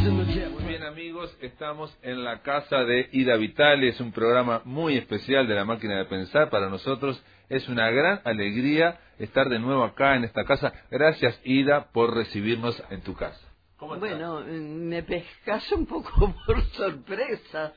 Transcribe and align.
Muy 0.00 0.64
bien 0.66 0.82
amigos, 0.82 1.36
estamos 1.42 1.94
en 2.00 2.24
la 2.24 2.40
casa 2.40 2.84
de 2.84 3.10
Ida 3.12 3.36
Vitale, 3.36 3.88
es 3.88 4.00
un 4.00 4.12
programa 4.12 4.62
muy 4.64 4.96
especial 4.96 5.46
de 5.46 5.54
la 5.54 5.66
máquina 5.66 5.98
de 5.98 6.06
pensar 6.06 6.48
para 6.48 6.70
nosotros. 6.70 7.22
Es 7.50 7.68
una 7.68 7.90
gran 7.90 8.22
alegría 8.24 8.98
estar 9.18 9.50
de 9.50 9.58
nuevo 9.58 9.84
acá 9.84 10.16
en 10.16 10.24
esta 10.24 10.44
casa. 10.44 10.72
Gracias 10.90 11.38
Ida 11.44 11.92
por 11.92 12.14
recibirnos 12.14 12.82
en 12.88 13.02
tu 13.02 13.14
casa. 13.14 13.46
bueno, 13.78 14.40
me 14.40 15.02
pescas 15.02 15.70
un 15.72 15.84
poco 15.84 16.34
por 16.46 16.62
sorpresa. 16.68 17.74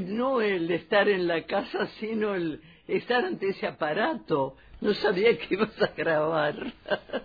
No 0.00 0.40
el 0.40 0.70
estar 0.70 1.06
en 1.06 1.28
la 1.28 1.42
casa, 1.42 1.86
sino 2.00 2.34
el 2.34 2.62
estar 2.86 3.26
ante 3.26 3.50
ese 3.50 3.66
aparato. 3.66 4.56
No 4.80 4.94
sabía 4.94 5.36
que 5.36 5.54
ibas 5.54 5.70
a 5.82 5.90
grabar. 5.96 6.54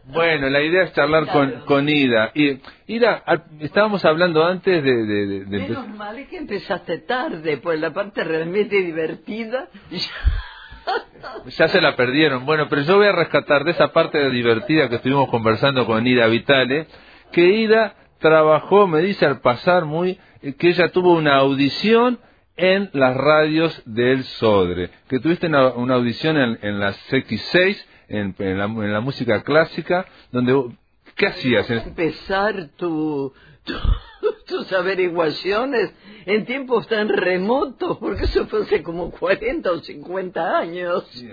Bueno, 0.06 0.50
la 0.50 0.62
idea 0.62 0.84
es 0.84 0.94
charlar 0.94 1.28
con, 1.28 1.52
con 1.66 1.88
Ida. 1.88 2.32
Y, 2.34 2.60
Ida, 2.88 3.24
estábamos 3.60 4.04
hablando 4.06 4.44
antes 4.44 4.84
de... 4.84 5.06
de, 5.06 5.46
de, 5.46 5.60
Menos 5.60 5.88
mal 5.90 6.28
que 6.28 6.38
empezaste 6.38 7.00
tarde, 7.00 7.58
pues 7.58 7.80
la 7.80 7.94
parte 7.94 8.24
realmente 8.24 8.78
divertida... 8.78 9.68
Ya... 11.48 11.68
se 11.68 11.80
la 11.80 11.96
perdieron. 11.96 12.46
Bueno, 12.46 12.68
pero 12.70 12.82
yo 12.82 12.98
voy 12.98 13.08
a 13.08 13.12
rescatar 13.12 13.64
de 13.64 13.72
esa 13.72 13.94
parte 13.94 14.30
divertida 14.32 14.90
que 14.90 14.96
estuvimos 14.96 15.30
conversando 15.30 15.86
con 15.86 16.06
Ida 16.08 16.26
Vitale, 16.28 16.88
que 17.32 17.46
Ida 17.50 17.96
trabajó, 18.18 18.88
me 18.88 19.00
dice 19.02 19.26
al 19.28 19.42
pasar 19.42 19.86
muy, 19.86 20.20
que 20.58 20.70
ella 20.70 20.92
tuvo 20.92 21.14
una 21.14 21.36
audición 21.36 22.20
en 22.56 22.90
las 22.94 23.16
radios 23.16 23.82
del 23.86 24.24
Sodre, 24.24 24.90
que 25.08 25.20
tuviste 25.20 25.48
una, 25.48 25.96
audición 25.96 26.38
en, 26.38 26.60
en 26.62 26.80
las 26.80 26.98
X6, 27.12 27.84
en, 28.10 28.36
la, 28.38 28.66
en, 28.66 28.94
la, 28.94 29.02
música 29.02 29.42
clásica, 29.44 30.06
donde... 30.32 30.76
¿Qué 31.16 31.28
hacías? 31.28 31.70
Empezar 31.70 32.70
tu, 32.76 33.34
tus 34.48 34.74
averiguaciones 34.74 35.94
en 36.26 36.46
tiempos 36.46 36.88
tan 36.88 37.10
remotos, 37.10 37.98
porque 38.00 38.24
eso 38.24 38.48
fue 38.48 38.64
hace 38.64 38.82
como 38.82 39.12
40 39.12 39.72
o 39.72 39.80
50 39.80 40.58
años. 40.58 41.24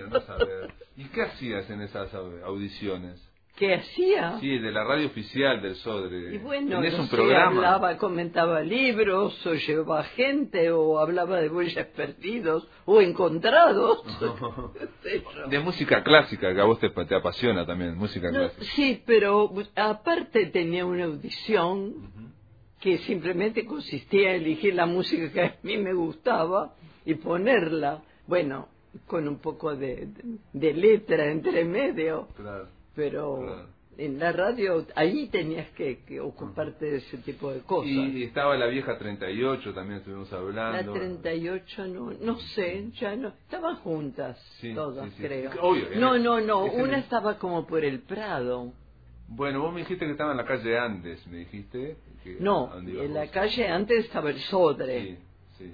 ¿Y 0.97 1.05
qué 1.05 1.21
hacías 1.23 1.69
en 1.69 1.81
esas 1.81 2.13
audiciones? 2.13 3.30
¿Qué 3.55 3.75
hacía? 3.75 4.39
Sí, 4.39 4.57
de 4.57 4.71
la 4.71 4.83
radio 4.83 5.07
oficial 5.07 5.61
del 5.61 5.75
Sodre. 5.75 6.35
Y 6.35 6.37
bueno, 6.39 6.79
un 6.79 7.07
programa? 7.09 7.47
hablaba, 7.47 7.97
comentaba 7.97 8.61
libros, 8.61 9.45
o 9.45 9.53
llevaba 9.53 10.03
gente, 10.03 10.71
o 10.71 10.97
hablaba 10.99 11.39
de 11.39 11.49
bueyes 11.49 11.85
perdidos, 11.87 12.67
o 12.85 13.01
encontrados. 13.01 14.03
de 15.49 15.59
música 15.59 16.01
clásica, 16.03 16.53
que 16.53 16.61
a 16.61 16.63
vos 16.63 16.79
te, 16.79 17.15
apasiona 17.15 17.65
también, 17.65 17.97
música 17.97 18.29
clásica. 18.29 18.63
Sí, 18.75 19.03
pero 19.05 19.53
aparte 19.75 20.47
tenía 20.47 20.85
una 20.85 21.05
audición 21.05 22.33
que 22.79 22.97
simplemente 22.99 23.65
consistía 23.65 24.33
en 24.33 24.41
elegir 24.43 24.73
la 24.73 24.87
música 24.87 25.31
que 25.31 25.41
a 25.41 25.57
mí 25.61 25.77
me 25.77 25.93
gustaba 25.93 26.73
y 27.05 27.13
ponerla. 27.15 28.01
Bueno, 28.25 28.69
con 29.05 29.27
un 29.27 29.37
poco 29.39 29.75
de, 29.75 30.07
de 30.51 30.73
letra 30.73 31.27
entre 31.27 31.63
medio. 31.63 32.27
Claro 32.35 32.80
pero 32.95 33.67
en 33.97 34.19
la 34.19 34.31
radio 34.31 34.85
ahí 34.95 35.27
tenías 35.27 35.69
que, 35.71 36.19
ocuparte 36.21 36.85
de 36.85 36.97
ese 36.97 37.17
tipo 37.17 37.51
de 37.51 37.59
cosas. 37.61 37.87
Y 37.91 38.23
estaba 38.23 38.55
la 38.57 38.67
vieja 38.67 38.97
38, 38.97 39.73
también 39.73 39.99
estuvimos 39.99 40.31
hablando. 40.33 40.93
La 40.93 40.99
38 40.99 41.87
no, 41.87 42.11
no 42.19 42.39
sé, 42.39 42.89
ya 42.93 43.15
no, 43.15 43.29
estaban 43.29 43.77
juntas 43.77 44.37
todas, 44.73 45.13
creo. 45.15 45.51
no, 45.95 46.17
no, 46.17 46.41
no, 46.41 46.65
una 46.65 46.97
estaba 46.99 47.37
como 47.37 47.65
por 47.67 47.83
el 47.83 48.01
Prado. 48.01 48.73
Bueno, 49.27 49.61
vos 49.61 49.73
me 49.73 49.79
dijiste 49.81 50.05
que 50.05 50.11
estaba 50.11 50.31
en 50.31 50.37
la 50.37 50.45
calle 50.45 50.77
Andes, 50.77 51.25
me 51.27 51.37
dijiste. 51.37 51.97
no, 52.39 52.77
en 52.77 53.13
la 53.13 53.27
calle 53.27 53.67
antes 53.67 54.05
estaba 54.05 54.29
el 54.29 54.39
Sodre. 54.39 55.01
Sí, 55.01 55.17
sí. 55.57 55.73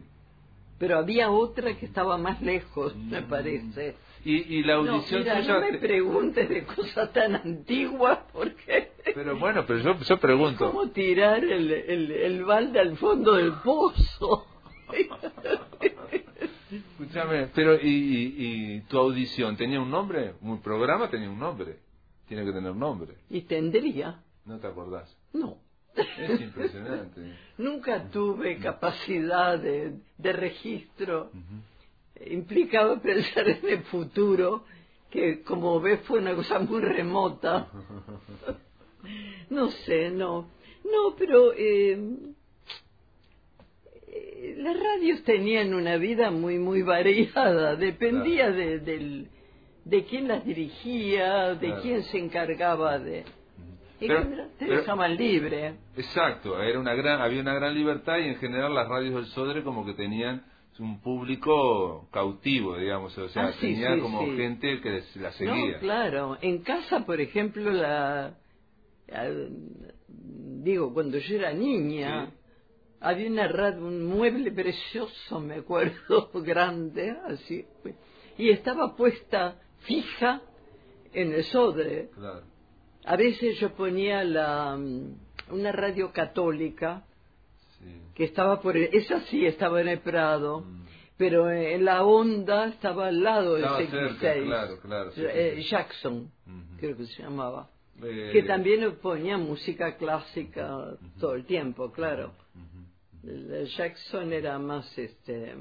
Pero 0.77 0.99
había 0.99 1.31
otra 1.31 1.75
que 1.75 1.87
estaba 1.87 2.17
más 2.17 2.41
lejos, 2.41 2.95
me 2.95 3.21
mm. 3.21 3.27
parece. 3.27 3.95
Y, 4.30 4.61
la 4.64 4.73
audición 4.73 5.23
no, 5.26 5.42
no 5.42 5.61
me 5.61 5.77
preguntes 5.77 6.49
de 6.49 6.65
cosas 6.65 7.14
tan 7.14 7.36
antiguas 7.36 8.20
porque... 8.33 8.92
Pero 9.15 9.38
bueno, 9.38 9.64
pero 9.65 9.80
yo, 9.80 9.98
yo 10.02 10.17
pregunto... 10.17 10.70
¿Cómo 10.70 10.89
tirar 10.89 11.45
el, 11.45 11.71
el, 11.71 12.11
el 12.11 12.43
balde 12.43 12.77
al 12.82 12.98
fondo 12.98 13.36
del 13.36 13.54
pozo? 13.64 14.45
Escúchame, 16.70 17.48
pero 17.55 17.76
y, 17.76 18.36
y, 18.37 18.82
tu 18.82 18.98
audición 18.98 19.55
tenía 19.55 19.80
un 19.80 19.89
nombre? 19.89 20.33
¿Un 20.42 20.61
programa 20.61 21.10
tenía 21.10 21.30
un 21.30 21.39
nombre? 21.39 21.80
Tiene 22.27 22.43
que 22.43 22.52
tener 22.52 22.76
nombre. 22.76 23.14
Y 23.30 23.43
tendría. 23.43 24.21
¿No 24.43 24.60
te 24.60 24.67
acordás? 24.67 25.17
No. 25.32 25.58
Es 25.95 26.42
impresionante. 26.42 27.33
Nunca 27.58 28.10
tuve 28.10 28.58
capacidad 28.58 29.58
de, 29.58 29.93
de 30.17 30.33
registro 30.33 31.32
implicaba 32.26 33.00
pensar 33.02 33.48
en 33.48 33.70
el 33.70 33.83
futuro, 33.83 34.64
que 35.10 35.42
como 35.44 35.80
ves 35.80 36.02
fue 36.02 36.20
una 36.20 36.36
cosa 36.36 36.60
muy 36.60 36.82
remota. 36.82 37.67
no 39.50 39.70
sé, 39.70 40.10
no. 40.11 40.50
No, 40.83 41.16
pero 41.17 41.54
eh, 41.54 41.98
eh, 44.08 44.55
las 44.58 44.80
radios 44.80 45.23
tenían 45.23 45.73
una 45.73 45.98
vida 45.98 46.32
muy, 46.32 46.60
muy 46.60 46.82
variada, 46.82 47.76
dependía 47.76 48.52
de, 48.52 48.80
del, 48.80 49.28
de 49.84 50.05
quién 50.05 50.28
las 50.28 50.45
dirigía, 50.45 51.55
de 51.55 51.76
quién 51.82 52.04
se 52.04 52.17
encargaba 52.17 52.99
de... 52.99 53.26
Y 53.99 54.08
te 54.60 54.66
dejaban 54.66 55.17
libre. 55.17 55.73
Exacto, 55.95 56.61
era 56.61 56.80
una 56.80 56.94
gran, 56.94 57.20
había 57.20 57.42
una 57.42 57.55
gran 57.55 57.73
libertad 57.73 58.20
y 58.20 58.28
en 58.28 58.36
general 58.36 58.76
las 58.76 58.88
radios 58.88 59.16
del 59.16 59.26
Sodre 59.28 59.64
como 59.64 59.86
que 59.88 59.95
tenían 59.95 60.45
un 60.80 61.02
público 61.02 62.08
cautivo, 62.11 62.77
digamos, 62.77 63.17
o 63.17 63.30
sea, 63.30 63.48
ah, 63.48 63.54
tenía 63.60 63.99
como 63.99 64.26
gente 64.36 64.80
que 64.82 65.04
la 65.15 65.32
seguía. 65.32 65.73
No, 65.73 65.80
claro, 65.80 66.38
en 66.42 66.60
casa, 66.60 67.05
por 67.05 67.20
ejemplo, 67.20 67.71
la, 67.71 68.38
digo, 70.64 70.93
cuando 70.93 71.17
yo 71.17 71.36
era 71.36 71.54
niña, 71.54 72.32
había 72.99 73.30
una 73.30 73.48
radio, 73.48 73.86
un 73.86 74.05
mueble 74.05 74.52
precioso, 74.52 75.39
me 75.39 75.55
acuerdo, 75.55 76.30
grande, 76.33 77.16
así, 77.26 77.66
y 78.37 78.49
estaba 78.49 78.95
puesta 78.95 79.60
fija 79.80 80.42
en 81.14 81.33
el 81.33 81.43
sodre. 81.45 82.10
A 83.05 83.16
veces 83.16 83.60
yo 83.60 83.73
ponía 83.73 84.23
la, 84.23 84.77
una 85.49 85.71
radio 85.71 86.11
católica 86.11 87.06
que 88.15 88.23
estaba 88.23 88.61
por 88.61 88.77
esa 88.77 89.21
sí 89.21 89.45
estaba 89.45 89.82
en 89.82 89.88
el 89.89 89.99
Prado 89.99 90.61
mm. 90.61 90.86
pero 91.17 91.52
en 91.52 91.86
la 91.86 92.04
onda 92.04 92.67
estaba 92.67 93.08
al 93.08 93.21
lado 93.21 93.55
del 93.55 93.65
eh, 95.17 95.61
Jackson 95.70 96.32
creo 96.77 96.98
que 96.98 97.05
se 97.05 97.23
llamaba. 97.23 97.70
Eh, 98.04 98.30
que 98.32 98.43
también 98.43 98.95
ponía 99.02 99.37
música 99.37 99.98
clásica 99.98 100.98
todo 101.20 101.33
el 101.33 101.45
tiempo 101.45 101.92
claro. 101.92 102.33
Jackson 103.76 104.32
era 104.32 104.58
más 104.60 104.98
este 104.98 105.55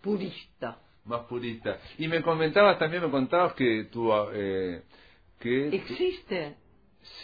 purista. 0.00 0.78
Más 1.04 1.22
purista. 1.22 1.78
Y 1.98 2.06
me 2.08 2.22
comentabas 2.22 2.78
también 2.78 3.02
me 3.02 3.10
contabas 3.10 3.54
que 3.54 3.88
tu 3.90 4.12
eh, 4.32 4.82
que 5.40 5.68
existe 5.68 6.56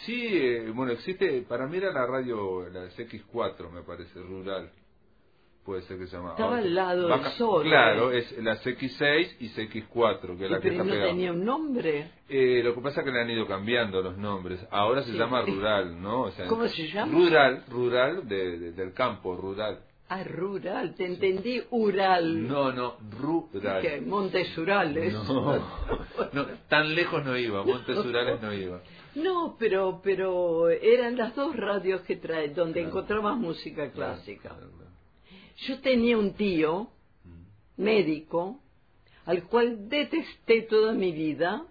Sí, 0.05 0.27
eh, 0.31 0.71
bueno, 0.73 0.91
existe, 0.91 1.41
para 1.43 1.67
mí 1.67 1.77
era 1.77 1.91
la 1.91 2.05
radio, 2.05 2.67
la 2.69 2.89
CX4 2.89 3.71
me 3.71 3.83
parece, 3.83 4.19
rural. 4.21 4.71
Puede 5.63 5.83
ser 5.83 5.99
que 5.99 6.07
se 6.07 6.15
llamaba. 6.15 6.33
Estaba 6.33 6.57
al 6.57 6.73
lado 6.73 7.07
del 7.07 7.23
sol. 7.33 7.63
Claro, 7.63 8.11
es 8.11 8.31
la 8.41 8.55
CX6 8.61 9.35
y 9.39 9.49
CX4, 9.49 10.37
que 10.37 10.45
es 10.45 10.51
la 10.51 10.59
que 10.59 10.69
está 10.69 10.83
no 10.83 10.91
tenía 10.91 11.31
un 11.31 11.45
nombre. 11.45 12.11
Eh, 12.27 12.61
lo 12.63 12.73
que 12.73 12.81
pasa 12.81 13.01
es 13.01 13.05
que 13.05 13.11
le 13.11 13.21
han 13.21 13.29
ido 13.29 13.45
cambiando 13.45 14.01
los 14.01 14.17
nombres. 14.17 14.65
Ahora 14.71 15.03
se 15.03 15.11
llama 15.11 15.41
rural, 15.45 16.01
¿no? 16.01 16.21
O 16.23 16.31
sea, 16.31 16.47
¿Cómo 16.47 16.67
se 16.67 16.87
llama? 16.87 17.11
Rural, 17.11 17.65
rural 17.69 18.27
de, 18.27 18.71
del 18.71 18.93
campo, 18.93 19.35
rural. 19.35 19.79
Ah, 20.11 20.23
rural, 20.23 20.95
te 20.95 21.05
entendí, 21.05 21.61
Ural. 21.69 22.47
No, 22.47 22.71
no, 22.71 22.97
rural. 23.11 23.79
¿Qué? 23.79 24.01
Montes 24.01 24.57
Urales. 24.57 25.13
No, 25.13 25.53
no, 26.33 26.45
tan 26.67 26.95
lejos 26.95 27.23
no 27.23 27.37
iba, 27.37 27.63
Montes 27.63 27.95
Urales 28.05 28.41
no 28.41 28.51
iba. 28.51 28.81
No, 29.15 29.55
pero, 29.57 30.01
pero 30.03 30.69
eran 30.69 31.17
las 31.17 31.35
dos 31.35 31.55
radios 31.55 32.01
que 32.01 32.17
trae, 32.17 32.49
donde 32.49 32.81
encontrabas 32.81 33.37
música 33.37 33.91
clásica. 33.91 34.55
Yo 35.67 35.79
tenía 35.81 36.17
un 36.17 36.33
tío, 36.33 36.89
mm. 37.25 37.83
médico, 37.83 38.59
al 39.25 39.43
cual 39.43 39.89
detesté 39.89 40.63
toda 40.63 40.93
mi 40.93 41.11
vida, 41.11 41.65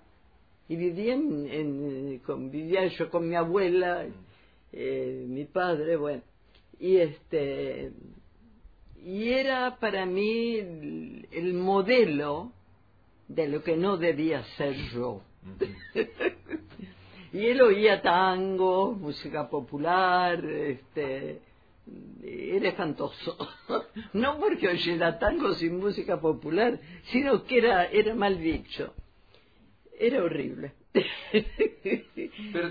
y 0.69 0.77
vivía, 0.77 1.15
en, 1.15 2.21
con, 2.27 2.51
vivía 2.51 2.87
yo 2.89 3.09
con 3.09 3.29
mi 3.29 3.37
abuela, 3.37 4.05
mm. 4.05 4.13
eh, 4.73 5.25
mi 5.29 5.45
padre, 5.45 5.97
bueno, 5.97 6.23
y 6.81 6.97
este, 6.97 7.93
y 9.05 9.31
era 9.31 9.79
para 9.79 10.07
mí 10.07 10.57
el 10.59 11.55
modelo 11.55 12.53
de 13.29 13.49
lo 13.49 13.63
que 13.63 13.77
no 13.77 13.97
debía 13.97 14.45
ser 14.57 14.75
yo. 14.93 15.23
Y 17.33 17.47
él 17.47 17.61
oía 17.61 18.01
tango, 18.01 18.93
música 18.93 19.49
popular, 19.49 20.45
este, 20.45 21.41
era 22.23 22.69
espantoso. 22.69 23.37
no 24.15 24.39
porque 24.39 24.69
oyera 24.69 25.19
tango 25.19 25.53
sin 25.55 25.79
música 25.79 26.21
popular, 26.21 26.79
sino 27.05 27.45
que 27.45 27.59
era, 27.59 27.87
era 27.87 28.15
mal 28.15 28.39
dicho. 28.39 28.95
Era 29.99 30.23
horrible. 30.23 30.73
pero, 32.53 32.71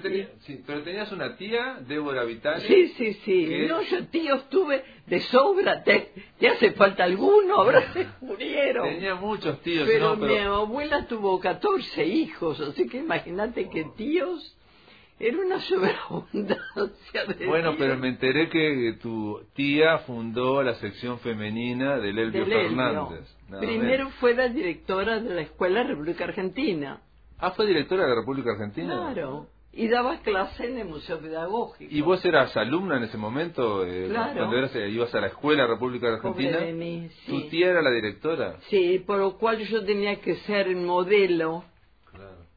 pero 0.65 0.83
tenías 0.83 1.11
una 1.11 1.37
tía, 1.37 1.79
Débora 1.87 2.23
Vital. 2.23 2.61
Sí, 2.61 2.87
sí, 2.97 3.13
sí. 3.25 3.67
No, 3.67 3.81
yo 3.83 4.07
tíos 4.07 4.49
tuve 4.49 4.83
de 5.05 5.19
sobra. 5.21 5.83
¿Te, 5.83 6.11
te 6.39 6.49
hace 6.49 6.71
falta 6.71 7.03
alguno? 7.03 7.55
Ahora 7.55 7.93
se 7.93 8.07
murieron. 8.25 8.89
Tenía 8.89 9.15
muchos 9.15 9.61
tíos. 9.61 9.87
Pero, 9.87 10.15
mi 10.15 10.37
abuela 10.37 11.05
tuvo 11.07 11.39
14 11.39 12.05
hijos, 12.05 12.59
así 12.59 12.87
que 12.87 12.97
imagínate 12.97 13.69
que 13.69 13.85
tíos 13.95 14.57
era 15.19 15.37
una 15.37 15.59
sobreabundancia 15.61 17.25
de 17.25 17.47
Bueno, 17.47 17.75
pero 17.77 17.97
me 17.97 18.09
enteré 18.09 18.49
que 18.49 18.97
tu 19.01 19.41
tía 19.53 19.99
fundó 19.99 20.61
la 20.61 20.75
sección 20.75 21.19
femenina 21.19 21.97
del 21.97 22.19
Elvio 22.19 22.45
Fernández. 22.45 23.25
Primero 23.59 24.09
fue 24.19 24.35
la 24.35 24.47
directora 24.49 25.19
de 25.19 25.33
la 25.33 25.41
Escuela 25.41 25.83
República 25.83 26.25
Argentina. 26.25 27.01
Ah, 27.39 27.51
fue 27.51 27.67
directora 27.67 28.03
de 28.03 28.09
la 28.09 28.15
República 28.15 28.51
Argentina. 28.51 29.11
Claro. 29.13 29.47
Y 29.71 29.87
daba 29.89 30.21
clase 30.21 30.65
en 30.65 30.79
el 30.79 30.87
Museo 30.87 31.19
Pedagógico. 31.19 31.93
¿Y 31.93 32.01
vos 32.01 32.25
eras 32.25 32.57
alumna 32.57 32.97
en 32.97 33.03
ese 33.03 33.17
momento? 33.17 33.85
Eh, 33.85 34.07
claro. 34.09 34.35
Cuando 34.35 34.57
eras, 34.57 34.75
eh, 34.75 34.89
ibas 34.89 35.13
a 35.13 35.21
la 35.21 35.27
Escuela 35.27 35.67
República 35.67 36.07
Argentina. 36.07 36.61
Mí, 36.73 37.09
sí. 37.25 37.31
¿Tu 37.31 37.49
tía 37.49 37.69
era 37.69 37.83
la 37.83 37.91
directora? 37.91 38.57
Sí, 38.69 39.03
por 39.05 39.19
lo 39.19 39.37
cual 39.37 39.59
yo 39.59 39.85
tenía 39.85 40.19
que 40.19 40.37
ser 40.37 40.75
modelo. 40.75 41.63
Claro. 42.11 42.47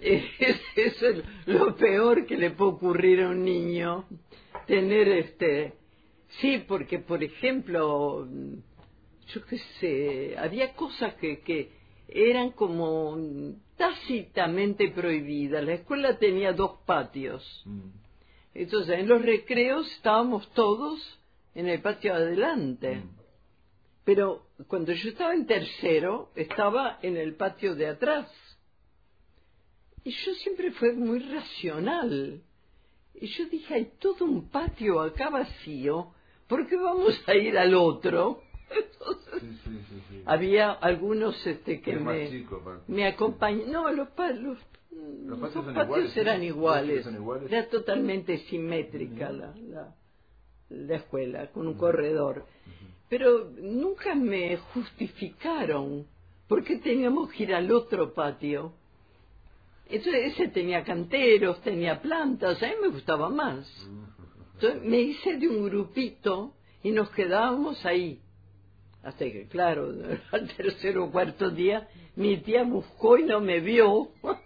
Eso 0.00 1.06
es 1.06 1.22
lo 1.46 1.76
peor 1.76 2.26
que 2.26 2.36
le 2.36 2.50
puede 2.50 2.72
ocurrir 2.72 3.22
a 3.22 3.28
un 3.28 3.44
niño. 3.44 4.06
Tener 4.66 5.08
este. 5.08 5.74
Sí, 6.40 6.64
porque, 6.66 6.98
por 6.98 7.22
ejemplo, 7.22 8.26
yo 9.28 9.44
qué 9.46 9.58
sé, 9.78 10.36
había 10.38 10.72
cosas 10.72 11.14
que, 11.14 11.40
que 11.40 11.70
eran 12.08 12.50
como 12.50 13.16
tácitamente 13.82 14.92
prohibidas. 14.92 15.64
La 15.64 15.72
escuela 15.72 16.16
tenía 16.16 16.52
dos 16.52 16.78
patios. 16.86 17.42
Mm. 17.64 17.88
Entonces, 18.54 18.96
en 18.96 19.08
los 19.08 19.20
recreos 19.20 19.90
estábamos 19.90 20.48
todos 20.52 21.18
en 21.56 21.68
el 21.68 21.82
patio 21.82 22.14
adelante. 22.14 22.94
Mm. 22.94 23.10
Pero 24.04 24.46
cuando 24.68 24.92
yo 24.92 25.08
estaba 25.08 25.34
en 25.34 25.46
tercero, 25.46 26.30
estaba 26.36 27.00
en 27.02 27.16
el 27.16 27.34
patio 27.34 27.74
de 27.74 27.88
atrás. 27.88 28.30
Y 30.04 30.12
yo 30.12 30.32
siempre 30.34 30.70
fui 30.70 30.92
muy 30.92 31.18
racional. 31.18 32.40
Y 33.14 33.26
yo 33.26 33.46
dije, 33.46 33.74
hay 33.74 33.90
todo 33.98 34.26
un 34.26 34.48
patio 34.48 35.00
acá 35.00 35.28
vacío, 35.28 36.14
¿por 36.46 36.68
qué 36.68 36.76
vamos 36.76 37.20
a 37.26 37.34
ir 37.34 37.58
al 37.58 37.74
otro? 37.74 38.42
Había 40.24 40.72
algunos 40.72 41.46
este, 41.46 41.80
que 41.80 41.96
me, 41.96 42.46
me 42.88 43.06
acompañaban. 43.06 43.72
No, 43.72 43.90
los, 43.92 44.08
los, 44.40 44.58
los 45.26 45.74
patios, 45.74 46.16
eran 46.16 46.42
iguales. 46.42 47.06
Era 47.48 47.68
totalmente 47.68 48.38
simétrica 48.48 49.30
la, 49.30 49.54
la, 49.56 49.94
la, 50.70 50.96
escuela, 50.96 51.50
con 51.50 51.66
un 51.66 51.74
corredor. 51.74 52.46
Pero 53.08 53.50
nunca 53.60 54.14
me 54.14 54.56
justificaron 54.56 56.06
por 56.48 56.64
qué 56.64 56.76
teníamos 56.76 57.30
que 57.32 57.44
ir 57.44 57.54
al 57.54 57.70
otro 57.72 58.14
patio. 58.14 58.74
Entonces 59.88 60.32
ese 60.32 60.48
tenía 60.48 60.84
canteros, 60.84 61.60
tenía 61.60 62.00
plantas, 62.00 62.62
a 62.62 62.66
mí 62.66 62.72
me 62.80 62.88
gustaba 62.88 63.28
más. 63.28 63.68
Entonces 64.54 64.82
me 64.82 65.00
hice 65.00 65.36
de 65.36 65.48
un 65.48 65.64
grupito 65.68 66.54
y 66.82 66.90
nos 66.90 67.10
quedábamos 67.10 67.84
ahí 67.84 68.22
hasta 69.02 69.24
que, 69.24 69.46
claro, 69.48 69.92
al 70.32 70.48
tercer 70.56 70.98
o 70.98 71.10
cuarto 71.10 71.50
día 71.50 71.88
mi 72.16 72.38
tía 72.38 72.62
buscó 72.64 73.18
y 73.18 73.24
no 73.24 73.40
me 73.40 73.60
vio. 73.60 74.10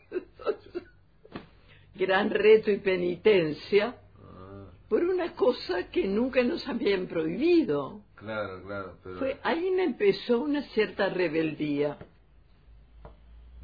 Gran 1.94 2.30
reto 2.30 2.70
y 2.70 2.78
penitencia 2.78 3.96
ah. 4.22 4.66
por 4.88 5.02
una 5.02 5.34
cosa 5.34 5.90
que 5.90 6.06
nunca 6.06 6.42
nos 6.42 6.66
habían 6.68 7.06
prohibido. 7.06 8.02
Claro, 8.16 8.62
claro. 8.62 8.98
Pero... 9.02 9.18
Fue, 9.18 9.38
ahí 9.42 9.70
me 9.70 9.84
empezó 9.84 10.40
una 10.40 10.62
cierta 10.70 11.08
rebeldía. 11.08 11.96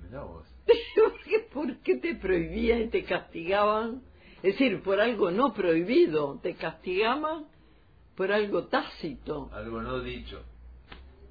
Mirá 0.03 0.23
vos. 0.23 0.47
¿Por 1.53 1.79
qué 1.79 1.97
te 1.97 2.15
prohibían 2.15 2.83
y 2.83 2.89
te 2.89 3.05
castigaban? 3.05 4.03
Es 4.43 4.55
decir, 4.55 4.83
por 4.83 5.01
algo 5.01 5.31
no 5.31 5.53
prohibido, 5.53 6.41
te 6.43 6.55
castigaban 6.55 7.47
por 8.17 8.33
algo 8.33 8.65
tácito. 8.65 9.51
Algo 9.53 9.83
no 9.83 10.01
dicho. 10.01 10.43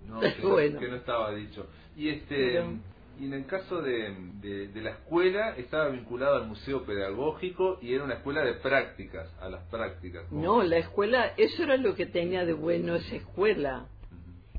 No, 0.08 0.20
que, 0.80 0.88
no 0.88 0.96
estaba 0.96 1.34
dicho. 1.34 1.68
Y 1.96 2.10
este 2.10 2.62
y 3.22 3.26
en 3.26 3.34
el 3.34 3.46
caso 3.46 3.84
de, 3.84 4.16
de, 4.42 4.82
la 4.82 4.92
escuela 4.92 5.56
estaba 5.56 5.90
vinculado 5.90 6.38
al 6.38 6.48
museo 6.48 6.84
pedagógico 6.84 7.78
y 7.80 7.94
era 7.94 8.04
una 8.04 8.16
escuela 8.16 8.44
de 8.44 8.54
prácticas, 8.54 9.32
a 9.40 9.48
las 9.48 9.64
prácticas. 9.70 10.32
No, 10.32 10.64
la 10.64 10.78
escuela, 10.78 11.34
eso 11.38 11.62
era 11.62 11.78
lo 11.78 11.94
que 11.94 12.08
tenía 12.08 12.46
de 12.46 12.54
bueno 12.54 12.96
esa 12.96 13.16
escuela, 13.16 13.86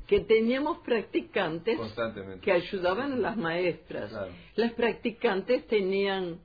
que 0.07 0.21
teníamos 0.21 0.77
practicantes 0.79 1.77
que 2.41 2.51
ayudaban 2.53 3.11
a 3.11 3.17
las 3.17 3.35
maestras. 3.35 4.13
Las 4.55 4.71
practicantes 4.73 5.67
tenían 5.67 6.39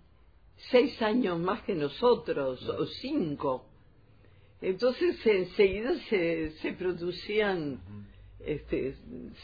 seis 0.70 1.00
años 1.02 1.38
más 1.38 1.62
que 1.62 1.74
nosotros, 1.74 2.68
o 2.68 2.84
cinco. 2.86 3.66
Entonces 4.60 5.24
enseguida 5.24 5.94
se, 6.08 6.50
se 6.62 6.72
producían 6.72 7.80
este, 8.40 8.94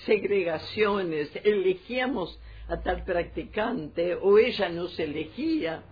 segregaciones, 0.04 1.30
elegíamos 1.44 2.38
a 2.68 2.80
tal 2.80 3.04
practicante 3.04 4.14
o 4.14 4.38
ella 4.38 4.68
nos 4.68 4.98
elegía. 4.98 5.82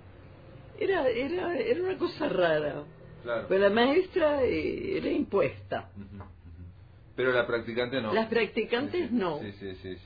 Era, 0.78 1.08
era, 1.08 1.56
era 1.58 1.82
una 1.82 1.98
cosa 1.98 2.28
rara. 2.28 2.84
Pero 3.48 3.60
la 3.60 3.70
maestra 3.70 4.42
eh, 4.42 4.98
era 4.98 5.10
impuesta. 5.10 5.90
Pero 7.14 7.30
la 7.32 7.46
practicante 7.46 8.00
no. 8.00 8.12
Las 8.12 8.28
practicantes 8.28 9.12
no. 9.12 9.38
Sí, 9.38 9.52
sí, 9.52 9.74
sí, 9.76 9.96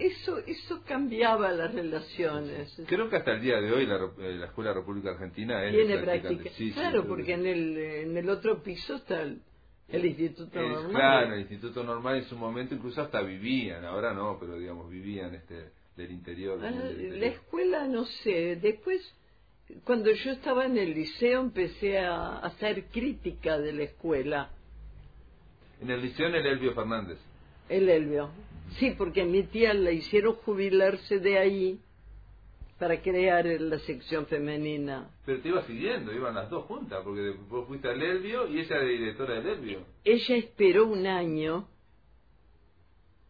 eso, 0.00 0.38
eso 0.38 0.82
cambiaba 0.84 1.52
las 1.52 1.72
relaciones. 1.72 2.82
Creo 2.86 3.08
que 3.08 3.16
hasta 3.16 3.32
el 3.32 3.40
día 3.40 3.60
de 3.60 3.72
hoy 3.72 3.86
la, 3.86 3.96
eh, 4.18 4.34
la 4.34 4.46
Escuela 4.46 4.74
República 4.74 5.10
Argentina 5.10 5.64
es 5.64 5.72
Tiene 5.72 5.98
práctica. 5.98 6.50
claro, 6.74 7.06
porque 7.06 7.34
en 7.34 7.46
el, 7.46 7.78
en 7.78 8.16
el 8.16 8.28
otro 8.28 8.62
piso 8.62 8.96
está 8.96 9.22
el, 9.22 9.40
el 9.88 10.04
Instituto 10.06 10.60
Normal. 10.60 10.92
Claro, 10.92 11.34
el 11.34 11.40
Instituto 11.40 11.82
Normal 11.82 12.16
en 12.16 12.24
su 12.24 12.36
momento 12.36 12.74
incluso 12.74 13.02
hasta 13.02 13.22
vivían, 13.22 13.84
ahora 13.84 14.12
no, 14.12 14.36
pero 14.38 14.58
digamos 14.58 14.90
vivían 14.90 15.34
este 15.34 15.70
del 15.96 16.12
interior. 16.12 16.60
Ah, 16.62 16.70
la 16.70 17.26
escuela, 17.26 17.86
no 17.86 18.04
sé, 18.04 18.56
después 18.56 19.02
cuando 19.84 20.10
yo 20.12 20.30
estaba 20.32 20.64
en 20.66 20.78
el 20.78 20.94
liceo 20.94 21.40
empecé 21.40 21.98
a 21.98 22.38
hacer 22.38 22.86
crítica 22.86 23.58
de 23.58 23.72
la 23.72 23.82
escuela. 23.84 24.50
¿En 25.80 25.90
el 25.90 26.02
liceo 26.02 26.26
en 26.28 26.36
el 26.36 26.46
Elvio 26.46 26.72
Fernández? 26.74 27.18
El 27.68 27.88
Elvio, 27.88 28.30
sí, 28.78 28.94
porque 28.96 29.24
mi 29.24 29.42
tía 29.44 29.74
la 29.74 29.92
hicieron 29.92 30.34
jubilarse 30.34 31.18
de 31.18 31.38
ahí 31.38 31.80
para 32.78 33.00
crear 33.02 33.44
la 33.44 33.78
sección 33.80 34.26
femenina. 34.26 35.10
Pero 35.26 35.40
te 35.40 35.48
iba 35.48 35.62
siguiendo, 35.62 36.12
iban 36.12 36.34
las 36.34 36.48
dos 36.48 36.64
juntas, 36.66 37.00
porque 37.02 37.34
vos 37.48 37.66
fuiste 37.66 37.88
al 37.88 38.00
Elvio 38.00 38.46
y 38.46 38.60
ella 38.60 38.76
era 38.76 38.84
directora 38.84 39.34
del 39.34 39.46
Elvio. 39.46 39.84
Ella 40.04 40.36
esperó 40.36 40.86
un 40.86 41.06
año 41.06 41.68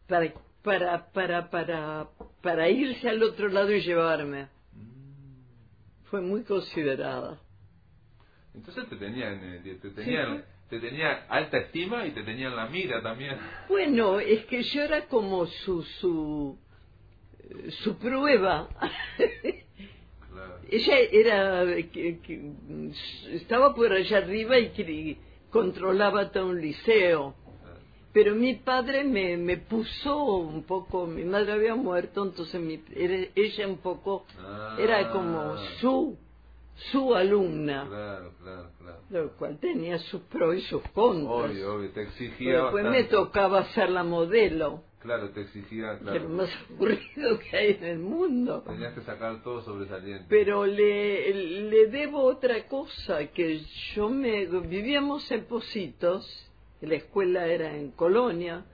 para, 0.07 0.33
para, 0.62 1.11
para, 1.12 1.50
para, 1.50 2.09
para 2.43 2.69
irse 2.69 3.09
al 3.09 3.23
otro 3.23 3.49
lado 3.49 3.73
y 3.73 3.81
llevarme. 3.81 4.49
Mm. 4.73 6.05
Fue 6.11 6.21
muy 6.21 6.43
considerada. 6.43 7.40
Entonces 8.55 8.88
te 8.88 8.97
tenían, 8.97 9.40
eh, 9.43 9.78
te 9.81 9.90
tenían, 9.90 10.45
te 10.69 10.81
tenía 10.81 11.26
alta 11.28 11.59
estima 11.59 12.07
y 12.07 12.11
te 12.11 12.23
tenían 12.23 12.55
la 12.55 12.67
mira 12.67 13.00
también. 13.02 13.38
Bueno, 13.69 14.21
es 14.21 14.45
que 14.47 14.62
yo 14.62 14.83
era 14.83 15.07
como 15.07 15.47
su, 15.47 15.83
su 15.83 16.59
su 17.83 17.97
prueba. 17.99 18.69
Ella 20.71 20.99
era 21.11 21.64
que, 21.93 22.52
estaba 23.33 23.75
por 23.75 23.93
allá 23.93 24.19
arriba 24.19 24.59
y 24.59 24.71
que 24.71 25.19
controlaba 25.50 26.31
todo 26.31 26.49
un 26.49 26.61
liceo. 26.61 27.35
Pero 28.12 28.35
mi 28.35 28.55
padre 28.55 29.05
me, 29.05 29.37
me 29.37 29.59
puso 29.59 30.25
un 30.37 30.64
poco, 30.64 31.07
mi 31.07 31.25
madre 31.25 31.52
había 31.52 31.75
muerto, 31.75 32.25
entonces 32.25 32.61
mi, 32.61 32.83
ella 32.95 33.69
un 33.69 33.78
poco 33.78 34.25
era 34.78 35.11
como 35.11 35.57
su 35.81 36.17
su 36.90 37.14
alumna. 37.14 37.87
Claro, 37.88 38.33
claro, 38.40 38.71
claro. 38.78 38.99
Lo 39.11 39.33
cual 39.37 39.59
tenía 39.59 39.99
sus 39.99 40.23
pros 40.23 40.57
y 40.57 40.61
sus 40.62 40.83
contras. 40.95 41.50
Obvio, 41.50 41.75
obvio, 41.75 41.90
te 41.90 42.02
exigía 42.02 42.62
Después 42.62 42.85
me 42.87 43.05
tocaba 43.05 43.64
ser 43.73 43.90
la 43.90 44.05
modelo, 44.05 44.85
Claro, 45.00 45.31
te 45.31 45.43
exigía, 45.43 45.90
que 45.90 45.97
es 45.97 46.02
lo 46.02 46.12
claro. 46.12 46.28
más 46.31 46.50
aburrido 46.71 47.38
que 47.38 47.57
hay 47.57 47.71
en 47.73 47.85
el 47.85 47.99
mundo. 48.00 48.62
Tenías 48.67 48.95
que 48.95 49.02
sacar 49.02 49.43
todo 49.45 49.62
sobresaliente. 49.62 50.26
Pero 50.28 50.67
le, 50.67 51.33
le 51.71 51.87
debo 51.87 52.23
otra 52.23 52.67
cosa, 52.67 53.25
que 53.28 53.61
yo 53.95 54.09
me... 54.09 54.47
Vivíamos 54.47 55.31
en 55.31 55.45
Positos, 55.45 56.50
la 56.81 56.97
escuela 56.97 57.47
era 57.47 57.76
en 57.76 57.93
Colonia, 57.93 58.64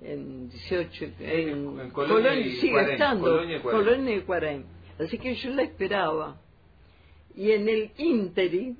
en 0.00 0.50
18... 0.50 1.04
En, 1.20 1.80
en 1.80 1.90
Colonia 1.90 2.34
y 2.34 2.56
sigue 2.56 2.72
Cuarén, 2.72 2.92
estando, 2.94 3.24
Colonia 3.24 3.56
y. 3.56 3.60
Colonia 3.60 4.16
y. 4.16 5.02
Así 5.02 5.18
que 5.18 5.34
yo 5.36 5.50
la 5.50 5.62
esperaba. 5.62 6.40
Y 7.36 7.52
en 7.52 7.68
el 7.68 7.92
Interi 7.98 8.76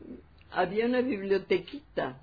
había 0.51 0.87
una 0.87 1.01
bibliotequita. 1.01 2.21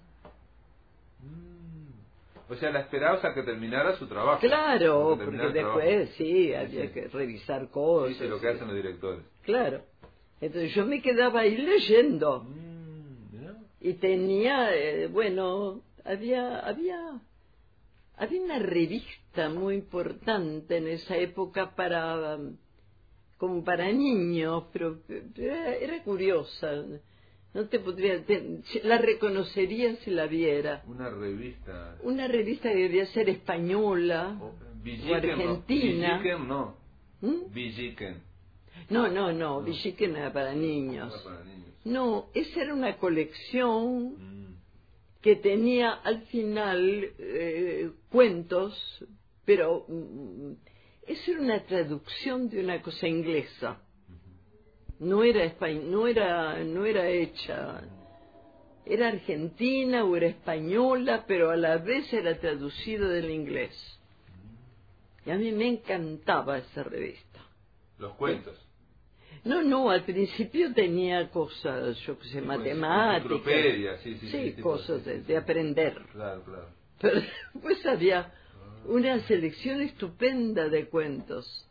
O 2.50 2.56
sea, 2.56 2.72
la 2.72 2.79
esperabas 2.79 3.24
a 3.24 3.34
que 3.34 3.44
terminara 3.44 3.96
su 3.98 4.08
trabajo. 4.08 4.39
Claro, 4.39 5.18
porque 5.24 5.50
después 5.50 6.10
sí, 6.18 6.53
había 6.53 6.88
sí. 6.88 6.94
que 6.94 7.08
revisar 7.08 7.70
cosas. 7.70 8.10
Dice 8.10 8.27
lo 8.27 8.39
que 8.39 8.48
hacen 8.50 8.68
los 8.68 8.75
directores. 8.75 9.24
Claro. 9.44 9.84
Entonces 10.41 10.74
yo 10.74 10.86
me 10.86 11.01
quedaba 11.01 11.41
ahí 11.41 11.58
leyendo. 11.58 12.44
Mm, 12.44 12.70
y 13.82 13.94
tenía 13.94 14.75
eh, 14.75 15.08
bueno 15.08 15.82
había 16.03 16.60
había 16.60 17.22
había 18.18 18.41
una 18.41 18.60
revista 18.60 19.50
muy 19.50 19.75
importante 19.75 20.77
en 20.77 20.88
esa 20.88 21.15
época 21.18 21.75
para 21.75 22.38
como 23.38 23.63
para 23.63 23.91
niños 23.91 24.65
pero 24.74 25.00
era, 25.38 25.75
era 25.75 26.03
curiosa 26.03 26.84
no 27.53 27.68
te 27.68 27.79
podría 27.79 28.24
te- 28.25 28.62
la 28.84 28.98
reconocería 29.00 29.96
si 29.98 30.12
la 30.12 30.27
viera 30.27 30.84
Una 30.88 31.10
revista. 31.10 31.98
una 32.03 32.27
revista 32.27 32.70
que 32.72 32.77
debía 32.77 33.06
ser 33.08 33.29
española 33.29 34.38
O, 34.41 34.46
o 34.48 34.53
Villiquen, 34.84 35.13
argentina 35.32 36.08
No. 36.10 36.18
Villiquen 36.18 36.48
no. 36.48 36.77
¿Mm? 37.22 37.53
Villiquen. 37.53 38.22
no 38.89 39.08
no 39.10 39.32
no 39.34 39.62
Villiquen 39.63 40.15
era 40.15 40.32
para 40.32 40.53
niños 40.53 41.13
Era 41.13 41.24
para 41.24 41.44
niños. 41.44 41.68
no 41.86 42.29
esa 42.34 42.62
era 42.62 42.74
una 42.74 42.98
colección 42.98 44.13
Mm. 44.13 44.56
que 45.22 45.36
tenía 45.36 45.91
al 45.91 46.22
final 46.27 47.10
eh, 47.20 47.89
cuentos, 48.10 49.03
pero 49.44 49.86
mm, 49.89 50.51
eso 51.08 51.32
era 51.32 51.41
una 51.41 51.65
traducción 51.65 52.48
de 52.50 52.63
una 52.63 52.82
cosa 52.82 53.08
inglesa. 53.08 53.82
No 55.00 55.24
era 55.24 55.46
espa- 55.46 55.82
no 55.82 56.08
era 56.08 56.63
no 56.63 56.86
era 56.86 57.08
hecha 57.08 57.82
era 58.86 59.10
argentina 59.10 60.03
o 60.03 60.15
era 60.15 60.27
española, 60.27 61.25
pero 61.27 61.51
a 61.51 61.56
la 61.56 61.77
vez 61.77 62.12
era 62.12 62.39
traducida 62.39 63.08
del 63.08 63.29
inglés. 63.29 64.00
Y 65.25 65.32
a 65.32 65.36
mí 65.36 65.51
me 65.51 65.68
encantaba 65.68 66.58
esa 66.58 66.84
revista. 66.84 67.39
Los 68.00 68.13
cuentos. 68.15 68.58
No, 69.44 69.62
no, 69.62 69.89
al 69.91 70.03
principio 70.03 70.74
tenía 70.74 71.29
cosas, 71.29 71.98
yo 72.00 72.18
qué 72.18 72.25
sé, 72.25 72.29
Sí, 72.29 72.36
pues, 72.39 72.58
matemáticas. 72.58 74.01
sí, 74.03 74.15
sí, 74.15 74.27
sí, 74.27 74.51
sí, 74.56 74.62
cosas 74.62 75.06
de, 75.06 75.22
de 75.22 75.38
aprender. 75.38 75.96
Claro, 76.12 76.41
claro. 76.44 76.70
Pero 77.00 77.22
después 77.53 77.86
había 77.86 78.34
una 78.86 79.20
selección 79.27 79.82
estupenda 79.82 80.68
de 80.68 80.88
cuentos. 80.89 81.69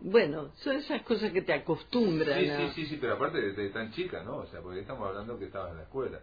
Bueno, 0.00 0.52
son 0.56 0.76
esas 0.76 1.02
cosas 1.02 1.32
que 1.32 1.42
te 1.42 1.52
acostumbran 1.52 2.38
Sí, 2.40 2.50
a... 2.50 2.56
sí, 2.74 2.82
sí, 2.82 2.86
sí, 2.90 2.98
pero 3.00 3.14
aparte 3.14 3.52
de, 3.52 3.68
tan 3.70 3.92
chica, 3.92 4.22
¿no? 4.24 4.38
O 4.38 4.46
sea, 4.46 4.60
porque 4.60 4.80
estamos 4.80 5.08
hablando 5.08 5.38
que 5.38 5.46
estabas 5.46 5.72
en 5.72 5.78
la 5.78 5.82
escuela. 5.84 6.20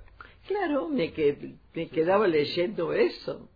Claro, 0.48 0.88
me, 0.90 1.12
que, 1.12 1.56
me 1.74 1.90
quedaba 1.90 2.28
leyendo 2.28 2.94
eso. 2.94 3.50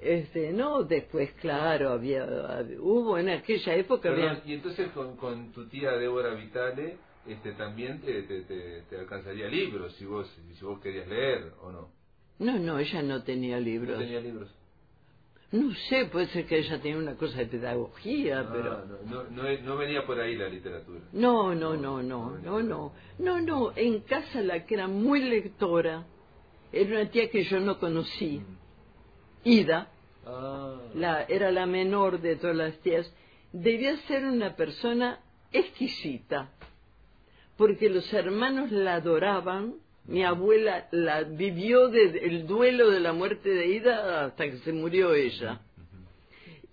Este, 0.00 0.52
no, 0.52 0.82
después, 0.82 1.30
claro, 1.40 1.90
había, 1.90 2.24
hab- 2.26 2.76
hubo 2.80 3.18
en 3.18 3.28
aquella 3.28 3.76
época, 3.76 4.08
Perdón, 4.08 4.28
había, 4.30 4.42
y 4.46 4.54
entonces 4.54 4.90
con, 4.90 5.16
con 5.16 5.52
tu 5.52 5.68
tía 5.68 5.92
Débora 5.92 6.34
Vitale, 6.34 6.98
este, 7.24 7.52
también 7.52 8.00
te, 8.00 8.22
te, 8.24 8.42
te, 8.42 8.82
te 8.82 8.98
alcanzaría 8.98 9.48
libros 9.48 9.94
si 9.94 10.04
vos, 10.04 10.28
si 10.58 10.64
vos 10.64 10.80
querías 10.80 11.06
leer 11.06 11.52
o 11.62 11.70
no. 11.70 11.88
no, 12.40 12.58
no, 12.58 12.78
ella 12.80 13.02
no 13.02 13.22
tenía 13.22 13.58
¿No 13.58 13.64
libros. 13.64 13.98
tenía 14.00 14.20
libros? 14.20 14.50
No 15.52 15.74
sé, 15.74 16.06
puede 16.06 16.28
ser 16.28 16.46
que 16.46 16.58
ella 16.58 16.80
tenía 16.80 16.96
una 16.96 17.14
cosa 17.14 17.38
de 17.38 17.46
pedagogía, 17.46 18.40
Ah, 18.40 18.50
pero... 18.50 18.86
no, 19.04 19.24
no, 19.24 19.58
no, 19.62 19.76
venía 19.76 20.06
por 20.06 20.18
ahí 20.18 20.34
la 20.34 20.48
literatura. 20.48 21.00
No, 21.12 21.54
no, 21.54 21.76
no, 21.76 22.02
no, 22.02 22.38
no, 22.38 22.62
no, 22.62 22.92
no, 23.18 23.40
no, 23.40 23.72
en 23.76 24.00
casa 24.00 24.40
la 24.40 24.64
que 24.64 24.74
era 24.74 24.88
muy 24.88 25.20
lectora 25.22 26.06
era 26.72 27.00
una 27.02 27.10
tía 27.10 27.28
que 27.30 27.44
yo 27.44 27.60
no 27.60 27.78
conocí, 27.78 28.40
Ida, 29.44 29.88
Ah, 30.24 30.76
la, 30.94 31.24
era 31.24 31.50
la 31.50 31.66
menor 31.66 32.20
de 32.20 32.36
todas 32.36 32.56
las 32.56 32.78
tías, 32.78 33.12
debía 33.52 33.96
ser 34.06 34.24
una 34.24 34.54
persona 34.56 35.20
exquisita, 35.52 36.50
porque 37.58 37.90
los 37.90 38.10
hermanos 38.14 38.70
la 38.70 38.94
adoraban, 38.94 39.74
mi 40.06 40.24
abuela 40.24 40.88
la 40.90 41.22
vivió 41.22 41.88
desde 41.88 42.24
el 42.26 42.46
duelo 42.46 42.90
de 42.90 43.00
la 43.00 43.12
muerte 43.12 43.48
de 43.48 43.66
Ida 43.68 44.24
hasta 44.26 44.44
que 44.44 44.58
se 44.58 44.72
murió 44.72 45.14
ella. 45.14 45.60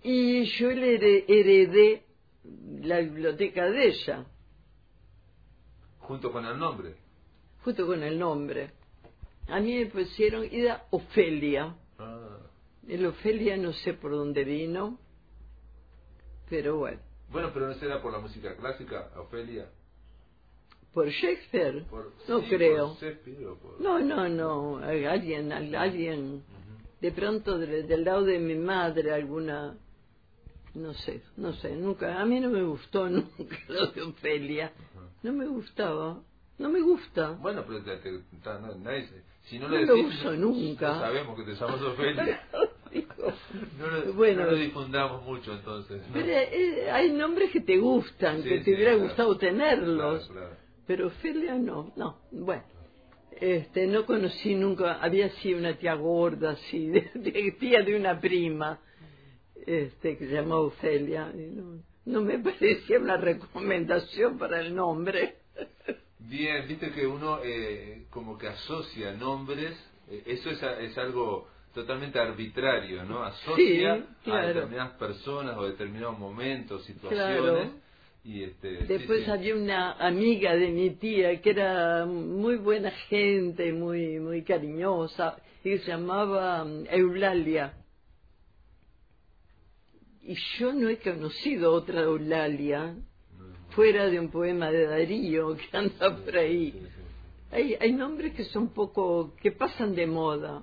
Y 0.02 0.44
yo 0.44 0.70
le 0.70 0.94
here- 0.98 1.24
heredé 1.28 2.02
la 2.82 2.98
biblioteca 3.00 3.70
de 3.70 3.86
ella. 3.88 4.24
junto 5.98 6.32
con 6.32 6.44
el 6.44 6.58
nombre. 6.58 6.94
junto 7.62 7.86
con 7.86 8.02
el 8.02 8.18
nombre. 8.18 8.70
A 9.48 9.60
mí 9.60 9.76
me 9.76 9.86
pusieron 9.86 10.44
Ida 10.50 10.86
Ofelia. 10.90 11.76
Ah. 11.98 12.38
El 12.88 13.06
Ofelia 13.06 13.56
no 13.56 13.72
sé 13.72 13.92
por 13.94 14.10
dónde 14.12 14.42
vino, 14.44 14.98
pero 16.48 16.78
bueno. 16.78 16.98
Bueno, 17.30 17.50
pero 17.54 17.68
no 17.68 17.74
será 17.74 18.02
por 18.02 18.12
la 18.12 18.18
música 18.18 18.56
clásica, 18.56 19.10
Ofelia. 19.16 19.68
¿Por 20.92 21.08
Shakespeare? 21.08 21.84
Por, 21.88 22.12
no 22.28 22.40
sí, 22.40 22.46
creo. 22.48 22.96
Por 23.62 23.80
No, 23.80 23.98
no, 24.00 24.28
no. 24.28 24.78
Alguien, 24.78 25.52
al- 25.52 25.74
alguien, 25.74 26.42
de 27.00 27.12
pronto 27.12 27.58
de- 27.58 27.84
del 27.84 28.04
lado 28.04 28.24
de 28.24 28.38
mi 28.38 28.56
madre, 28.56 29.12
alguna, 29.12 29.76
no 30.74 30.94
sé, 30.94 31.22
no 31.36 31.52
sé, 31.54 31.76
nunca, 31.76 32.20
a 32.20 32.24
mí 32.26 32.40
no 32.40 32.50
me 32.50 32.62
gustó 32.62 33.08
nunca 33.10 33.56
lo 33.68 33.86
de 33.88 34.02
Ofelia. 34.02 34.72
No 35.22 35.32
me 35.32 35.46
gustaba, 35.46 36.20
no 36.58 36.68
me 36.70 36.80
gusta. 36.80 37.32
Bueno, 37.32 37.64
pero 37.66 37.82
te, 37.84 37.96
te- 37.98 38.10
no, 38.10 38.74
nadie 38.76 39.08
si 39.44 39.58
no 39.58 39.68
No 39.68 39.76
lo 39.78 39.84
lo 39.86 39.94
decís, 39.96 40.18
uso 40.20 40.32
nunca. 40.32 40.88
no 40.94 41.00
sabemos 41.00 41.36
que 41.38 41.44
te 41.44 41.54
llamas 41.54 41.82
Ofelia. 41.82 42.42
No 43.78 43.86
lo, 43.86 44.12
Bueno. 44.14 44.44
no 44.44 44.50
lo 44.50 44.56
difundamos 44.56 45.22
mucho 45.24 45.52
entonces. 45.52 46.02
¿no? 46.08 46.12
Pero 46.14 46.28
eh, 46.28 46.90
hay 46.90 47.12
nombres 47.12 47.50
que 47.52 47.60
te 47.60 47.78
gustan, 47.78 48.42
Sí, 48.42 48.48
que 48.48 48.58
sí, 48.58 48.64
te 48.64 48.74
hubiera 48.74 48.92
claro. 48.92 49.04
gustado 49.08 49.38
tenerlos, 49.38 50.26
Claro, 50.26 50.40
claro. 50.40 50.69
Pero 50.90 51.06
Ofelia 51.06 51.54
no, 51.54 51.92
no, 51.94 52.18
bueno. 52.32 52.64
Este, 53.30 53.86
no 53.86 54.06
conocí 54.06 54.56
nunca, 54.56 54.94
había 55.00 55.26
así 55.26 55.54
una 55.54 55.74
tía 55.78 55.94
gorda, 55.94 56.50
así, 56.50 56.88
de, 56.90 57.08
de- 57.14 57.52
tía 57.60 57.82
de 57.82 57.94
una 57.94 58.18
prima, 58.20 58.80
este, 59.66 60.18
que 60.18 60.26
se 60.26 60.32
llamaba 60.32 60.62
Ofelia, 60.62 61.32
no, 61.32 61.80
no 62.06 62.22
me 62.22 62.38
parecía 62.50 62.98
una 62.98 63.16
recomendación 63.18 64.36
para 64.36 64.58
el 64.60 64.74
nombre. 64.74 65.36
Bien, 66.18 66.66
viste 66.66 66.90
que 66.90 67.06
uno 67.06 67.38
eh, 67.44 68.06
como 68.10 68.36
que 68.36 68.48
asocia 68.48 69.12
nombres, 69.12 69.78
eh, 70.10 70.24
eso 70.26 70.50
es, 70.50 70.60
es 70.60 70.98
algo 70.98 71.46
totalmente 71.72 72.18
arbitrario, 72.18 73.04
¿no? 73.04 73.22
Asocia 73.22 73.96
Sí, 73.96 74.04
claro. 74.24 74.42
a 74.42 74.46
determinadas 74.48 74.94
personas 74.98 75.56
o 75.56 75.62
determinados 75.68 76.18
momentos, 76.18 76.84
situaciones. 76.84 77.68
Claro. 77.68 77.89
Y 78.22 78.42
este, 78.44 78.84
Después 78.84 79.24
sí. 79.24 79.30
había 79.30 79.54
una 79.54 79.92
amiga 79.92 80.54
de 80.54 80.68
mi 80.70 80.90
tía 80.90 81.40
que 81.40 81.50
era 81.50 82.04
muy 82.04 82.56
buena 82.56 82.90
gente, 83.08 83.72
muy 83.72 84.18
muy 84.18 84.42
cariñosa, 84.42 85.36
y 85.64 85.78
se 85.78 85.90
llamaba 85.90 86.64
mm, 86.64 86.86
Eulalia. 86.90 87.74
Y 90.22 90.34
yo 90.58 90.72
no 90.72 90.88
he 90.88 90.98
conocido 90.98 91.72
otra 91.72 92.02
Eulalia 92.02 92.94
fuera 93.70 94.06
de 94.06 94.20
un 94.20 94.30
poema 94.30 94.70
de 94.70 94.86
Darío 94.86 95.56
que 95.56 95.76
anda 95.76 96.16
por 96.16 96.36
ahí. 96.36 96.74
Hay, 97.50 97.74
hay 97.80 97.92
nombres 97.92 98.34
que 98.34 98.44
son 98.44 98.68
poco, 98.68 99.34
que 99.40 99.50
pasan 99.50 99.94
de 99.94 100.06
moda, 100.06 100.62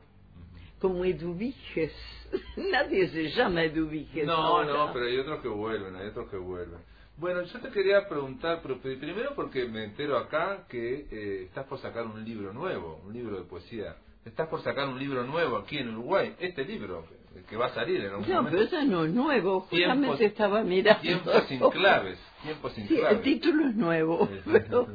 como 0.80 1.04
Eduviges. 1.04 1.92
Nadie 2.72 3.10
se 3.10 3.30
llama 3.32 3.64
Eduviges. 3.64 4.26
No, 4.26 4.34
ahora. 4.34 4.74
no, 4.74 4.94
pero 4.94 5.06
hay 5.06 5.18
otros 5.18 5.42
que 5.42 5.48
vuelven, 5.48 5.96
hay 5.96 6.08
otros 6.08 6.30
que 6.30 6.38
vuelven. 6.38 6.80
Bueno, 7.18 7.42
yo 7.44 7.60
te 7.60 7.70
quería 7.70 8.08
preguntar, 8.08 8.60
pero 8.62 8.80
primero 8.80 9.34
porque 9.36 9.66
me 9.66 9.86
entero 9.86 10.18
acá 10.18 10.66
que 10.70 11.08
eh, 11.10 11.44
estás 11.46 11.66
por 11.66 11.80
sacar 11.80 12.06
un 12.06 12.24
libro 12.24 12.54
nuevo, 12.54 13.02
un 13.06 13.14
libro 13.14 13.38
de 13.38 13.44
poesía. 13.46 13.96
Estás 14.24 14.48
por 14.50 14.62
sacar 14.62 14.88
un 14.88 15.00
libro 15.00 15.24
nuevo 15.24 15.58
aquí 15.58 15.78
en 15.78 15.90
Uruguay, 15.96 16.36
este 16.40 16.64
libro, 16.66 17.06
que 17.50 17.56
va 17.58 17.68
a 17.68 17.74
salir 17.74 18.02
en 18.02 18.12
algún 18.12 18.30
No, 18.30 18.36
momento. 18.36 18.58
pero 18.58 18.64
eso 18.68 18.84
no 18.86 19.06
es 19.06 19.14
nuevo, 19.14 19.62
justamente 19.62 20.06
Tiempos- 20.08 20.22
estaba 20.22 20.64
mirando. 20.64 21.02
Tiempos 21.02 21.44
sin 21.48 21.60
claves, 21.72 22.20
tiempos 22.44 22.74
sin 22.74 22.88
Sí, 22.88 22.94
el 22.96 23.00
claves. 23.00 23.22
título 23.24 23.68
es 23.70 23.76
nuevo, 23.76 24.30
pero 24.46 24.88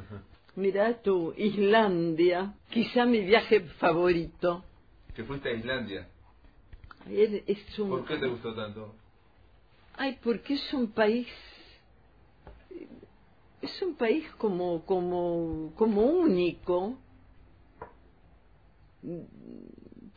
mira 0.54 1.02
tú, 1.02 1.34
Islandia, 1.36 2.54
quizá 2.70 3.04
mi 3.04 3.20
viaje 3.22 3.62
favorito. 3.80 4.64
Que 5.16 5.24
fuiste 5.24 5.48
a 5.48 5.52
Islandia. 5.54 6.06
Es, 7.10 7.42
es 7.48 7.78
un, 7.80 7.88
¿Por 7.88 8.04
qué 8.04 8.16
te 8.18 8.28
gustó 8.28 8.54
tanto? 8.54 8.94
Ay, 9.96 10.18
porque 10.22 10.54
es 10.54 10.72
un 10.74 10.92
país, 10.92 11.26
es 13.62 13.80
un 13.82 13.94
país 13.94 14.28
como, 14.38 14.84
como, 14.84 15.72
como 15.76 16.02
único. 16.02 16.98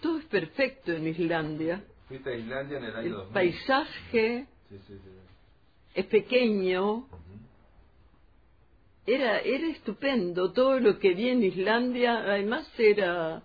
Todo 0.02 0.20
es 0.20 0.26
perfecto 0.26 0.92
en 0.92 1.08
Islandia. 1.08 1.84
Fuiste 2.08 2.30
a 2.32 2.36
Islandia 2.36 2.78
en 2.78 2.84
el 2.84 2.96
año 2.96 3.06
El 3.08 3.12
2000. 3.14 3.34
paisaje 3.34 4.46
Sí, 4.70 4.78
sí, 4.88 4.94
sí. 4.94 5.10
es 5.96 6.06
pequeño. 6.08 7.08
Era, 9.08 9.40
era 9.40 9.68
estupendo 9.68 10.52
todo 10.52 10.80
lo 10.80 10.98
que 11.00 11.14
vi 11.14 11.30
en 11.30 11.44
Islandia. 11.44 12.18
Además 12.20 12.68
era, 12.80 13.44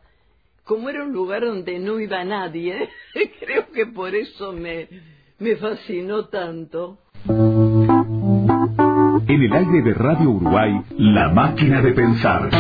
como 0.65 0.89
era 0.89 1.05
un 1.05 1.13
lugar 1.13 1.45
donde 1.45 1.79
no 1.79 2.01
iba 2.01 2.25
nadie, 2.25 2.89
creo 3.41 3.71
que 3.71 3.87
por 3.87 4.15
eso 4.15 4.53
me, 4.53 4.89
me 5.39 5.57
fascinó 5.57 6.29
tanto. 6.29 6.99
En 9.31 9.41
el 9.41 9.53
aire 9.53 9.83
de 9.83 9.95
Radio 9.95 10.29
Uruguay, 10.29 10.83
La 10.99 11.29
Máquina 11.29 11.81
de 11.81 11.93
Pensar. 11.93 12.51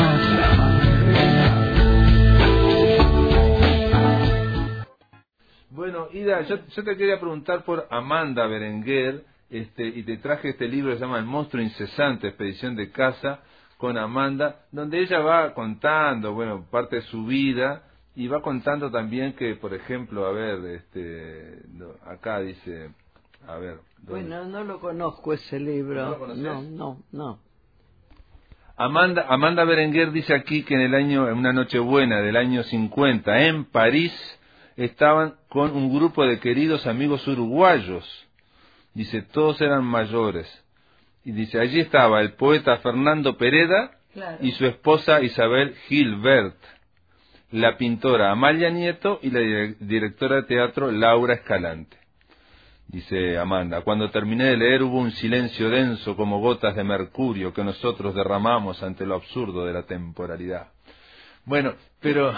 Bueno, 5.71 6.07
Ida, 6.13 6.43
yo, 6.43 6.61
te 6.61 6.97
quería 6.97 7.19
preguntar 7.19 7.65
por 7.65 7.89
Amanda 7.91 8.47
Berenguer, 8.47 9.25
este, 9.51 9.85
y 9.85 10.05
te 10.05 10.19
traje 10.19 10.51
este 10.51 10.69
libro 10.69 10.93
que 10.93 10.99
se 10.99 11.05
llama 11.05 11.19
El 11.19 11.25
monstruo 11.25 11.61
incesante, 11.61 12.29
expedición 12.29 12.77
de 12.77 12.93
casa, 12.93 13.41
con 13.77 13.99
Amanda, 13.99 14.61
donde 14.71 15.01
ella 15.01 15.19
va 15.19 15.53
contando, 15.53 16.35
bueno, 16.35 16.67
parte 16.71 16.97
de 16.97 17.03
su 17.03 17.25
vida, 17.25 17.83
y 18.15 18.29
va 18.29 18.43
contando 18.43 18.93
también 18.93 19.33
que, 19.33 19.57
por 19.57 19.75
ejemplo, 19.75 20.25
a 20.25 20.31
ver, 20.31 20.65
este, 20.67 21.63
acá 22.07 22.39
dice, 22.39 22.91
a 23.47 23.57
ver, 23.57 23.79
¿dónde? 23.99 24.13
Bueno, 24.29 24.45
no 24.47 24.65
lo 24.65 24.81
conozco 24.81 25.33
ese 25.33 25.59
libro. 25.61 26.19
¿No 26.19 26.27
lo 26.27 26.35
no, 26.35 26.63
no, 26.63 27.03
no. 27.13 27.39
Amanda, 28.77 29.27
Amanda 29.29 29.65
Berenguer 29.65 30.11
dice 30.11 30.35
aquí 30.35 30.63
que 30.63 30.75
en 30.75 30.81
el 30.81 30.95
año, 30.95 31.29
en 31.29 31.37
una 31.37 31.53
noche 31.53 31.79
buena 31.79 32.21
del 32.23 32.37
año 32.37 32.63
50, 32.63 33.47
en 33.47 33.65
París, 33.67 34.13
estaban 34.77 35.35
con 35.51 35.73
un 35.77 35.95
grupo 35.95 36.25
de 36.25 36.39
queridos 36.41 36.87
amigos 36.87 37.27
uruguayos. 37.29 38.27
Dice, 38.95 39.21
todos 39.23 39.61
eran 39.61 39.85
mayores. 39.85 40.47
Y 41.25 41.33
dice, 41.33 41.61
allí 41.61 41.81
estaba 41.81 42.21
el 42.23 42.33
poeta 42.35 42.79
Fernando 42.79 43.37
Pereda 43.37 43.93
Claro. 44.15 44.39
y 44.41 44.51
su 44.53 44.67
esposa 44.67 45.21
Isabel 45.21 45.75
Gilbert, 45.87 46.57
la 47.53 47.77
pintora 47.77 48.33
Amalia 48.33 48.71
Nieto 48.71 49.21
y 49.23 49.31
la 49.31 49.39
dire- 49.41 49.77
directora 49.79 50.37
de 50.37 50.43
teatro 50.45 50.91
Laura 50.91 51.35
Escalante. 51.35 51.97
Dice 52.91 53.39
Amanda, 53.39 53.83
cuando 53.83 54.11
terminé 54.11 54.47
de 54.47 54.57
leer 54.57 54.83
hubo 54.83 54.99
un 54.99 55.13
silencio 55.13 55.71
denso 55.71 56.17
como 56.17 56.41
gotas 56.41 56.75
de 56.75 56.83
mercurio 56.83 57.55
que 57.55 57.63
nosotros 57.63 58.17
derramamos 58.17 58.83
ante 58.83 59.07
lo 59.07 59.15
absurdo 59.15 59.65
de 59.65 59.73
la 59.73 59.85
temporalidad. 59.85 60.73
Bueno, 61.45 61.75
pero, 62.01 62.33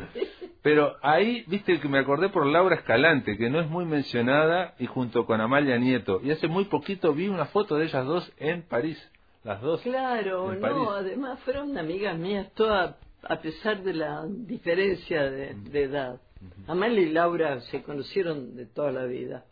pero 0.62 0.96
ahí, 1.00 1.44
viste 1.46 1.80
que 1.80 1.88
me 1.88 1.98
acordé 1.98 2.28
por 2.28 2.44
Laura 2.44 2.76
Escalante, 2.76 3.38
que 3.38 3.48
no 3.48 3.58
es 3.58 3.70
muy 3.70 3.86
mencionada, 3.86 4.74
y 4.78 4.84
junto 4.84 5.24
con 5.24 5.40
Amalia 5.40 5.78
Nieto. 5.78 6.20
Y 6.22 6.30
hace 6.30 6.46
muy 6.46 6.66
poquito 6.66 7.14
vi 7.14 7.28
una 7.28 7.46
foto 7.46 7.76
de 7.76 7.86
ellas 7.86 8.04
dos 8.04 8.30
en 8.36 8.64
París, 8.64 9.02
las 9.44 9.62
dos. 9.62 9.80
Claro, 9.80 10.52
en 10.52 10.60
no, 10.60 10.68
París. 10.68 10.88
además 10.90 11.40
fueron 11.40 11.78
amigas 11.78 12.18
mías, 12.18 12.52
todas, 12.52 12.96
a 13.22 13.36
pesar 13.40 13.82
de 13.82 13.94
la 13.94 14.26
diferencia 14.28 15.22
de, 15.22 15.54
de 15.54 15.82
edad. 15.84 16.20
Amalia 16.66 17.00
y 17.00 17.12
Laura 17.12 17.60
se 17.62 17.82
conocieron 17.82 18.56
de 18.56 18.66
toda 18.66 18.92
la 18.92 19.06
vida. 19.06 19.46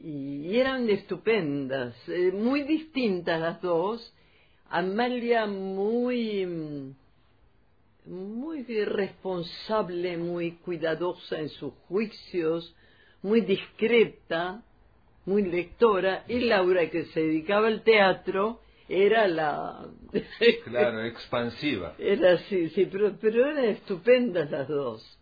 Y, 0.00 0.56
eran 0.56 0.88
estupendas, 0.88 1.94
eh, 2.08 2.32
muy 2.32 2.62
distintas 2.62 3.40
las 3.40 3.60
dos. 3.60 4.14
Amalia 4.68 5.46
muy, 5.46 6.46
muy 8.06 8.62
responsable, 8.84 10.16
muy 10.16 10.52
cuidadosa 10.52 11.38
en 11.38 11.48
sus 11.48 11.74
juicios, 11.88 12.74
muy 13.22 13.42
discreta, 13.42 14.62
muy 15.26 15.42
lectora, 15.42 16.24
y 16.28 16.40
Laura, 16.40 16.88
que 16.88 17.04
se 17.06 17.20
dedicaba 17.20 17.66
al 17.66 17.82
teatro, 17.82 18.60
era 18.88 19.28
la... 19.28 19.86
Claro, 20.64 21.04
expansiva. 21.04 21.94
Era 21.98 22.32
así, 22.32 22.70
sí, 22.70 22.86
pero, 22.90 23.16
pero 23.20 23.46
eran 23.46 23.64
estupendas 23.66 24.50
las 24.50 24.66
dos. 24.68 25.18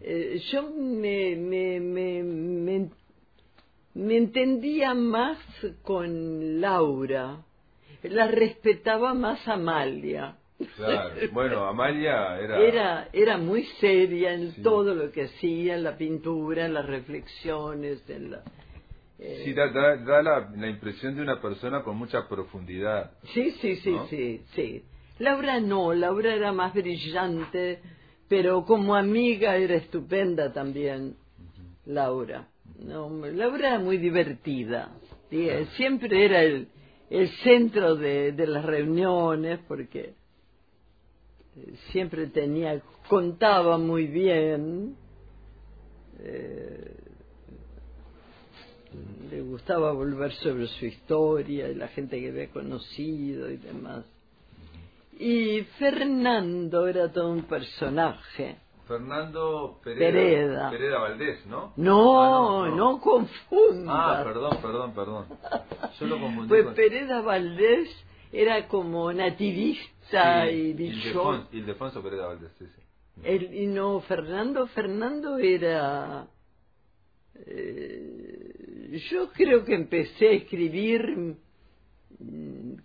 Eh, 0.00 0.40
yo 0.50 0.70
me, 0.70 1.36
me, 1.36 1.80
me, 1.80 2.22
me, 2.22 2.90
me 3.98 4.16
entendía 4.16 4.94
más 4.94 5.38
con 5.82 6.60
Laura, 6.60 7.38
la 8.02 8.28
respetaba 8.28 9.12
más 9.14 9.46
Amalia. 9.48 10.36
Claro. 10.76 11.14
Bueno, 11.32 11.64
Amalia 11.64 12.38
era... 12.40 12.58
Era, 12.60 13.08
era 13.12 13.38
muy 13.38 13.64
seria 13.80 14.32
en 14.34 14.52
Sí. 14.52 14.62
todo 14.62 14.94
lo 14.94 15.10
que 15.12 15.24
hacía, 15.24 15.74
en 15.76 15.84
la 15.84 15.96
pintura, 15.96 16.66
en 16.66 16.74
las 16.74 16.86
reflexiones, 16.86 18.08
en 18.08 18.30
la... 18.32 18.42
eh, 19.18 19.42
Sí, 19.44 19.52
da, 19.52 19.68
da- 19.70 19.96
da 19.96 20.22
la, 20.22 20.50
la 20.56 20.68
impresión 20.68 21.14
de 21.16 21.22
una 21.22 21.40
persona 21.40 21.82
con 21.82 21.96
mucha 21.96 22.28
profundidad. 22.28 23.12
Sí, 23.34 23.50
sí, 23.60 23.76
sí, 23.76 23.90
¿no? 23.90 24.06
sí, 24.08 24.42
sí. 24.54 24.82
Laura 25.18 25.58
no, 25.60 25.92
Laura 25.92 26.34
era 26.34 26.52
más 26.52 26.72
brillante, 26.74 27.80
pero 28.28 28.64
como 28.64 28.94
amiga 28.94 29.56
era 29.56 29.74
estupenda 29.74 30.52
también, 30.52 31.16
Laura. 31.86 32.46
No, 32.78 33.08
Laura 33.26 33.68
era 33.70 33.78
muy 33.78 33.98
divertida. 33.98 34.90
sí, 35.30 35.48
eh, 35.48 35.66
Siempre 35.76 36.24
era 36.24 36.42
el, 36.42 36.68
el 37.10 37.28
centro 37.42 37.96
de, 37.96 38.32
de 38.32 38.46
las 38.46 38.64
reuniones 38.64 39.58
porque 39.66 40.14
eh, 41.56 41.74
siempre 41.90 42.26
tenía, 42.28 42.80
contaba 43.08 43.78
muy 43.78 44.06
bien. 44.06 44.96
eh, 46.20 46.94
le 49.30 49.42
gustaba 49.42 49.92
volver 49.92 50.32
sobre 50.34 50.66
su 50.66 50.86
historia 50.86 51.68
y 51.68 51.74
la 51.74 51.88
gente 51.88 52.18
que 52.20 52.28
había 52.30 52.48
conocido 52.48 53.50
y 53.50 53.56
demás. 53.58 54.04
Y 55.18 55.62
Fernando 55.78 56.86
era 56.86 57.12
todo 57.12 57.30
un 57.32 57.42
personaje. 57.42 58.56
Fernando 58.88 59.78
Pereda. 59.84 60.00
Pereda. 60.10 60.70
Pereda 60.70 60.98
Valdés, 60.98 61.46
¿no? 61.46 61.72
No, 61.76 62.64
Ah, 62.64 62.68
no, 62.74 63.00
confundas. 63.00 63.86
Ah, 63.88 64.20
perdón, 64.24 64.58
perdón, 64.60 64.92
perdón. 64.94 65.26
Yo 66.00 66.06
lo 66.06 66.18
confundí 66.18 66.48
Pues 66.48 66.64
con... 66.64 66.74
Pereda 66.74 67.20
Valdés 67.20 67.88
era 68.32 68.66
como 68.68 69.12
nativista 69.12 70.46
Sí, 70.46 70.50
y 70.54 70.72
bichón. 70.72 70.98
Ildefonso, 71.00 71.48
Ildefonso 71.52 72.02
Pereda 72.02 72.26
Valdés, 72.28 72.50
sí, 72.58 72.64
sí. 72.66 72.82
El- 73.22 73.52
y 73.54 73.66
no, 73.66 74.00
Fernando, 74.00 74.66
Fernando 74.68 75.38
era... 75.38 76.26
eh, 77.46 78.98
yo 79.10 79.28
creo 79.32 79.64
que 79.64 79.74
empecé 79.74 80.28
a 80.28 80.32
escribir 80.32 81.36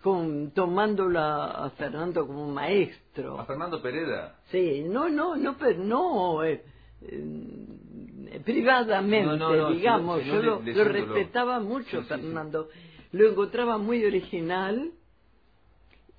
con, 0.01 0.51
tomándolo 0.51 1.19
a, 1.19 1.65
a 1.65 1.69
Fernando 1.71 2.27
como 2.27 2.47
maestro. 2.51 3.39
A 3.39 3.45
Fernando 3.45 3.81
Pereda. 3.81 4.39
Sí, 4.51 4.83
no, 4.87 5.09
no, 5.09 5.35
no, 5.35 5.57
pero 5.57 5.83
no, 5.83 6.43
eh, 6.43 6.63
eh, 7.01 8.41
privadamente, 8.45 9.25
No, 9.27 9.37
no, 9.37 9.55
no, 9.57 9.69
digamos, 9.71 10.23
yo 10.25 10.35
lo, 10.35 10.41
le- 10.41 10.73
lo 10.73 10.83
leyéndolo. 10.83 11.13
respetaba 11.15 11.59
mucho, 11.59 11.89
Sí, 11.89 11.97
sí, 11.97 12.03
sí. 12.03 12.07
Fernando, 12.09 12.69
lo 13.11 13.29
encontraba 13.29 13.77
muy 13.77 14.05
original 14.05 14.91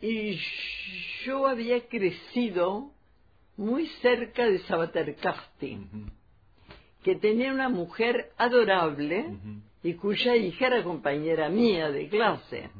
y 0.00 0.38
yo 1.24 1.46
había 1.46 1.86
crecido 1.88 2.90
muy 3.56 3.86
cerca 4.02 4.44
de 4.46 4.58
Sabater 4.60 5.14
Casti, 5.16 5.78
que 7.04 7.16
tenía 7.16 7.52
una 7.52 7.68
mujer 7.68 8.32
adorable 8.36 9.38
y 9.82 9.94
cuya 9.94 10.34
hija 10.36 10.66
era 10.66 10.82
compañera 10.82 11.48
mía 11.48 11.90
de 11.90 12.08
clase. 12.08 12.70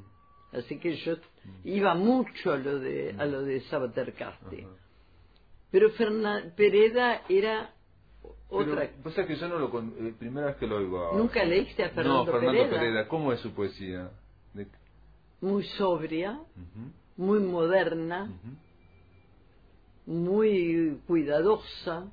Así 0.54 0.78
que 0.78 0.96
yo 0.96 1.16
iba 1.64 1.94
mucho 1.94 2.52
a 2.52 2.56
lo 2.56 2.78
de, 2.78 3.14
a 3.18 3.24
lo 3.26 3.42
de 3.42 3.60
Sabater 3.62 4.12
Casti. 4.14 4.66
Pero 5.70 5.90
Fernan 5.90 6.52
Pereda 6.56 7.22
era 7.28 7.74
otra. 8.48 8.82
Pero, 8.82 9.02
vos 9.02 9.14
sabés 9.14 9.28
que 9.28 9.36
yo 9.36 9.48
no 9.48 9.58
lo... 9.58 9.70
Con... 9.70 9.94
eh, 9.98 10.14
primera 10.18 10.46
vez 10.46 10.56
que 10.56 10.66
lo 10.66 10.76
oigo 10.76 10.98
ahora. 10.98 11.18
¿Nunca 11.18 11.44
leíste 11.44 11.82
a 11.82 11.88
Fernando, 11.90 12.24
No, 12.26 12.32
Fernando 12.32 12.52
Pereda? 12.52 12.70
Pereda. 12.70 13.08
¿Cómo 13.08 13.32
es 13.32 13.40
su 13.40 13.52
poesía? 13.52 14.10
De- 14.52 14.68
Muy 15.40 15.64
sobria, 15.76 16.40
muy 17.16 17.40
moderna, 17.40 18.30
muy 20.06 21.00
cuidadosa. 21.06 22.10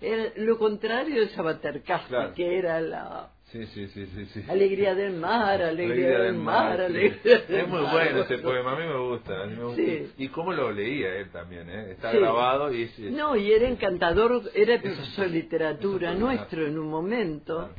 Era 0.00 0.32
lo 0.36 0.58
contrario 0.58 1.22
de 1.22 1.28
Sabatercasti, 1.30 2.08
Claro. 2.08 2.34
que 2.34 2.58
era 2.58 2.80
la 2.80 3.32
Sí, 3.56 3.66
sí, 3.66 3.86
sí, 3.88 4.06
sí. 4.14 4.26
sí. 4.34 4.44
alegría 4.50 4.94
del 4.94 5.14
mar, 5.14 5.62
alegría, 5.62 6.18
del 6.20 6.34
mar, 6.34 6.80
alegría 6.80 7.38
del 7.48 7.60
Es 7.60 7.68
muy 7.68 7.82
mar. 7.82 7.92
bueno 7.92 8.22
ese 8.22 8.38
poema, 8.38 8.72
a 8.72 8.76
mí 8.80 8.86
me 8.86 8.98
gusta. 9.08 9.42
a 9.42 9.46
mí 9.46 9.56
me 9.56 9.64
gusta. 9.64 9.82
Sí. 9.82 10.12
Y 10.18 10.28
cómo 10.28 10.52
lo 10.52 10.70
leía 10.72 11.14
él 11.16 11.30
también, 11.30 11.68
¿eh? 11.70 11.92
Está 11.92 12.12
Sí. 12.12 12.18
grabado 12.18 12.72
y... 12.72 12.82
es- 12.82 12.98
No, 12.98 13.34
y 13.36 13.50
era 13.52 13.68
encantador, 13.68 14.42
era 14.54 14.80
profesor 14.80 15.26
de 15.26 15.30
literatura 15.32 16.14
nuestro 16.18 16.66
en 16.66 16.78
un 16.78 16.88
momento, 16.88 17.70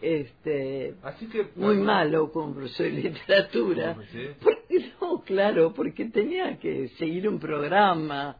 este, 0.00 0.94
Así 1.02 1.26
que... 1.28 1.48
muy 1.56 1.76
malo 1.78 2.30
como 2.32 2.54
profesor 2.54 2.86
de 2.86 2.92
literatura. 2.92 3.96
Sí. 4.12 4.28
Porque, 4.40 4.90
no, 5.00 5.20
claro, 5.22 5.72
porque 5.74 6.06
tenía 6.06 6.58
que 6.58 6.88
seguir 6.98 7.28
un 7.28 7.38
programa 7.38 8.36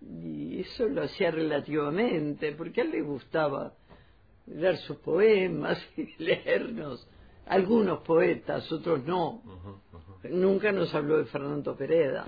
y 0.00 0.60
eso 0.60 0.88
lo 0.88 1.02
hacía 1.02 1.30
relativamente, 1.30 2.52
porque 2.52 2.80
a 2.80 2.84
él 2.84 2.90
le 2.92 3.02
gustaba 3.02 3.72
leer 4.54 4.76
sus 4.78 4.96
poemas 4.98 5.78
y 5.96 6.08
leernos. 6.22 7.06
Algunos 7.46 8.00
poetas, 8.00 8.70
otros 8.72 9.04
no. 9.06 9.42
Nunca 10.30 10.70
nos 10.72 10.94
habló 10.94 11.18
de 11.18 11.24
Fernando 11.26 11.74
Pereda. 11.76 12.26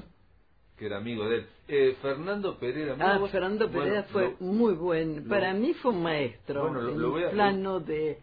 Que 0.79 0.87
era 0.87 0.97
amigo 0.97 1.29
de 1.29 1.37
él. 1.37 1.47
Eh, 1.69 1.97
Fernando 2.01 2.57
mira 2.61 2.97
Ah, 2.99 3.19
vos- 3.19 3.31
Fernando 3.31 3.69
bueno, 3.69 3.83
Pereda 3.85 4.03
fue 4.05 4.23
lo- 4.41 4.47
muy 4.47 4.73
buen. 4.75 5.25
lo- 5.25 5.29
Para 5.29 5.53
mí 5.53 5.75
fue 5.75 5.91
un 5.93 6.03
maestro. 6.03 6.63
Bueno, 6.63 6.81
lo- 6.81 6.93
en 6.93 7.11
voy 7.11 7.23
a- 7.25 7.27
un 7.27 7.33
plano 7.33 7.81
de, 7.81 8.19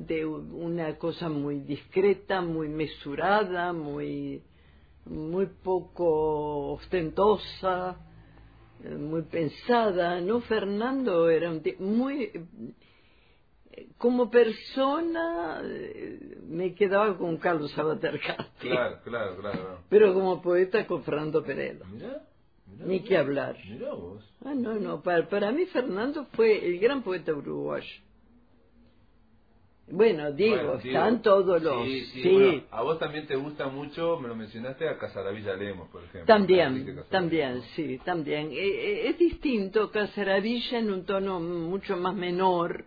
de 0.00 0.26
una 0.26 0.96
cosa 0.98 1.28
muy 1.28 1.60
discreta, 1.60 2.40
muy 2.40 2.68
mesurada, 2.68 3.72
muy, 3.72 4.42
muy 5.04 5.46
poco 5.46 6.72
ostentosa, 6.72 7.96
eh, 8.82 8.88
muy 8.96 9.22
pensada. 9.22 10.20
No, 10.20 10.40
Fernando 10.40 11.30
era 11.30 11.50
un 11.52 11.62
muy. 11.78 12.32
Como 13.98 14.30
persona, 14.30 15.60
eh, 15.64 16.38
me 16.46 16.74
quedaba 16.74 17.16
con 17.16 17.36
Carlos 17.38 17.70
Sabater 17.72 18.20
Castro. 18.20 18.46
Claro, 18.58 18.98
claro, 19.04 19.36
claro. 19.36 19.78
Pero 19.88 20.12
como 20.12 20.42
poeta 20.42 20.86
con 20.86 21.02
Fernando 21.04 21.42
Pereda. 21.42 21.86
Mirá, 21.86 22.22
mirá 22.66 22.86
Ni 22.86 23.00
que 23.00 23.16
hablar. 23.16 23.56
Mirá 23.68 23.94
vos. 23.94 24.22
Ah, 24.44 24.54
no, 24.54 24.74
no, 24.74 25.02
para, 25.02 25.28
para 25.28 25.52
mí 25.52 25.66
Fernando 25.66 26.26
fue 26.32 26.66
el 26.66 26.78
gran 26.80 27.02
poeta 27.02 27.32
uruguayo. 27.32 28.02
Bueno, 29.88 30.32
digo, 30.32 30.56
Bueno, 30.56 30.76
digo, 30.78 30.96
están 30.96 31.22
todos 31.22 31.62
los... 31.62 31.84
Sí, 31.84 32.00
sí, 32.06 32.22
sí, 32.22 32.30
bueno, 32.30 32.62
a 32.70 32.82
vos 32.82 32.98
también 32.98 33.26
te 33.26 33.36
gusta 33.36 33.68
mucho, 33.68 34.18
me 34.20 34.28
lo 34.28 34.34
mencionaste, 34.34 34.88
a 34.88 34.96
Casaravilla 34.96 35.54
Lemos, 35.54 35.88
por 35.90 36.02
ejemplo. 36.02 36.24
También, 36.24 37.04
también, 37.10 37.62
sí, 37.74 38.00
también. 38.04 38.52
Eh, 38.52 38.54
eh, 38.54 39.08
es 39.08 39.18
distinto 39.18 39.90
Casaravilla 39.90 40.78
en 40.78 40.90
un 40.90 41.04
tono 41.04 41.40
mucho 41.40 41.96
más 41.96 42.14
menor, 42.14 42.86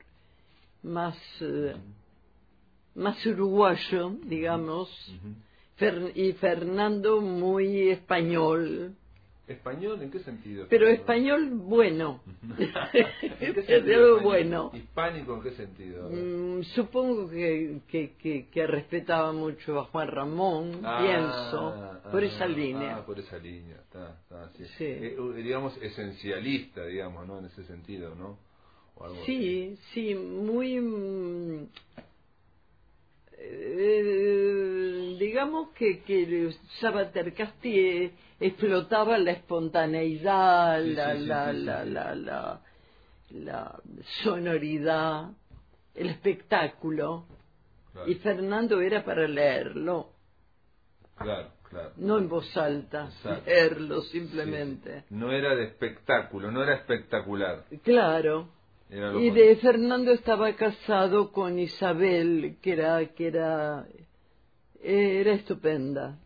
más, 0.86 1.18
eh, 1.42 1.76
más 2.96 3.26
uruguayo, 3.26 4.12
digamos. 4.24 4.90
Fer- 5.80 6.12
y 6.16 6.32
Fernando 6.34 7.20
muy 7.20 7.90
español, 7.90 8.96
¿Español 9.48 10.02
en 10.02 10.10
qué 10.10 10.20
sentido? 10.20 10.66
pero 10.70 10.88
español 10.88 11.50
bueno, 11.52 12.22
¿En 13.40 13.54
qué 13.54 13.62
sentido 13.64 14.16
algo 14.16 14.22
bueno. 14.22 14.72
¿Hispánico 14.74 15.36
en 15.36 15.42
qué 15.44 15.52
sentido? 15.52 16.10
Mm, 16.10 16.64
supongo 16.64 17.30
que, 17.30 17.82
que, 17.88 18.14
que, 18.16 18.48
que 18.48 18.66
respetaba 18.68 19.34
mucho 19.34 19.80
a 19.80 19.84
Juan 19.86 20.08
Ramón, 20.08 20.82
Ah, 20.84 20.98
pienso, 21.04 22.10
por 22.12 22.24
ah, 22.24 22.26
esa 22.26 22.48
línea. 22.48 22.98
Ah, 22.98 23.06
por 23.06 23.20
esa 23.20 23.38
línea, 23.38 23.76
está, 23.76 24.18
está, 24.22 24.50
sí. 24.58 24.66
Sí. 24.78 24.86
Eh, 24.88 25.18
digamos, 25.36 25.78
esencialista, 25.78 26.86
digamos, 26.86 27.28
¿no? 27.28 27.38
En 27.40 27.46
ese 27.46 27.64
sentido, 27.66 28.16
¿no? 28.16 28.40
O 28.96 29.04
algo 29.06 29.22
así. 29.24 29.26
Sí, 29.26 29.78
sí, 29.94 30.16
muy... 30.16 30.80
mm, 30.80 31.68
eh, 33.38 35.16
digamos 35.20 35.70
que, 35.72 36.02
que 36.04 36.54
Sabater 36.80 37.34
Casti 37.34 37.80
eh, 37.80 38.12
explotaba 38.40 39.18
la 39.18 39.32
espontaneidad, 39.32 40.82
Sí, 40.84 40.94
la, 40.96 41.16
sí, 41.16 41.26
la, 41.26 41.54
la, 41.54 41.86
la, 41.86 42.16
la, 42.16 42.62
la 43.32 43.82
sonoridad, 44.24 45.32
el 45.94 46.10
espectáculo, 46.10 47.26
Claro, 47.94 48.10
y 48.10 48.16
Fernando 48.16 48.82
era 48.82 49.06
para 49.06 49.26
leerlo. 49.28 50.10
claro, 51.18 51.50
claro. 51.70 51.92
No 51.98 52.18
en 52.18 52.28
voz 52.28 52.56
alta, 52.58 53.06
Exacto. 53.06 53.44
leerlo 53.46 54.02
simplemente. 54.02 55.02
sí. 55.02 55.06
No 55.16 55.32
era 55.32 55.56
de 55.56 55.66
espectáculo, 55.66 56.52
no 56.52 56.62
era 56.64 56.76
espectacular. 56.76 57.64
Claro. 57.84 58.50
Y 58.90 59.32
de 59.32 59.56
Fernando 59.58 60.12
estaba 60.12 60.56
casado 60.56 61.32
con 61.32 61.58
Isabel, 61.58 62.58
que 62.62 62.74
era, 62.74 63.06
que 63.14 63.28
era, 63.28 63.88
era 64.82 65.34
estupenda. 65.34 66.20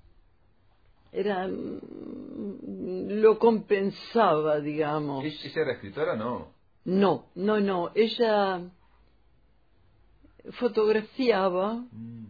Era, 1.12 1.48
mm, 1.48 3.22
lo 3.22 3.40
compensaba, 3.40 4.60
digamos. 4.60 5.24
¿Ella 5.24 5.62
era 5.62 5.74
escritora? 5.74 6.16
No. 6.16 6.54
No, 6.86 7.28
no, 7.36 7.60
no. 7.60 7.92
Ella 7.96 8.62
fotografiaba. 10.52 11.86
Mm. 11.92 12.26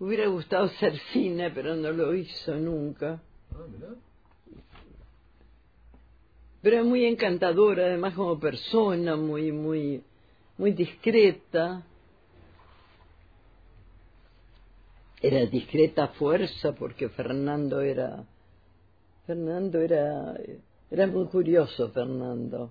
Hubiera 0.00 0.26
gustado 0.26 0.64
hacer 0.64 0.98
cine, 1.12 1.50
pero 1.50 1.76
no 1.76 1.92
lo 1.92 2.14
hizo 2.14 2.54
nunca. 2.56 3.22
Ah. 3.52 3.94
Pero 6.62 6.78
es 6.78 6.84
muy 6.84 7.04
encantadora 7.04 7.86
además 7.86 8.14
como 8.14 8.38
persona 8.38 9.16
muy 9.16 9.50
muy 9.52 10.02
muy 10.56 10.72
discreta. 10.72 11.82
Era 15.20 15.46
discreta 15.46 16.08
fuerza 16.08 16.72
porque 16.72 17.08
Fernando 17.08 17.80
era 17.80 18.24
Fernando 19.26 19.80
era 19.80 20.38
era 20.90 21.06
muy 21.08 21.26
curioso 21.26 21.90
Fernando. 21.90 22.70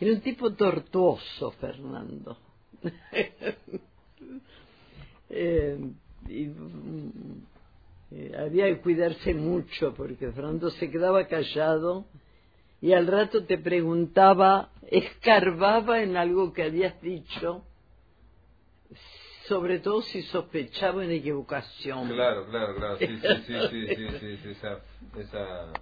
Era 0.00 0.12
un 0.12 0.20
tipo 0.20 0.52
tortuoso 0.54 1.52
Fernando. 1.52 2.36
Eh, 5.30 5.78
y, 6.26 6.46
mm, 6.46 7.10
eh, 8.12 8.32
había 8.38 8.64
que 8.64 8.80
cuidarse 8.80 9.34
mucho 9.34 9.92
porque 9.92 10.32
Fernando 10.32 10.70
se 10.70 10.90
quedaba 10.90 11.26
callado 11.26 12.06
y 12.80 12.92
al 12.92 13.06
rato 13.06 13.44
te 13.44 13.58
preguntaba, 13.58 14.70
escarbaba 14.90 16.02
en 16.02 16.16
algo 16.16 16.52
que 16.52 16.62
habías 16.64 17.00
dicho, 17.02 17.64
sobre 19.46 19.78
todo 19.78 20.02
si 20.02 20.22
sospechaba 20.22 21.04
en 21.04 21.10
equivocación. 21.12 22.08
Claro, 22.08 22.46
claro, 22.46 22.74
claro. 22.76 22.98
Sí, 22.98 23.06
sí, 23.06 23.18
sí, 23.46 23.54
sí, 23.70 23.86
sí, 23.96 24.06
sí, 24.20 24.36
sí, 24.42 24.48
esa, 24.50 24.80
esa 25.18 25.72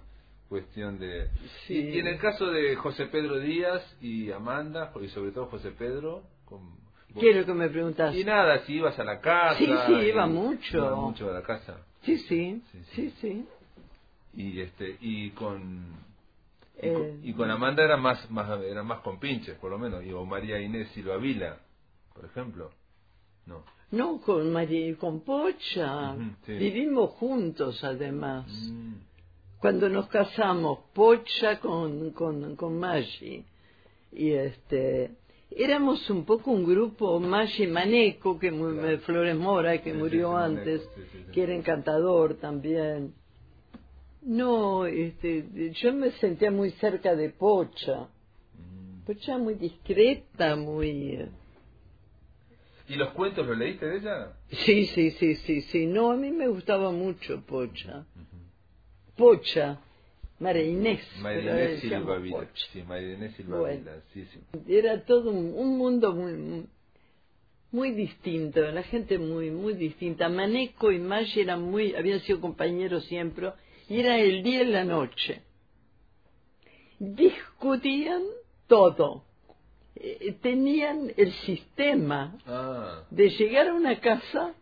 cuestión 0.49 0.97
de... 0.99 1.29
Sí. 1.65 1.75
Y, 1.75 1.95
y 1.95 1.99
en 1.99 2.07
el 2.07 2.17
caso 2.19 2.47
de 2.47 2.75
José 2.77 3.07
Pedro 3.07 3.39
Díaz 3.39 3.83
y 4.01 4.31
Amanda, 4.31 4.91
y 5.01 5.07
sobre 5.09 5.31
todo 5.31 5.47
José 5.47 5.71
Pedro, 5.71 6.23
con... 6.45 6.77
Quiero 7.19 7.45
que 7.45 7.53
me 7.53 7.67
preguntas. 7.69 8.15
Y 8.15 8.23
nada, 8.23 8.59
si 8.65 8.73
ibas 8.75 8.97
a 8.99 9.03
la 9.03 9.19
casa... 9.19 9.57
Sí, 9.57 9.67
sí, 9.87 9.93
iba 9.93 10.27
mucho. 10.27 10.77
iba 10.77 10.95
mucho 10.95 11.29
a 11.29 11.33
la 11.33 11.41
casa. 11.41 11.77
Sí, 12.03 12.17
sí, 12.19 12.61
Sí, 12.71 12.83
sí, 12.83 13.09
sí. 13.09 13.13
sí. 13.21 13.45
Y 14.33 14.61
este 14.61 14.97
y 15.01 15.31
con... 15.31 16.06
Y, 16.81 16.87
Eh, 16.87 16.93
con, 16.93 17.19
y 17.23 17.33
con 17.33 17.51
Amanda 17.51 17.83
era 17.83 17.97
más, 17.97 18.29
más 18.29 18.61
era 18.61 18.83
más 18.83 18.99
con 19.01 19.19
pinches, 19.19 19.57
por 19.57 19.71
lo 19.71 19.79
menos. 19.79 20.03
Y 20.05 20.11
o 20.11 20.25
María 20.25 20.59
Inés 20.59 20.89
Silva 20.93 21.17
Vila, 21.17 21.59
por 22.13 22.25
ejemplo. 22.25 22.71
No. 23.45 23.63
No, 23.91 24.19
con 24.21 24.51
María 24.51 24.89
y 24.89 24.95
con 24.95 25.21
Pocha. 25.21 26.15
Sí. 26.45 26.53
Vivimos 26.53 27.11
juntos, 27.11 27.83
además. 27.83 28.45
Mm, 28.47 28.93
Cuando 29.59 29.87
nos 29.89 30.07
casamos, 30.09 30.79
Pocha 30.93 31.59
con, 31.59 32.11
con, 32.11 32.55
con 32.55 32.77
Maggi. 32.77 33.43
Y 34.11 34.31
este. 34.31 35.15
Éramos 35.49 36.09
un 36.09 36.25
poco 36.25 36.51
un 36.51 36.65
grupo, 36.65 37.19
Maggi 37.21 37.67
Maneco, 37.67 38.37
que 38.37 38.49
Claro. 38.49 38.99
Flores 38.99 39.35
Mora, 39.37 39.81
que 39.81 39.93
Sí, 39.93 39.97
murió 39.97 40.31
sí, 40.31 40.43
antes, 40.43 40.89
que 41.31 41.43
era 41.43 41.55
encantador 41.55 42.35
también. 42.35 43.13
No, 44.21 44.85
este, 44.85 45.71
yo 45.73 45.93
me 45.93 46.11
sentía 46.11 46.51
muy 46.51 46.71
cerca 46.71 47.15
de 47.15 47.29
Pocha. 47.29 48.07
mm. 48.57 49.05
Pocha 49.05 49.37
muy 49.37 49.53
discreta, 49.55 50.55
muy... 50.55 51.11
eh, 51.11 51.29
¿Y 52.89 52.95
los 52.95 53.09
cuentos 53.09 53.45
los 53.45 53.57
leíste 53.57 53.85
de 53.85 53.97
ella? 53.97 54.33
Sí, 54.49 54.85
sí, 54.85 55.11
sí, 55.11 55.35
sí, 55.35 55.61
sí. 55.61 55.85
No, 55.85 56.11
a 56.11 56.15
mí 56.15 56.31
me 56.31 56.47
gustaba 56.47 56.91
mucho 56.91 57.41
Pocha. 57.45 58.05
Pocha, 59.17 59.79
María 60.39 60.63
Inés. 60.63 61.01
María 61.21 61.51
Inés 61.51 61.79
Silva 61.81 62.17
Vila. 62.17 62.47
Sí, 62.71 62.83
María 62.83 63.13
Inés 63.13 63.35
Silva 63.35 63.59
Bueno. 63.59 63.79
Vila, 63.79 64.01
sí, 64.13 64.25
sí. 64.31 64.39
Era 64.73 65.03
todo 65.03 65.31
un, 65.31 65.53
un 65.55 65.77
mundo 65.77 66.13
muy, 66.13 66.65
muy 67.71 67.91
distinto, 67.91 68.61
la 68.61 68.83
gente 68.83 69.17
muy, 69.17 69.51
muy 69.51 69.73
distinta. 69.73 70.29
Maneco 70.29 70.91
y 70.91 70.99
Maggi 70.99 71.41
eran 71.41 71.63
muy, 71.63 71.93
habían 71.95 72.19
sido 72.21 72.39
compañeros 72.39 73.03
siempre, 73.05 73.51
era 73.89 74.17
el 74.19 74.43
día 74.43 74.63
y 74.63 74.67
la 74.67 74.83
noche. 74.83 75.41
Discutían 76.99 78.21
todo. 78.67 79.23
eh, 79.95 80.35
tenían 80.41 81.11
el 81.17 81.31
sistema 81.31 82.37
Ah, 82.45 83.03
de 83.09 83.29
llegar 83.29 83.67
a 83.69 83.73
una 83.73 83.99
casa 83.99 84.53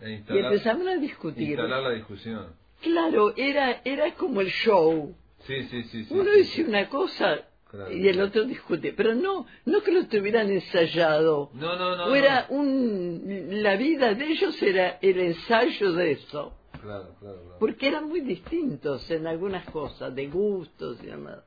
e 0.00 0.22
y 0.28 0.38
empezaban 0.38 0.86
a 0.88 0.96
discutir. 0.96 1.50
instalar 1.50 1.82
la 1.82 1.90
discusión. 1.90 2.54
Claro, 2.82 3.34
era, 3.36 3.80
era 3.84 4.14
como 4.14 4.40
el 4.42 4.48
show. 4.48 5.14
Sí, 5.46 5.62
sí, 5.64 5.82
sí. 5.84 6.04
sí, 6.04 6.14
Uno 6.14 6.30
sí, 6.32 6.38
dice 6.38 6.52
sí. 6.56 6.62
una 6.62 6.88
cosa 6.88 7.46
Claro. 7.68 7.90
y 7.92 8.06
el 8.06 8.20
otro 8.20 8.44
discute, 8.44 8.92
pero 8.92 9.14
no, 9.16 9.44
no 9.64 9.82
que 9.82 9.90
lo 9.90 10.06
tuvieran 10.06 10.48
ensayado. 10.50 11.50
No, 11.54 11.76
no, 11.76 11.96
no. 11.96 12.04
o 12.04 12.14
era 12.14 12.46
no. 12.48 12.56
un, 12.58 13.48
la 13.62 13.74
vida 13.76 14.14
de 14.14 14.24
ellos 14.24 14.62
era 14.62 14.98
el 15.02 15.18
ensayo 15.18 15.92
de 15.94 16.12
eso, 16.12 16.56
Claro, 16.86 17.14
claro, 17.20 17.42
claro. 17.42 17.56
porque 17.58 17.88
eran 17.88 18.08
muy 18.08 18.20
distintos 18.20 19.10
en 19.10 19.26
algunas 19.26 19.68
cosas, 19.70 20.14
de 20.14 20.26
gustos 20.28 21.02
y 21.02 21.06
demás. 21.06 21.40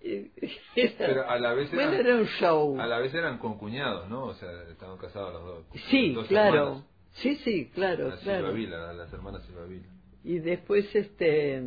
Era- 0.00 0.92
Pero 0.98 1.28
a 1.30 1.38
la 1.38 1.54
vez 1.54 1.72
bueno, 1.72 1.92
eran, 1.92 2.06
era 2.06 2.16
un 2.16 2.26
show. 2.26 2.78
a 2.80 2.86
la 2.86 2.98
vez 2.98 3.12
eran 3.14 3.38
concuñados, 3.38 4.08
¿no? 4.08 4.24
O 4.26 4.34
sea, 4.34 4.48
estaban 4.70 4.98
casados 4.98 5.32
los 5.32 5.44
dos. 5.44 5.64
Sí, 5.90 6.12
dos 6.12 6.26
claro. 6.26 6.56
hermanas. 6.56 6.84
Sí, 7.14 7.36
sí, 7.36 7.70
claro, 7.74 8.08
La 8.10 8.16
claro. 8.18 8.52
Vila, 8.52 8.92
las 8.92 9.12
hermanas 9.12 9.42
Silva 9.44 9.64
Vila. 9.64 9.86
Y 10.22 10.38
después, 10.38 10.94
este, 10.94 11.62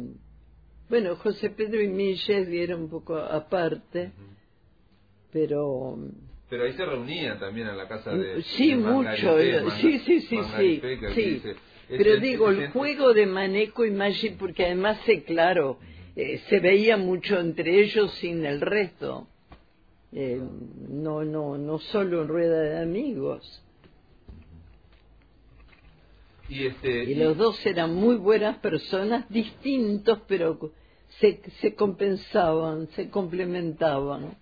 bueno, 0.90 1.16
José 1.16 1.50
Pedro 1.50 1.82
y 1.82 1.88
Milles 1.88 2.48
dieron 2.48 2.84
un 2.84 2.90
poco 2.90 3.18
aparte, 3.18 4.12
pero 5.32 5.98
Pero 6.50 6.64
ahí 6.64 6.74
se 6.74 6.86
reunían 6.86 7.40
también 7.40 7.68
en 7.68 7.78
la 7.78 7.88
casa 7.88 8.12
de. 8.12 8.42
sí, 8.44 8.70
de 8.70 8.76
mucho, 8.78 9.38
sí, 9.80 10.00
sí, 10.00 10.22
sí, 10.22 10.44
sí, 10.56 10.82
sí. 11.16 11.50
Pero 11.90 12.18
digo, 12.18 12.50
el 12.50 12.70
juego 12.70 13.14
de 13.14 13.26
Maneco 13.26 13.84
y 13.84 13.92
Maggi, 13.92 14.32
porque 14.32 14.66
además, 14.66 15.00
eh, 15.08 15.24
claro, 15.24 15.80
eh, 16.16 16.40
se 16.50 16.60
veía 16.60 16.98
mucho 16.98 17.40
entre 17.40 17.80
ellos 17.82 18.14
sin 18.16 18.46
el 18.46 18.62
resto. 18.62 19.28
Eh, 20.12 20.42
no, 20.90 21.24
no, 21.24 21.58
no 21.58 21.80
solo 21.80 22.22
en 22.22 22.28
rueda 22.28 22.62
de 22.62 22.80
amigos. 22.80 23.64
Y, 26.48 26.68
este, 26.68 27.04
Y 27.04 27.16
los 27.16 27.38
dos 27.38 27.64
eran 27.66 27.94
muy 27.94 28.16
buenas 28.16 28.58
personas, 28.58 29.30
distintos, 29.30 30.20
pero 30.28 30.72
se, 31.20 31.42
se 31.62 31.76
compensaban, 31.76 32.88
se 32.90 33.10
complementaban. 33.10 34.36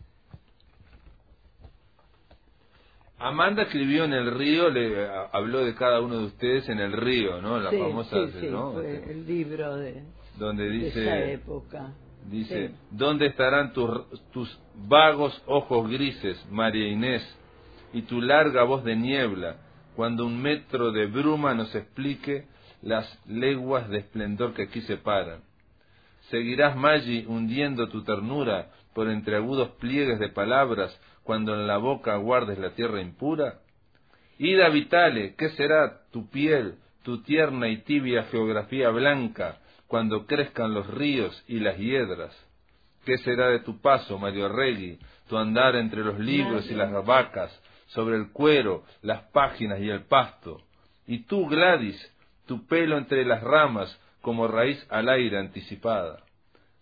Amanda 3.19 3.63
escribió 3.63 4.03
en 4.06 4.13
el 4.13 4.32
río, 4.32 4.69
le 4.69 5.06
a- 5.08 5.30
habló 5.34 5.65
de 5.65 5.73
cada 5.75 6.01
uno 6.01 6.19
de 6.19 6.25
ustedes 6.25 6.69
en 6.69 6.80
el 6.80 6.93
río, 6.93 7.41
¿no? 7.41 7.60
La 7.60 7.71
sí, 7.71 7.77
famosa, 7.80 8.27
sí, 8.27 8.39
sí, 8.41 8.47
¿no? 8.47 8.73
fue 8.73 8.95
Este, 8.95 9.12
el 9.12 9.25
libro 9.25 9.75
de, 9.77 10.03
donde 10.38 10.63
de 10.65 10.69
dice. 10.69 11.01
esa 11.01 11.23
época. 11.32 11.93
Dice, 12.30 12.67
Sí. 12.69 12.75
¿dónde 12.91 13.27
estarán 13.27 13.73
tus, 13.73 13.89
tus 14.32 14.60
vagos 14.75 15.41
ojos 15.47 15.89
grises, 15.89 16.45
María 16.51 16.88
Inés, 16.89 17.23
y 17.93 18.01
tu 18.03 18.21
larga 18.21 18.63
voz 18.63 18.84
de 18.84 18.95
niebla, 18.95 19.58
cuando 19.95 20.25
un 20.25 20.39
metro 20.41 20.91
de 20.91 21.06
bruma 21.08 21.53
nos 21.56 21.73
explique 21.73 22.45
las 22.82 23.08
leguas 23.27 23.89
de 23.89 23.99
esplendor 23.99 24.53
que 24.53 24.63
aquí 24.63 24.82
separan? 24.82 25.39
¿Seguirás, 26.30 26.75
Maggi, 26.75 27.25
hundiendo 27.27 27.88
tu 27.88 28.03
ternura 28.03 28.71
por 28.97 29.12
entre 29.12 29.36
agudos 29.36 29.69
pliegues 29.79 30.17
de 30.17 30.29
palabras, 30.29 30.99
cuando 31.21 31.53
en 31.53 31.67
la 31.67 31.77
boca 31.77 32.15
guardes 32.15 32.57
la 32.57 32.71
tierra 32.71 32.99
impura? 32.99 33.60
Ida 34.39 34.69
Vitale, 34.69 35.36
¿qué 35.36 35.49
será 35.49 36.01
tu 36.12 36.31
piel, 36.31 36.79
tu 37.03 37.21
tierna 37.21 37.67
y 37.67 37.83
tibia 37.83 38.23
geografía 38.23 38.89
blanca, 38.89 39.60
cuando 39.86 40.25
crezcan 40.25 40.73
los 40.73 40.88
ríos 40.88 41.43
y 41.47 41.60
las 41.60 41.77
hiedras? 41.77 42.36
¿Qué 43.05 43.19
será 43.19 43.49
de 43.49 43.60
tu 43.60 43.79
paso, 43.81 44.17
Mario 44.17 44.49
Regui, 44.49 44.97
tu 45.29 45.38
andar 45.38 45.75
entre 45.75 46.03
los 46.03 46.17
libros 46.17 46.67
y 46.71 46.73
las 46.73 46.91
vacas, 47.05 47.55
sobre 47.89 48.15
el 48.15 48.31
cuero, 48.31 48.83
las 49.03 49.21
páginas 49.25 49.79
y 49.79 49.91
el 49.91 50.05
pasto? 50.05 50.63
Y 51.05 51.19
tú, 51.19 51.45
Gladys, 51.45 52.01
tu 52.47 52.65
pelo 52.65 52.97
entre 52.97 53.23
las 53.25 53.43
ramas, 53.43 53.95
como 54.21 54.47
raíz 54.47 54.83
al 54.89 55.07
aire 55.07 55.38
anticipada. 55.38 56.23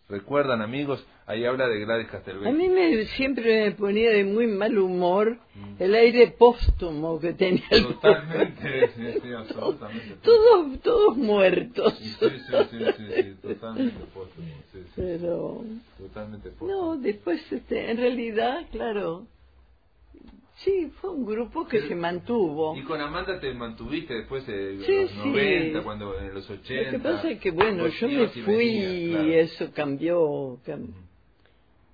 ¿Recuerdan, 0.08 0.62
amigos? 0.62 1.04
Ahí 1.26 1.46
habla 1.46 1.68
de 1.68 1.80
Gladys 1.80 2.08
A 2.10 2.12
Castelvecchi. 2.12 2.56
mí 2.56 2.70
me, 2.70 3.06
siempre 3.18 3.66
me 3.66 3.72
ponía 3.72 4.12
de 4.12 4.24
muy 4.24 4.46
mal 4.46 4.78
humor 4.78 5.40
el 5.80 5.96
aire 5.96 6.28
póstumo 6.28 7.20
que 7.20 7.34
tenía. 7.34 7.64
Totalmente, 7.70 8.90
sí, 8.96 9.20
sí, 9.24 9.34
absolutamente. 9.34 10.16
Todos, 10.22 10.80
todos 10.82 11.18
muertos. 11.18 11.98
Sí, 11.98 12.16
sí, 12.20 12.30
sí, 12.70 12.78
sí, 12.98 13.06
sí, 13.24 13.36
totalmente 13.42 14.06
póstumo, 14.14 14.48
sí, 14.72 14.80
sí, 14.84 14.92
Pero, 14.96 15.64
totalmente 15.98 16.50
póstumo. 16.52 16.72
no, 16.72 16.98
después, 16.98 17.42
este, 17.52 17.90
en 17.90 17.98
realidad, 17.98 18.62
claro, 18.72 19.26
sí, 20.58 20.92
fue 21.02 21.12
un 21.12 21.26
grupo 21.26 21.68
que 21.68 21.82
se 21.88 21.96
mantuvo. 21.96 22.76
Y 22.76 22.84
con 22.84 23.00
Amanda 23.02 23.40
te 23.40 23.54
mantuviste 23.54 24.14
después 24.14 24.46
de 24.48 24.80
Sí, 24.86 24.94
los 24.96 25.12
sí. 25.12 25.18
90, 25.18 25.84
cuando 25.84 26.20
en 26.20 26.34
los 26.34 26.50
80. 26.50 26.84
Lo 26.84 26.92
que 26.92 27.00
pasa 27.04 27.30
es 27.30 27.40
que, 27.40 27.52
bueno, 27.52 27.88
yo 27.88 28.08
me 28.08 28.28
fui 28.28 28.64
y 28.66 29.10
claro. 29.12 29.28
eso 29.34 29.72
cambió, 29.74 30.58
cam- 30.66 30.94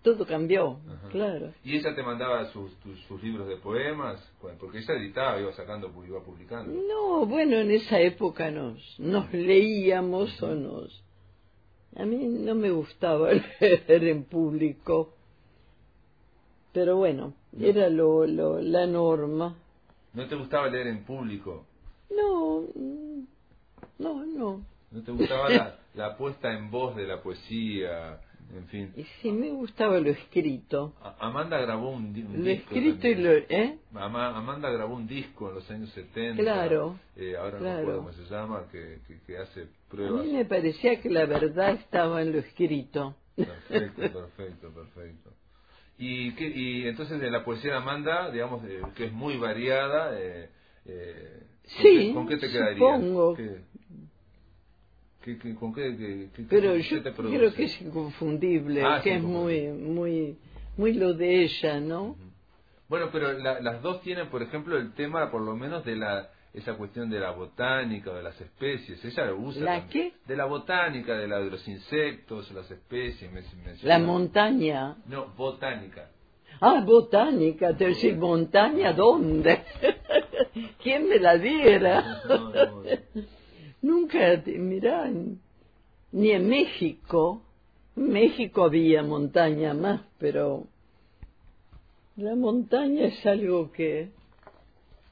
todo 0.04 0.26
cambió, 0.26 0.80
Ajá. 0.88 1.10
claro. 1.10 1.54
Y 1.63 1.78
ella 1.78 1.93
te 1.95 2.02
mandaba 2.02 2.45
sus, 2.52 2.74
tus- 2.80 3.00
sus 3.08 3.21
libros 3.21 3.47
de 3.47 3.58
poemas, 3.58 4.19
Bueno, 4.41 4.58
porque 4.60 4.80
ella 4.80 4.95
editaba, 4.95 5.39
iba 5.39 5.52
sacando, 5.54 5.91
iba 6.08 6.24
publicando. 6.24 6.74
No, 6.88 7.26
bueno, 7.28 7.58
en 7.58 7.69
esa 7.71 8.00
época 8.00 8.50
nos, 8.50 9.00
nos 9.00 9.32
leíamos 9.34 10.41
o 10.41 10.56
nos... 10.56 11.04
A 11.95 12.06
mí 12.06 12.17
no 12.26 12.56
me 12.56 12.71
gustaba 12.71 13.32
leer 13.60 14.04
en 14.06 14.24
público, 14.24 15.13
pero 16.74 16.95
bueno, 16.97 17.34
era 17.60 17.90
lo, 17.90 18.26
lo, 18.26 18.62
la 18.62 18.88
norma. 18.88 19.58
¿No 20.14 20.28
te 20.28 20.36
gustaba 20.36 20.68
leer 20.68 20.88
en 20.88 21.06
público? 21.06 21.66
No, 22.10 22.62
mm, 22.76 23.24
no, 24.00 24.26
no. 24.26 24.66
¿No 24.92 25.04
te 25.04 25.12
gustaba 25.12 25.50
la, 25.50 25.80
la 25.96 26.18
puesta 26.18 26.52
en 26.54 26.70
voz 26.70 26.96
de 26.96 27.08
la 27.08 27.22
poesía? 27.22 28.22
En 28.54 28.68
fin. 28.68 28.94
Y 28.98 29.06
sí, 29.22 29.32
me 29.32 29.52
gustaba 29.52 30.00
lo 30.00 30.10
escrito. 30.10 30.94
A- 31.02 31.28
Amanda 31.28 31.58
grabó 31.60 31.92
un, 31.92 32.06
un 32.08 32.14
Lo 32.14 32.44
disco. 32.44 32.72
escrito 32.76 33.08
y 33.08 33.16
lo... 33.16 33.32
¿Eh? 33.32 33.80
Ama- 33.94 34.36
Amanda 34.38 34.70
grabó 34.70 34.96
un 34.96 35.08
disco 35.08 35.50
en 35.50 35.56
los 35.56 35.72
años 35.72 35.90
70. 35.92 36.44
Claro, 36.44 37.00
eh, 37.16 37.36
ahora 37.38 37.60
no 37.60 37.60
claro. 37.60 37.78
recuerdo 37.78 38.00
cómo 38.00 38.14
se 38.14 38.24
llama, 38.34 38.68
que, 38.72 39.00
que, 39.08 39.22
que 39.22 39.38
hace 39.38 39.62
A 39.64 39.68
pruebas. 39.90 40.26
mí 40.26 40.34
me 40.34 40.46
parecía 40.46 41.02
que 41.02 41.10
la 41.10 41.26
verdad 41.26 41.76
estaba 41.76 42.22
en 42.22 42.34
lo 42.34 42.40
escrito. 42.40 43.16
Perfecto, 43.38 44.02
perfecto, 44.12 44.72
perfecto. 44.74 45.30
Y, 46.04 46.32
qué, 46.32 46.48
y 46.48 46.88
entonces 46.88 47.20
de 47.22 47.30
la 47.30 47.44
poesía 47.46 47.74
de 47.74 47.78
Amanda, 47.78 48.32
digamos, 48.32 48.64
eh, 48.66 48.82
que 48.96 49.06
es 49.06 49.12
muy 49.14 49.38
variada, 49.38 50.20
eh, 50.20 50.50
eh, 50.86 51.44
¿con 51.76 51.84
Sí, 51.84 51.96
qué- 52.08 52.14
¿con 52.16 52.28
qué 52.28 52.38
te 52.38 52.50
quedarías? 52.50 53.00
supongo. 53.02 53.36
¿Qué, 53.36 53.62
qué- 55.24 55.38
qué- 55.38 55.54
con 55.56 55.74
qué, 55.76 56.28
Pero 56.50 56.76
yo 56.76 57.04
te 57.04 57.14
creo 57.14 57.54
que 57.54 57.64
es 57.66 57.82
inconfundible, 57.84 58.84
Ah, 58.84 59.00
que 59.04 59.12
es 59.12 59.18
es 59.18 59.24
muy, 59.24 59.68
muy, 59.68 60.38
muy 60.76 60.94
lo 60.94 61.14
de 61.14 61.44
ella, 61.44 61.80
¿no? 61.80 62.16
Bueno, 62.90 63.10
pero 63.12 63.34
la- 63.34 63.62
las 63.62 63.84
dos 63.84 64.02
tienen, 64.02 64.30
por 64.30 64.42
ejemplo, 64.42 64.78
el 64.80 64.94
tema, 64.94 65.30
por 65.30 65.44
lo 65.44 65.56
menos, 65.56 65.86
de 65.86 65.98
la 65.98 66.32
esa 66.54 66.76
cuestión 66.76 67.10
de 67.10 67.20
la 67.20 67.32
botánica, 67.32 68.14
de 68.14 68.24
las 68.24 68.40
especies. 68.42 69.04
Ella 69.06 69.26
lo 69.26 69.38
usa. 69.40 69.64
¿La 69.64 69.80
también. 69.80 70.12
qué? 70.12 70.18
De 70.28 70.36
la 70.36 70.46
botánica, 70.46 71.18
de, 71.18 71.28
la, 71.28 71.40
de 71.40 71.50
los 71.50 71.66
insectos, 71.68 72.52
las 72.52 72.70
especies. 72.70 73.32
me- 73.32 73.42
menciona- 73.64 73.98
La 73.98 74.00
montaña. 74.00 74.98
No, 75.08 75.28
botánica. 75.38 76.10
Ah, 76.60 76.84
botánica, 76.86 77.76
te 77.76 77.88
decís, 77.88 78.16
montaña, 78.18 78.94
¿dónde? 78.94 79.64
¿Quién 80.84 81.08
me 81.10 81.18
la 81.20 81.38
diera? 81.38 82.22
No, 82.28 82.50
no, 82.52 82.66
no. 82.66 82.84
Nunca, 83.82 84.44
mirá, 84.46 85.10
ni 86.12 86.30
en 86.32 86.48
México, 86.50 87.42
en 87.96 88.10
México 88.12 88.66
había 88.66 89.02
montaña 89.02 89.74
más, 89.74 90.02
pero 90.20 90.68
la 92.16 92.36
montaña 92.36 93.06
es 93.06 93.26
algo 93.26 93.72
que 93.72 94.12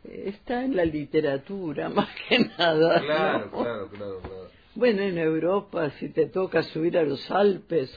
está 0.03 0.63
en 0.63 0.75
la 0.75 0.85
literatura 0.85 1.89
más 1.97 2.09
que 2.27 2.39
nada. 2.39 3.01
Claro, 3.01 3.45
¿no? 3.45 3.51
claro, 3.51 3.89
claro, 3.89 4.19
claro. 4.19 4.49
Bueno, 4.75 5.01
en 5.01 5.17
Europa, 5.17 5.89
si 5.99 6.09
te 6.09 6.27
toca 6.27 6.63
subir 6.63 6.97
a 6.97 7.03
los 7.03 7.29
Alpes 7.31 7.89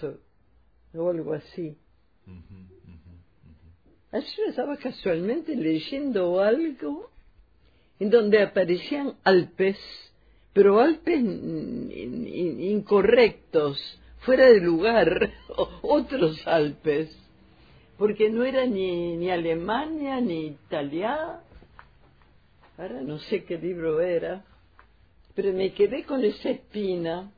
o, 0.94 1.08
algo 1.08 1.34
así. 1.34 1.76
Ayer 4.10 4.48
estaba 4.48 4.76
casualmente 4.76 5.56
leyendo 5.56 6.40
algo 6.40 7.08
en 7.98 8.10
donde 8.10 8.42
aparecían 8.42 9.14
Alpes, 9.24 9.78
pero 10.52 10.80
Alpes 10.80 11.18
in- 11.18 11.90
in- 11.94 12.60
incorrectos, 12.60 13.78
fuera 14.20 14.46
de 14.48 14.60
lugar, 14.60 15.32
otros 15.82 16.46
Alpes, 16.46 17.16
porque 17.96 18.28
no 18.28 18.44
era 18.44 18.66
ni, 18.66 19.16
ni 19.16 19.30
Alemania 19.30 20.20
ni 20.20 20.46
Italia. 20.48 21.40
Ahora 22.78 23.02
no 23.02 23.18
sé 23.18 23.44
qué 23.44 23.58
libro 23.58 24.00
era, 24.00 24.44
pero 25.34 25.52
me 25.52 25.72
quedé 25.72 26.04
con 26.04 26.24
esa 26.24 26.50
espina. 26.50 27.30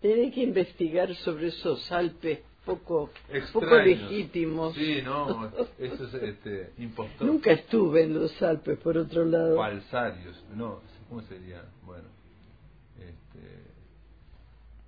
Tenía 0.00 0.30
que 0.30 0.42
investigar 0.42 1.14
sobre 1.16 1.48
esos 1.48 1.90
Alpes 1.90 2.40
poco, 2.64 3.10
Extraños. 3.28 3.52
poco 3.52 3.76
legítimos. 3.76 4.74
Sí, 4.74 5.00
no, 5.02 5.50
eso 5.78 6.04
es 6.04 6.14
este, 6.14 6.72
impostor. 6.78 7.26
Nunca 7.26 7.52
estuve 7.52 8.02
en 8.02 8.14
los 8.14 8.42
Alpes, 8.42 8.78
por 8.78 8.98
otro 8.98 9.24
lado. 9.24 9.56
Falsarios, 9.56 10.44
no, 10.54 10.80
¿cómo 11.08 11.22
sería? 11.22 11.64
Bueno, 11.84 12.08
este, 12.98 13.65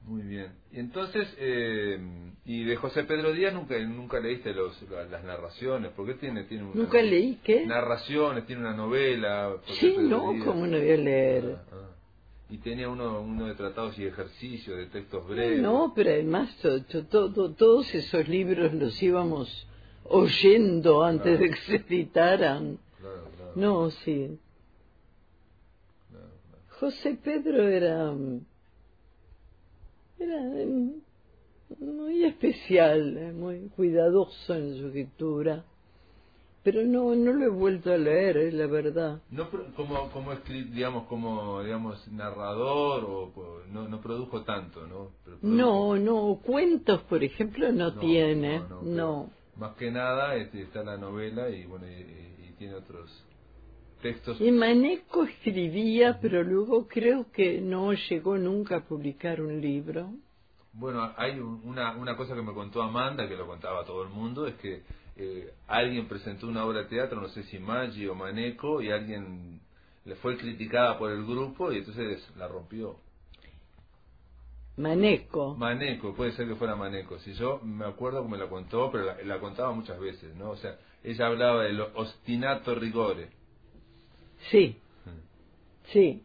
muy 0.09 0.23
bien. 0.23 0.53
Y 0.73 0.81
entonces, 0.81 1.29
eh, 1.39 1.99
y 2.45 2.65
de 2.65 2.77
José 2.77 3.05
Pedro 3.05 3.33
Díaz 3.33 3.53
nunca 3.55 3.79
nunca 3.81 4.19
leíste 4.21 4.55
los, 4.55 4.81
la- 4.91 5.05
las 5.05 5.23
narraciones, 5.25 5.93
porque 5.95 6.15
tiene, 6.15 6.45
tiene 6.45 6.65
una, 6.65 6.75
Nunca 6.75 7.01
leí, 7.03 7.39
¿qué? 7.45 7.67
Narraciones, 7.67 8.47
tiene 8.47 8.63
una 8.63 8.75
novela. 8.75 9.55
José 9.67 9.75
Sí, 9.75 9.93
Pedro 9.97 10.09
no, 10.09 10.33
Díaz. 10.33 10.45
¿cómo 10.47 10.67
no 10.67 10.79
voy 10.79 10.91
a 10.91 10.97
leer? 10.97 11.57
Ah, 11.59 11.65
ah. 11.73 11.91
Y 12.51 12.59
tenía 12.59 12.89
uno, 12.89 13.21
uno 13.21 13.47
de 13.47 13.55
tratados 13.55 13.99
y 13.99 14.07
ejercicios, 14.07 14.77
de 14.79 14.87
textos 14.87 15.29
breves. 15.29 15.61
No, 15.61 15.93
pero 15.95 16.11
además 16.11 16.57
to- 16.63 16.83
to- 16.85 17.05
todo- 17.05 17.51
todos 17.53 17.95
esos 17.95 18.27
libros 18.29 18.73
los 18.73 19.03
íbamos 19.03 19.67
oyendo 20.05 21.05
antes 21.05 21.39
de 21.39 21.51
que 21.51 21.57
se 21.57 21.77
editaran. 21.77 22.79
Claro, 22.99 23.25
claro, 23.37 23.53
No, 23.55 23.91
sí. 23.91 24.39
José 26.81 27.19
Pedro 27.23 27.69
era 27.69 28.13
era 30.21 30.41
mm, 30.41 30.93
muy 31.81 32.25
especial, 32.25 33.17
eh, 33.17 33.33
muy 33.33 33.69
cuidadoso 33.77 34.55
en 34.55 34.79
su 34.79 34.87
escritura, 34.89 35.65
pero 36.63 36.83
no 36.83 37.15
no 37.15 37.33
lo 37.33 37.45
he 37.45 37.49
vuelto 37.49 37.93
a 37.93 37.99
leer, 37.99 38.37
es 38.39 38.55
la 38.55 38.67
verdad. 38.67 39.21
No 39.31 39.49
como 39.77 40.11
como 40.11 40.35
digamos 40.73 41.07
como 41.07 41.63
digamos 41.63 42.07
narrador 42.09 43.05
o 43.05 43.63
no, 43.73 43.89
no 43.89 44.01
produjo 44.01 44.43
tanto, 44.45 44.87
¿no? 44.87 45.11
Pero 45.25 45.39
produjo- 45.39 45.57
No, 45.57 45.97
no, 45.97 46.41
cuentos, 46.45 47.03
por 47.03 47.23
ejemplo, 47.23 47.71
no, 47.73 47.91
No, 47.91 48.01
tiene, 48.01 48.61
no, 48.81 49.31
Más 49.57 49.75
que 49.77 49.91
nada 49.91 50.37
este, 50.37 50.63
está 50.63 50.83
la 50.83 50.97
novela 50.97 51.49
y 51.51 51.65
bueno 51.67 51.87
y 51.89 52.53
tiene 52.59 52.75
otros 52.75 53.28
textos. 53.99 54.41
Y 54.41 54.51
Maneco 54.51 55.25
escribía, 55.25 56.19
pero 56.21 56.43
luego 56.43 56.87
creo 56.89 57.31
que 57.33 57.61
no 57.61 57.93
llegó 57.93 58.37
nunca 58.39 58.77
a 58.77 58.81
publicar 58.85 59.41
un 59.41 59.61
libro. 59.61 60.11
Bueno, 60.73 61.13
hay 61.17 61.39
un- 61.41 61.61
una, 61.65 61.97
una 61.97 62.17
cosa 62.17 62.35
que 62.35 62.43
me 62.43 62.53
contó 62.55 62.83
Amanda, 62.83 63.29
que 63.29 63.37
lo 63.37 63.47
contaba 63.47 63.81
a 63.81 63.85
todo 63.85 64.03
el 64.05 64.11
mundo, 64.11 64.47
es 64.47 64.55
que 64.57 64.83
eh, 65.17 65.53
alguien 65.67 66.07
presentó 66.07 66.47
una 66.47 66.65
obra 66.65 66.81
de 66.81 66.85
teatro, 66.87 67.21
no 67.21 67.29
sé 67.29 67.43
si 67.45 67.59
Maggi 67.59 68.07
o 68.07 68.15
Maneco, 68.15 68.81
y 68.81 68.91
alguien 68.91 69.61
le 70.05 70.15
fue 70.17 70.37
criticada 70.39 70.97
por 70.99 71.11
el 71.11 71.25
grupo 71.27 71.73
y 71.73 71.79
entonces 71.79 72.27
la 72.37 72.47
rompió. 72.47 72.97
Maneco. 74.77 75.57
Maneco, 75.57 76.15
puede 76.15 76.33
ser 76.33 76.47
que 76.47 76.55
fuera 76.55 76.77
Maneco. 76.77 77.19
Si 77.19 77.33
yo 77.35 77.59
me 77.65 77.85
acuerdo 77.85 78.23
que 78.23 78.29
me 78.29 78.39
la 78.39 78.49
contó, 78.49 78.91
pero 78.93 79.07
la, 79.07 79.17
la 79.25 79.41
contaba 79.41 79.73
muchas 79.73 79.99
veces, 79.99 80.37
¿no? 80.37 80.51
O 80.51 80.57
sea, 80.57 80.79
ella 81.03 81.27
hablaba 81.27 81.65
del 81.65 81.81
ostinato 81.81 82.75
rigore. 82.77 83.29
Sí, 84.51 84.77
sí. 85.93 86.23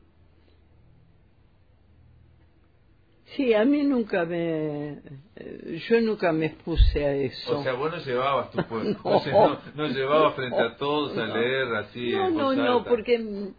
Sí, 3.36 3.54
a 3.56 3.66
mí 3.66 3.82
nunca 3.84 4.26
me... 4.26 5.00
eh, 5.36 5.82
Yo 5.90 6.00
nunca 6.02 6.32
me 6.32 6.48
expuse 6.48 7.04
a 7.04 7.16
eso. 7.16 7.60
O 7.60 7.64
sea, 7.64 7.74
vos 7.74 7.92
no 7.92 7.98
llevabas 7.98 8.52
tu 8.52 8.64
puesto, 8.64 9.02
No. 9.04 9.10
o 9.18 9.20
sea, 9.22 9.34
no, 9.34 9.60
no 9.76 9.88
llevabas 9.88 10.36
frente 10.36 10.62
a 10.62 10.78
todos 10.78 11.18
a 11.18 11.26
leer 11.26 11.74
así. 11.74 12.12
no, 12.12 12.28
en 12.28 12.36
no, 12.38 12.44
voz 12.46 12.58
no, 12.58 12.78
alta. 12.78 12.90
porque... 12.90 13.52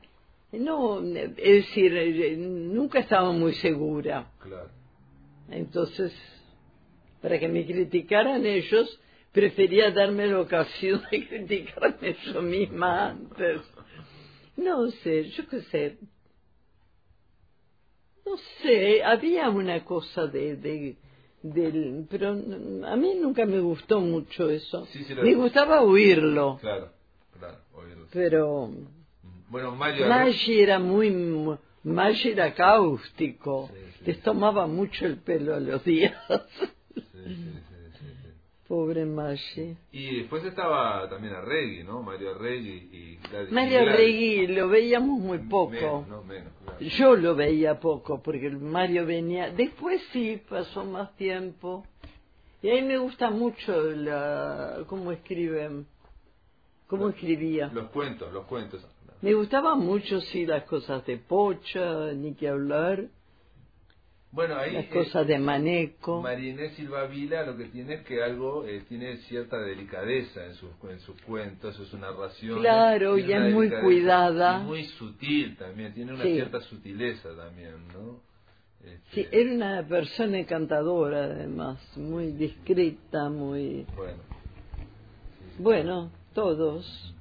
No, 0.52 1.00
es 1.02 1.34
decir, 1.36 1.96
eh, 1.96 2.36
nunca 2.36 3.00
estaba 3.00 3.32
muy 3.32 3.54
segura. 3.54 4.30
Claro. 4.38 4.70
Entonces, 5.50 6.12
para 7.20 7.40
que 7.40 7.48
me 7.48 7.66
criticaran 7.66 8.46
ellos, 8.46 9.00
prefería 9.32 9.90
darme 9.90 10.28
la 10.28 10.38
ocasión 10.40 11.02
de 11.10 11.26
criticarme 11.28 12.16
yo 12.32 12.40
misma 12.42 13.08
antes. 13.10 13.60
No 14.56 14.90
sé, 14.90 15.30
yo 15.30 15.46
qué 15.48 15.62
sé. 15.62 15.98
No 18.26 18.36
sé, 18.62 19.02
había 19.04 19.50
una 19.50 19.84
cosa 19.84 20.26
de, 20.26 20.56
de 20.56 20.96
del, 21.42 22.06
pero 22.08 22.30
a 22.30 22.96
mí 22.96 23.14
nunca 23.20 23.44
me 23.44 23.60
gustó 23.60 24.00
mucho 24.00 24.48
eso. 24.48 24.86
Sí, 24.86 25.04
sí, 25.04 25.14
lo- 25.14 25.22
me 25.22 25.34
gustaba 25.34 25.82
oírlo, 25.82 26.58
Claro, 26.60 26.90
claro, 27.38 27.58
oírlo. 27.74 28.06
pero 28.12 28.70
Bueno, 29.50 29.74
Maggi 29.76 30.58
era 30.58 30.78
muy, 30.78 31.10
Maggi 31.82 32.30
era 32.30 32.54
cáustico, 32.54 33.70
Sí, 33.98 34.04
les 34.06 34.20
tomaba 34.22 34.66
mucho 34.66 35.04
el 35.04 35.18
pelo 35.18 35.54
a 35.54 35.60
los 35.60 35.84
días. 35.84 36.14
Sí, 36.94 37.02
sí, 37.12 37.24
sí, 37.24 37.76
sí, 37.98 38.06
sí. 38.22 38.28
Pobre 38.74 39.04
Maggi. 39.04 39.76
Y 39.92 40.16
después 40.16 40.44
estaba 40.44 41.08
también 41.08 41.32
Arregui, 41.32 41.84
¿no? 41.84 42.02
Mario 42.02 42.34
Arregui 42.34 42.88
y 42.92 43.16
Gladys. 43.28 43.52
Mario 43.52 43.82
Gladys. 43.82 43.96
Regui 43.96 44.46
lo 44.48 44.68
veíamos 44.68 45.20
muy 45.20 45.38
poco. 45.38 45.70
Menos, 45.70 46.08
no, 46.08 46.24
menos, 46.24 46.52
claro. 46.64 46.80
Yo 46.80 47.14
lo 47.14 47.37
veía 47.37 47.78
poco 47.78 48.20
porque 48.20 48.50
Mario 48.50 49.06
venía. 49.06 49.50
Después 49.50 50.02
sí 50.12 50.42
pasó 50.48 50.84
más 50.84 51.14
tiempo. 51.14 51.87
Y 52.62 52.70
a 52.72 52.74
mí 52.74 52.82
me 52.82 52.98
gusta 52.98 53.30
mucho 53.30 53.80
la 53.92 54.82
cómo 54.88 55.12
escriben, 55.12 55.87
cómo 56.88 57.10
escribía. 57.10 57.70
Los 57.72 57.90
cuentos, 57.90 58.32
los 58.32 58.44
cuentos. 58.46 58.84
Me 59.22 59.34
gustaban 59.34 59.78
mucho 59.78 60.20
sí 60.20 60.46
las 60.46 60.64
cosas 60.64 61.06
de 61.06 61.18
Pocha, 61.18 62.12
ni 62.12 62.34
que 62.34 62.48
hablar, 62.48 63.04
Bueno, 64.34 64.56
ahí 64.56 64.72
las 64.72 64.86
eh, 64.86 64.88
cosas 64.88 65.26
de 65.28 65.38
Maneco. 65.38 66.20
María 66.20 66.50
Inés 66.50 66.74
Silva 66.74 67.06
Vila 67.06 67.46
lo 67.46 67.56
que 67.56 67.66
tiene 67.66 67.94
es 67.94 68.02
que 68.02 68.20
algo 68.20 68.64
eh, 68.66 68.82
tiene 68.88 69.16
cierta 69.18 69.58
delicadeza 69.58 70.44
en 70.44 70.54
sus 70.54 70.70
en 70.90 70.98
sus 71.00 71.20
cuentos, 71.22 71.78
en 71.78 71.86
sus 71.86 72.00
narraciones. 72.00 72.60
Claro, 72.60 73.16
y 73.16 73.32
es 73.32 73.52
muy 73.54 73.70
cuidada. 73.70 74.60
y 74.60 74.64
muy 74.64 74.84
sutil 74.84 75.56
también, 75.56 75.94
tiene 75.94 76.12
una 76.14 76.24
Sí. 76.24 76.34
cierta 76.34 76.60
sutileza 76.62 77.28
también, 77.36 77.86
¿no? 77.92 78.20
Este, 78.84 79.22
Sí, 79.22 79.28
era 79.30 79.52
una 79.52 79.86
persona 79.86 80.38
encantadora 80.38 81.24
además, 81.24 81.78
muy 81.96 82.32
discreta, 82.32 83.30
muy... 83.30 83.86
Bueno. 83.96 84.18
Bueno, 85.58 86.10
todos. 86.34 87.13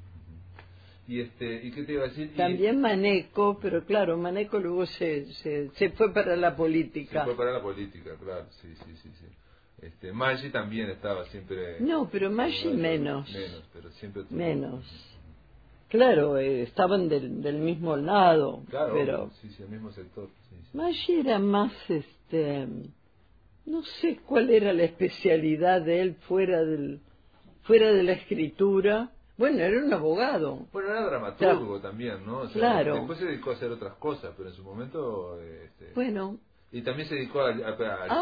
Y 1.07 1.19
este, 1.19 1.65
¿y 1.65 1.71
qué 1.71 1.83
te 1.83 1.93
iba 1.93 2.05
a 2.05 2.07
decir? 2.07 2.33
También 2.35 2.79
Maneco, 2.79 3.59
pero 3.61 3.83
claro, 3.85 4.17
Maneco 4.17 4.57
luego 4.59 4.85
se, 4.85 5.25
se, 5.33 5.69
se 5.71 5.89
fue 5.91 6.13
para 6.13 6.35
la 6.37 6.51
se 6.51 6.57
política. 6.57 7.25
fue 7.25 7.35
para 7.35 7.51
la 7.51 7.61
política, 7.61 8.11
claro, 8.21 8.45
sí, 8.61 8.73
sí, 8.75 8.95
sí, 9.01 9.09
sí. 9.19 9.25
Este, 9.81 10.13
Maggi 10.13 10.49
también 10.49 10.89
estaba 10.89 11.25
siempre 11.25 11.81
No, 11.81 12.07
pero 12.09 12.31
Maggi 12.31 12.69
menos. 12.69 13.29
Menos, 13.33 13.63
pero 13.73 13.91
siempre 13.91 14.23
tuvo- 14.23 14.37
Menos. 14.37 14.85
Claro, 15.89 16.37
eh, 16.37 16.61
estaban 16.63 17.09
del, 17.09 17.41
del 17.41 17.57
mismo 17.57 17.97
lado, 17.97 18.63
Claro, 18.69 18.93
pero 18.93 19.29
sí, 19.41 19.49
sí, 19.49 19.61
el 19.61 19.69
mismo 19.69 19.91
sector. 19.91 20.29
Sí, 20.49 20.55
sí. 20.71 20.77
Maggi 20.77 21.13
era 21.19 21.37
más, 21.37 21.73
este, 21.89 22.65
no 23.65 23.83
sé 23.83 24.19
cuál 24.25 24.49
era 24.49 24.71
la 24.71 24.83
especialidad 24.85 25.81
de 25.81 25.99
él 26.01 26.15
fuera 26.27 26.63
del, 26.63 27.01
fuera 27.63 27.91
de 27.91 28.03
la 28.03 28.13
escritura. 28.13 29.11
Bueno, 29.37 29.59
era 29.63 29.83
un 29.83 29.91
abogado. 29.93 30.67
Bueno, 30.71 30.89
era 30.89 31.05
dramaturgo 31.05 31.79
también, 31.79 32.25
¿no? 32.25 32.39
O 32.39 32.47
sea, 32.49 32.59
Claro. 32.59 32.95
Después 32.95 33.17
se 33.19 33.25
dedicó 33.25 33.49
a 33.51 33.53
hacer 33.53 33.71
otras 33.71 33.95
cosas, 33.95 34.31
pero 34.37 34.49
en 34.49 34.55
su 34.55 34.63
momento... 34.63 35.39
Este, 35.41 35.91
Bueno, 35.95 36.37
y 36.71 36.81
también 36.81 37.07
se 37.07 37.15
dedicó 37.15 37.41
al, 37.41 37.57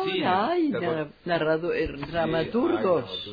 cine. 0.05 0.25
hay 0.27 0.71
¿te 0.71 0.77
acuerdas? 0.77 1.07
nar- 1.25 1.41
narrado- 1.41 1.73
eh, 1.73 1.87
dramaturgos. 2.09 3.23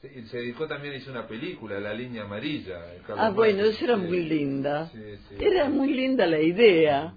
Se, 0.00 0.26
se 0.26 0.36
dedicó 0.36 0.66
también, 0.66 0.94
hizo 0.94 1.10
una 1.10 1.26
película, 1.26 1.80
La 1.80 1.94
Línea 1.94 2.24
Amarilla. 2.24 2.78
Ah, 3.16 3.30
bueno, 3.30 3.64
esa 3.64 3.84
era 3.84 3.96
Sí. 3.96 4.02
muy 4.02 4.20
linda. 4.20 4.88
Sí, 4.88 4.98
sí. 5.30 5.36
Era 5.40 5.68
muy 5.70 5.94
linda 5.94 6.26
la 6.26 6.40
idea. 6.40 7.14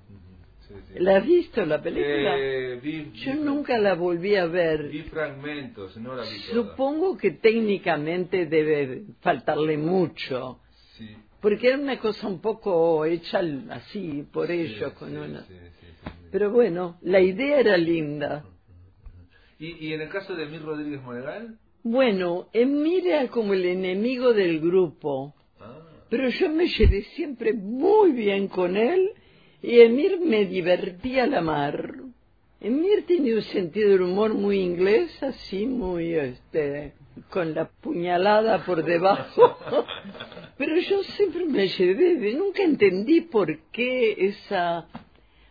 Sí. 0.87 0.99
¿La 0.99 1.17
has 1.17 1.25
visto 1.25 1.65
la 1.65 1.81
película? 1.81 2.35
Eh, 2.37 2.79
vi, 2.81 3.11
Yo 3.13 3.33
vi- 3.33 3.39
nunca 3.39 3.77
la 3.77 3.95
volví 3.95 4.35
a 4.35 4.45
ver. 4.45 4.89
Vi 4.89 5.01
fragmentos, 5.03 5.97
no 5.97 6.15
la 6.15 6.23
vi 6.23 6.29
toda. 6.49 6.53
Supongo 6.71 7.17
que 7.17 7.31
técnicamente 7.31 8.45
debe 8.45 9.03
faltarle 9.21 9.77
mucho, 9.77 10.59
Sí. 10.97 11.15
porque 11.41 11.67
era 11.67 11.77
una 11.77 11.99
cosa 11.99 12.27
un 12.27 12.41
poco 12.41 13.05
hecha 13.05 13.41
así 13.71 14.25
por 14.31 14.49
ellos, 14.51 14.91
Sí, 14.93 14.99
con 14.99 15.17
una. 15.17 15.45
Pero 16.31 16.51
bueno, 16.51 16.97
la 17.01 17.19
idea 17.21 17.59
era 17.59 17.77
linda. 17.77 18.43
¿Y, 19.59 19.87
y 19.87 19.93
en 19.93 20.01
el 20.01 20.09
caso 20.09 20.35
de 20.35 20.43
Emil 20.43 20.61
Rodríguez 20.63 21.01
Monegal? 21.01 21.57
Bueno, 21.83 22.47
Emir 22.53 23.07
era 23.07 23.27
como 23.29 23.53
el 23.53 23.65
enemigo 23.65 24.33
del 24.33 24.59
grupo, 24.59 25.33
Ah, 25.59 25.79
pero 26.09 26.29
yo 26.29 26.49
me 26.49 26.67
llevé 26.67 27.01
siempre 27.15 27.53
muy 27.53 28.11
bien 28.11 28.47
con 28.49 28.75
él 28.77 29.11
y 29.61 29.81
Emir 29.81 30.19
me 30.19 30.45
divertía 30.45 31.23
a 31.23 31.27
la 31.27 31.41
mar. 31.41 31.95
Emir 32.59 33.05
tenía 33.05 33.35
un 33.35 33.41
sentido 33.43 33.91
del 33.91 34.01
humor 34.01 34.33
muy 34.33 34.59
inglés, 34.59 35.11
así, 35.21 35.65
muy, 35.67 36.13
este, 36.15 36.93
con 37.29 37.53
la 37.53 37.65
puñalada 37.65 38.65
por 38.65 38.83
debajo. 38.83 39.57
Pero 40.57 40.75
yo 40.77 41.03
siempre 41.03 41.45
me 41.45 41.67
llevé, 41.67 42.33
nunca 42.33 42.63
entendí 42.63 43.21
por 43.21 43.57
qué 43.71 44.15
esa... 44.17 44.87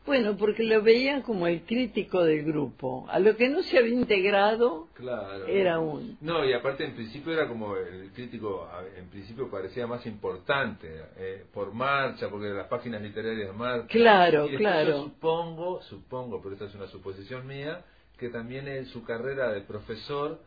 Bueno, 0.07 0.37
porque 0.37 0.63
lo 0.63 0.83
veían 0.83 1.23
como 1.23 1.49
el 1.49 1.63
crítico 1.63 2.23
del 2.23 2.45
grupo. 2.45 3.07
A 3.11 3.19
lo 3.19 3.37
que 3.37 3.49
no 3.49 3.63
se 3.65 3.77
había 3.77 3.95
integrado 3.95 4.89
Claro. 4.95 5.47
era 5.47 5.81
un... 5.81 6.17
No, 6.21 6.45
y 6.45 6.53
aparte 6.53 6.85
en 6.85 6.95
principio 6.95 7.33
era 7.33 7.49
como 7.49 7.77
el 7.77 8.13
crítico, 8.13 8.69
en 8.97 9.09
principio 9.09 9.51
parecía 9.51 9.87
más 9.89 10.07
importante, 10.07 10.89
eh, 11.17 11.45
por 11.53 11.73
marcha, 11.75 12.29
porque 12.31 12.49
las 12.51 12.69
páginas 12.69 13.03
literarias 13.03 13.55
marchan. 13.55 13.89
Claro, 13.89 14.49
Y 14.49 14.57
claro. 14.57 14.91
Yo 14.91 15.03
supongo, 15.05 15.83
supongo, 15.83 16.41
pero 16.41 16.55
esta 16.55 16.67
es 16.67 16.75
una 16.77 16.87
suposición 16.87 17.47
mía, 17.47 17.85
que 18.17 18.29
también 18.29 18.69
en 18.69 18.87
su 18.87 19.05
carrera 19.05 19.51
de 19.53 19.61
profesor 19.63 20.41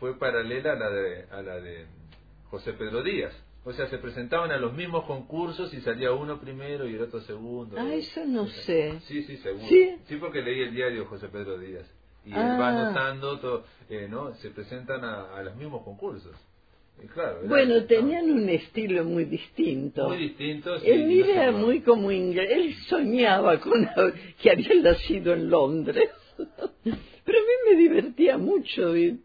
fue 0.00 0.18
paralela 0.18 0.72
a 0.72 0.76
la 0.76 0.90
de, 0.90 1.26
a 1.30 1.40
la 1.42 1.60
de 1.60 1.86
José 2.50 2.72
Pedro 2.72 3.02
Díaz. 3.02 3.32
O 3.66 3.72
sea, 3.72 3.86
se 3.88 3.96
presentaban 3.98 4.50
a 4.50 4.58
los 4.58 4.74
mismos 4.74 5.04
concursos 5.06 5.72
y 5.72 5.80
salía 5.80 6.12
uno 6.12 6.38
primero 6.38 6.86
y 6.88 6.94
el 6.94 7.02
otro 7.02 7.20
segundo. 7.22 7.76
Ah, 7.78 7.94
eso 7.94 8.24
no 8.26 8.46
sé. 8.46 9.00
Sí, 9.06 9.22
sí, 9.22 9.38
seguro. 9.38 9.64
¿Sí? 9.68 10.16
porque 10.20 10.42
leí 10.42 10.60
el 10.60 10.74
diario 10.74 11.06
José 11.06 11.28
Pedro 11.28 11.58
Díaz. 11.58 11.86
Y 12.26 12.30
él 12.30 12.36
Ah. 12.38 12.58
va 12.58 12.68
anotando, 12.68 13.38
todo, 13.38 13.64
eh, 13.88 14.06
¿no? 14.08 14.34
Se 14.36 14.50
presentan 14.50 15.02
a, 15.04 15.36
a 15.36 15.42
los 15.42 15.56
mismos 15.56 15.82
concursos. 15.82 16.32
Y 17.02 17.06
claro, 17.08 17.40
era- 17.40 17.48
Bueno, 17.48 17.74
no, 17.76 17.84
tenían 17.84 18.30
un 18.30 18.48
estilo 18.50 19.02
muy 19.04 19.24
distinto. 19.24 20.08
muy 20.08 20.18
distintos. 20.18 20.82
y 20.84 20.90
Él 20.90 21.08
no 21.20 21.24
era 21.26 21.52
muy 21.52 21.80
como 21.80 22.12
inglés. 22.12 22.48
Él 22.52 22.74
soñaba 22.88 23.58
con 23.60 23.88
que 24.42 24.50
había 24.50 24.74
nacido 24.82 25.32
en 25.32 25.48
Londres. 25.50 26.08
Pero 27.24 27.38
a 27.38 27.42
mí 27.42 27.70
me 27.70 27.76
divertía 27.76 28.36
mucho 28.36 28.94
y 28.96 29.20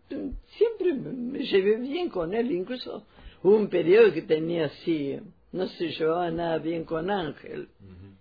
siempre 0.57 0.93
me 0.93 1.39
llevé 1.43 1.75
bien 1.77 2.09
con 2.09 2.33
él. 2.33 2.51
Incluso 2.51 3.05
un 3.43 3.69
periodo 3.69 4.13
que 4.13 4.21
tenía 4.23 4.65
así, 4.65 5.17
no 5.51 5.67
se 5.67 5.89
llevaba 5.89 6.29
nada 6.31 6.57
bien 6.57 6.83
con 6.85 7.09
Ángel. 7.09 7.69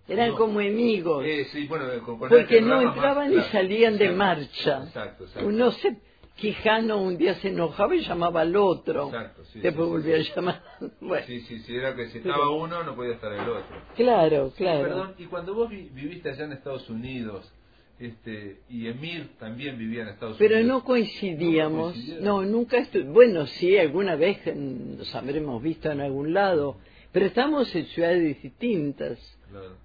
Eran 0.07 0.29
No, 0.29 0.35
como 0.37 0.59
enemigos. 0.61 1.23
eh, 1.25 1.45
sí, 1.51 1.67
bueno, 1.67 1.85
con, 2.03 2.17
con 2.17 2.29
porque 2.29 2.61
no 2.61 2.81
más, 2.81 2.95
entraban 2.95 3.29
y 3.31 3.35
claro. 3.35 3.51
salían 3.51 3.97
de 3.97 4.09
marcha. 4.11 4.83
Exacto, 4.85 5.25
exacto. 5.25 5.47
Uno 5.47 5.71
se 5.71 5.97
Quijano 6.35 7.01
un 7.01 7.17
día 7.17 7.35
se 7.35 7.49
enojaba 7.49 7.93
y 7.95 7.99
llamaba 7.99 8.39
al 8.41 8.55
otro. 8.55 9.07
Exacto, 9.07 9.43
sí, 9.43 9.59
Después 9.59 9.85
sí, 9.87 9.91
volvía 9.91 10.23
sí. 10.23 10.31
a 10.31 10.35
llamar. 10.35 10.63
Bueno, 11.01 11.25
Sí, 11.27 11.41
sí, 11.41 11.59
sí, 11.59 11.75
era 11.75 11.93
que 11.95 12.07
si 12.07 12.19
Pero- 12.19 12.33
estaba 12.35 12.49
uno 12.55 12.81
no 12.83 12.95
podía 12.95 13.15
estar 13.15 13.33
el 13.33 13.41
otro. 13.41 13.75
claro, 13.95 14.53
claro. 14.55 14.83
Perdón, 14.87 15.15
y 15.17 15.25
cuando 15.25 15.53
vos 15.53 15.69
vi- 15.69 15.89
viviste 15.89 16.29
allá 16.29 16.45
en 16.45 16.53
Estados 16.53 16.89
Unidos, 16.89 17.51
este, 17.99 18.59
y 18.69 18.87
Emir 18.87 19.29
también 19.39 19.77
vivía 19.77 20.03
en 20.03 20.09
Estados 20.09 20.37
Pero 20.37 20.55
Unidos. 20.55 20.67
no 20.79 20.83
coincidíamos. 20.85 21.97
No, 22.21 22.43
nunca 22.45 22.77
estu- 22.77 23.11
Bueno, 23.11 23.45
sí, 23.45 23.77
alguna 23.77 24.15
vez 24.15 24.39
nos 24.55 25.13
habremos 25.15 25.61
visto 25.61 25.91
en 25.91 25.99
algún 26.01 26.33
lado. 26.33 26.77
Pero 27.11 27.25
estamos 27.25 27.73
en 27.75 27.85
ciudades 27.87 28.41
distintas. 28.41 29.19
Claro. 29.49 29.75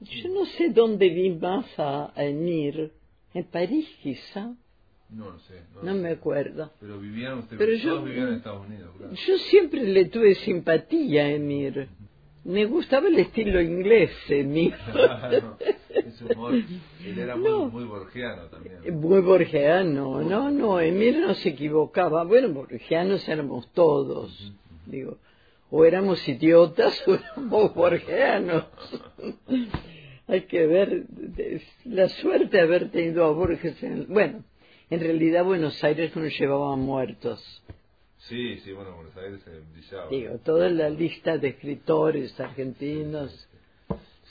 Yo 0.00 0.28
no 0.30 0.44
sé 0.46 0.68
dónde 0.70 1.08
vi 1.08 1.30
más 1.30 1.66
a, 1.78 2.12
a 2.14 2.24
Emir. 2.24 2.92
En 3.32 3.44
París, 3.44 3.88
quizá. 4.02 4.52
No 5.10 5.30
lo 5.30 5.38
sé. 5.40 5.60
No, 5.74 5.82
No 5.82 5.92
lo 5.94 6.02
me 6.02 6.08
sé. 6.10 6.14
acuerdo. 6.16 6.72
Pero 6.80 6.98
vivían 6.98 7.38
ustedes, 7.38 7.58
Pero 7.58 7.72
todos 7.72 8.00
yo- 8.00 8.04
vivían 8.04 8.28
en 8.28 8.34
Estados 8.34 8.66
Unidos, 8.66 8.90
claro. 8.98 9.14
Yo 9.14 9.38
siempre 9.38 9.82
le 9.84 10.04
tuve 10.06 10.34
simpatía 10.34 11.24
a 11.24 11.30
Emir. 11.30 11.88
Me 12.44 12.66
gustaba 12.66 13.08
el 13.08 13.18
estilo 13.18 13.60
inglés. 13.60 14.10
Claro, 14.28 15.56
ese 15.88 16.24
humor, 16.24 16.54
él 16.54 17.18
era 17.18 17.36
muy, 17.36 17.48
No. 17.48 17.66
muy 17.68 17.84
borgiano 17.84 18.42
también. 18.48 19.00
Muy 19.00 19.20
borgiano, 19.20 20.20
no, 20.22 20.50
no, 20.50 20.80
Emir 20.80 21.18
no 21.18 21.34
se 21.34 21.50
equivocaba. 21.50 22.24
Bueno, 22.24 22.50
borgianos 22.52 23.26
éramos 23.28 23.72
todos, 23.72 24.52
digo, 24.86 25.16
o 25.70 25.84
éramos 25.86 26.26
idiotas 26.28 27.02
o 27.08 27.14
éramos 27.14 27.74
borgianos. 27.74 28.66
Hay 30.26 30.42
que 30.42 30.66
ver 30.66 31.04
la 31.84 32.08
suerte 32.08 32.56
de 32.56 32.62
haber 32.62 32.90
tenido 32.90 33.24
a 33.24 33.30
Borges 33.32 33.82
en... 33.82 34.06
Bueno, 34.08 34.42
en 34.88 35.00
realidad 35.00 35.44
Buenos 35.44 35.82
Aires 35.84 36.16
nos 36.16 36.38
llevaba 36.38 36.76
muertos. 36.76 37.62
Sí, 38.28 38.58
sí, 38.60 38.72
bueno, 38.72 38.94
Buenos 38.96 39.16
Aires 39.16 39.40
brillaba. 39.72 40.08
Digo, 40.08 40.38
toda 40.44 40.70
la 40.70 40.88
lista 40.88 41.36
de 41.36 41.48
escritores 41.48 42.38
argentinos. 42.40 43.48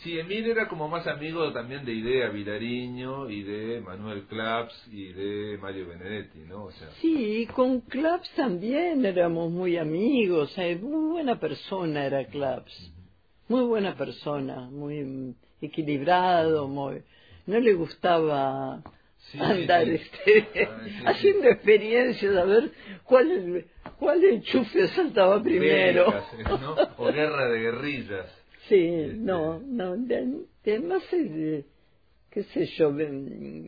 Sí, 0.01 0.19
Emir 0.19 0.47
era 0.49 0.67
como 0.67 0.89
más 0.89 1.05
amigo 1.07 1.53
también 1.53 1.85
de 1.85 1.93
Idea 1.93 2.29
Vilariño 2.29 3.29
y 3.29 3.43
de 3.43 3.79
Manuel 3.81 4.23
Claps 4.23 4.73
y 4.91 5.13
de 5.13 5.57
Mario 5.61 5.87
Benedetti, 5.87 6.39
¿no? 6.39 6.65
O 6.65 6.71
sea, 6.71 6.89
Sí, 6.99 7.47
con 7.55 7.81
Claps 7.81 8.29
también 8.35 9.05
éramos 9.05 9.51
muy 9.51 9.77
amigos. 9.77 10.53
muy 10.81 11.11
buena 11.11 11.39
persona 11.39 12.05
era 12.05 12.25
Claps. 12.25 12.91
Muy 13.47 13.63
buena 13.65 13.95
persona, 13.95 14.61
muy 14.71 15.35
equilibrado, 15.61 16.67
muy... 16.67 17.03
No 17.45 17.59
le 17.59 17.73
gustaba 17.73 18.81
Sí, 19.32 19.39
andar 19.39 19.86
sí. 19.86 19.91
este, 19.95 20.67
Ah, 20.67 20.86
haciendo 21.11 21.47
experiencias 21.47 22.36
a 22.36 22.43
ver 22.45 22.71
cuál, 23.03 23.65
cuál 23.97 24.24
enchufe 24.24 24.88
saltaba 24.89 25.41
primero. 25.41 26.05
Becas, 26.05 26.34
eh, 26.34 26.43
¿no? 26.61 26.76
O 26.97 27.11
Guerra 27.11 27.49
de 27.49 27.59
Guerrillas. 27.59 28.28
Sí, 28.67 28.76
Este- 28.86 29.17
no, 29.17 29.59
no, 29.59 29.97
de- 29.97 30.45
además, 30.65 31.03
qué 32.30 32.43
sé 32.43 32.65
yo, 32.78 32.91
mm, 32.91 32.97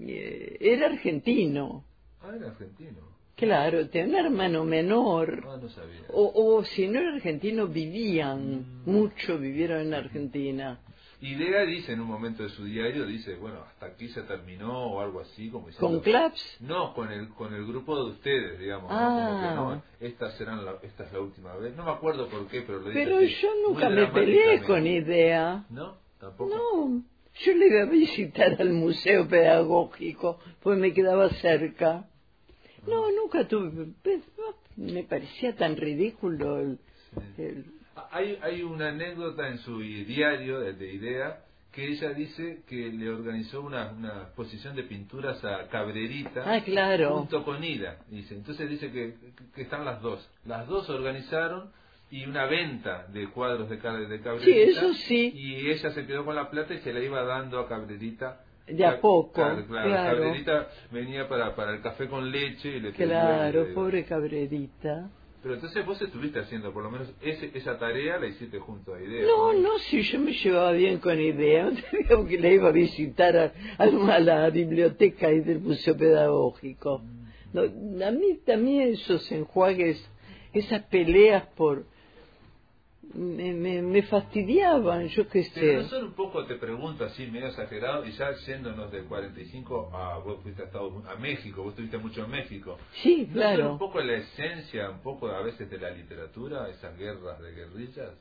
eh, 0.08 0.58
era 0.60 0.88
argentino. 0.88 1.86
Ah, 2.22 2.34
era 2.36 2.48
argentino. 2.48 3.16
Claro, 3.36 3.90
tenía 3.90 4.20
un 4.20 4.26
hermano 4.28 4.64
menor. 4.64 5.44
Ah, 5.46 5.58
no 5.62 5.68
sabía. 5.70 6.06
O, 6.10 6.32
o 6.56 6.64
si 6.64 6.88
no 6.88 7.00
era 7.00 7.14
argentino, 7.16 7.68
vivían, 7.68 8.84
mucho 8.86 9.38
vivieron 9.38 9.82
en 9.82 9.94
Argentina. 9.94 10.80
Idea 11.32 11.66
dice 11.66 11.92
en 11.94 12.00
un 12.02 12.08
momento 12.08 12.44
de 12.44 12.50
su 12.50 12.66
diario, 12.66 13.06
dice, 13.06 13.36
bueno, 13.36 13.62
hasta 13.68 13.88
aquí 13.88 14.08
se 14.10 14.22
terminó 14.24 14.94
o 14.94 15.02
algo 15.02 15.22
así, 15.22 15.50
como 15.50 15.68
diciendo... 15.68 15.98
¿Con 15.98 16.00
Claps? 16.04 16.58
No, 16.62 16.94
con 16.94 17.12
el, 17.12 17.30
con 17.30 17.54
el 17.54 17.66
grupo 17.66 17.96
de 17.98 18.12
ustedes, 18.12 18.60
digamos. 18.60 18.90
¿no? 18.92 18.98
Ah. 18.98 19.28
Como 19.30 19.42
que, 19.42 19.56
no, 19.56 19.84
esta, 20.08 20.32
serán 20.38 20.64
la, 20.66 20.76
esta 20.84 21.04
es 21.06 21.14
la 21.14 21.20
última 21.20 21.56
vez. 21.56 21.76
No 21.76 21.86
me 21.86 21.92
acuerdo 21.92 22.28
por 22.28 22.48
qué, 22.48 22.62
pero 22.62 22.80
lo 22.80 22.90
dice 22.90 23.04
Pero 23.04 23.18
así, 23.18 23.36
yo 23.42 23.50
nunca 23.68 23.90
me 23.90 24.08
peleé 24.08 24.62
con 24.64 24.86
idea. 24.86 25.66
¿No? 25.70 25.98
¿Tampoco? 26.20 26.56
No, 26.56 27.04
yo 27.44 27.54
le 27.54 27.68
iba 27.68 27.82
a 27.82 27.86
visitar 27.86 28.56
al 28.62 28.72
museo 28.72 29.28
pedagógico, 29.28 30.40
pues 30.62 30.78
me 30.80 30.94
quedaba 30.94 31.30
cerca. 31.30 32.06
No, 32.88 33.12
nunca 33.12 33.48
tuve, 33.48 33.88
pues, 34.04 34.22
me 34.78 35.04
parecía 35.04 35.56
tan 35.56 35.76
ridículo 35.76 36.60
el, 36.60 36.80
el- 37.38 37.66
Hay, 38.12 38.38
hay 38.42 38.62
una 38.64 38.90
anécdota 38.90 39.48
en 39.48 39.58
su 39.60 39.80
diario, 39.80 40.60
de 40.60 40.94
Idea, 40.94 41.42
que 41.72 41.88
ella 41.88 42.12
dice 42.14 42.64
que 42.68 42.90
le 42.92 43.10
organizó 43.10 43.62
una, 43.62 43.92
una 43.92 44.22
exposición 44.24 44.76
de 44.76 44.84
pinturas 44.84 45.44
a 45.44 45.68
Cabrerita 45.68 46.44
Ah, 46.46 46.62
claro. 46.64 47.18
junto 47.18 47.44
con 47.44 47.64
Ida. 47.64 47.98
Dice. 48.10 48.36
Entonces 48.36 48.70
dice 48.70 48.92
que, 48.92 49.16
que 49.54 49.62
están 49.64 49.84
las 49.86 50.02
dos. 50.02 50.26
Las 50.46 50.68
dos 50.68 50.90
organizaron 50.90 51.72
y 52.12 52.26
una 52.26 52.46
venta 52.46 53.08
de 53.08 53.28
cuadros 53.30 53.70
de, 53.70 53.76
de 53.78 54.22
Cabrerita. 54.22 54.44
Sí, 54.46 54.52
eso 54.58 54.94
sí. 54.94 55.32
Y 55.36 55.70
ella 55.70 55.90
se 55.92 56.06
quedó 56.06 56.24
con 56.24 56.36
la 56.36 56.50
plata 56.50 56.74
y 56.74 56.80
se 56.80 56.94
la 56.94 57.00
iba 57.02 57.24
dando 57.24 57.60
a 57.60 57.68
Cabrerita. 57.68 58.42
De 58.68 58.84
a 58.86 59.00
poco, 59.00 59.34
Claro, 59.34 59.66
claro. 59.68 59.90
claro. 59.90 60.18
Cabrerita 60.24 60.68
venía 60.92 61.28
para, 61.28 61.56
para 61.56 61.74
el 61.76 61.82
café 61.82 62.08
con 62.08 62.32
leche 62.32 62.78
y 62.78 62.80
le 62.80 62.94
Claro, 62.94 63.66
le- 63.66 63.74
pobre 63.74 64.06
cabrerita. 64.06 65.10
Pero 65.46 65.54
entonces 65.54 65.86
vos 65.86 66.02
estuviste 66.02 66.40
haciendo, 66.40 66.74
por 66.74 66.82
lo 66.82 66.90
menos 66.90 67.14
ese, 67.22 67.52
esa 67.54 67.78
tarea 67.78 68.18
la 68.18 68.26
hiciste 68.26 68.58
junto 68.58 68.96
a 68.96 69.00
Idea. 69.00 69.28
No, 69.28 69.54
no, 69.54 69.78
si 69.78 70.02
yo 70.02 70.18
me 70.18 70.34
llevaba 70.34 70.72
bien 70.72 70.98
con 70.98 71.22
idea, 71.22 71.70
no 72.10 72.26
que 72.26 72.40
la 72.40 72.50
iba 72.50 72.70
a 72.70 72.72
visitar 72.72 73.38
a, 73.38 73.54
a 73.78 74.20
la 74.22 74.50
biblioteca 74.50 75.32
y 75.32 75.42
del 75.42 75.60
Museo 75.60 75.96
Pedagógico. 75.96 77.04
No, 77.54 77.62
a 77.62 78.10
mí 78.10 78.40
también 78.44 78.94
esos 78.94 79.32
enjuagues, 79.32 80.04
esas 80.52 80.82
peleas 80.86 81.46
por... 81.56 81.86
Me, 83.16 83.54
me, 83.54 83.82
me 83.82 84.04
fastidiaban, 84.04 85.08
yo 85.08 85.28
qué 85.30 85.48
Pero 85.56 85.78
no 85.78 85.84
sé. 85.84 85.90
son 85.90 86.04
un 86.06 86.14
poco, 86.14 86.46
te 86.46 86.56
pregunto 86.56 87.06
así, 87.06 87.26
medio 87.28 87.48
exagerado, 87.48 88.06
y 88.06 88.12
ya 88.12 88.34
yéndonos 88.46 88.92
del 88.92 89.06
45 89.06 89.92
a, 89.96 90.18
vos 90.20 90.42
fuiste 90.44 90.62
a, 90.62 90.66
Estados 90.66 90.92
Unidos, 90.92 91.12
a 91.16 91.20
México, 91.20 91.64
vos 91.64 91.72
estuviste 91.72 91.98
mucho 91.98 92.26
en 92.26 92.32
México. 92.32 92.78
Sí, 93.02 93.28
¿No 93.32 93.42
son 93.42 93.52
un 93.52 93.58
claro. 93.58 93.78
poco 93.78 94.02
la 94.02 94.14
esencia, 94.18 94.90
un 94.90 95.00
poco 95.00 95.28
a 95.30 95.42
veces 95.42 95.70
de 95.70 95.78
la 95.78 95.92
literatura, 95.92 96.70
esas 96.70 96.98
guerras 96.98 97.40
de 97.42 97.52
guerrillas? 97.54 98.12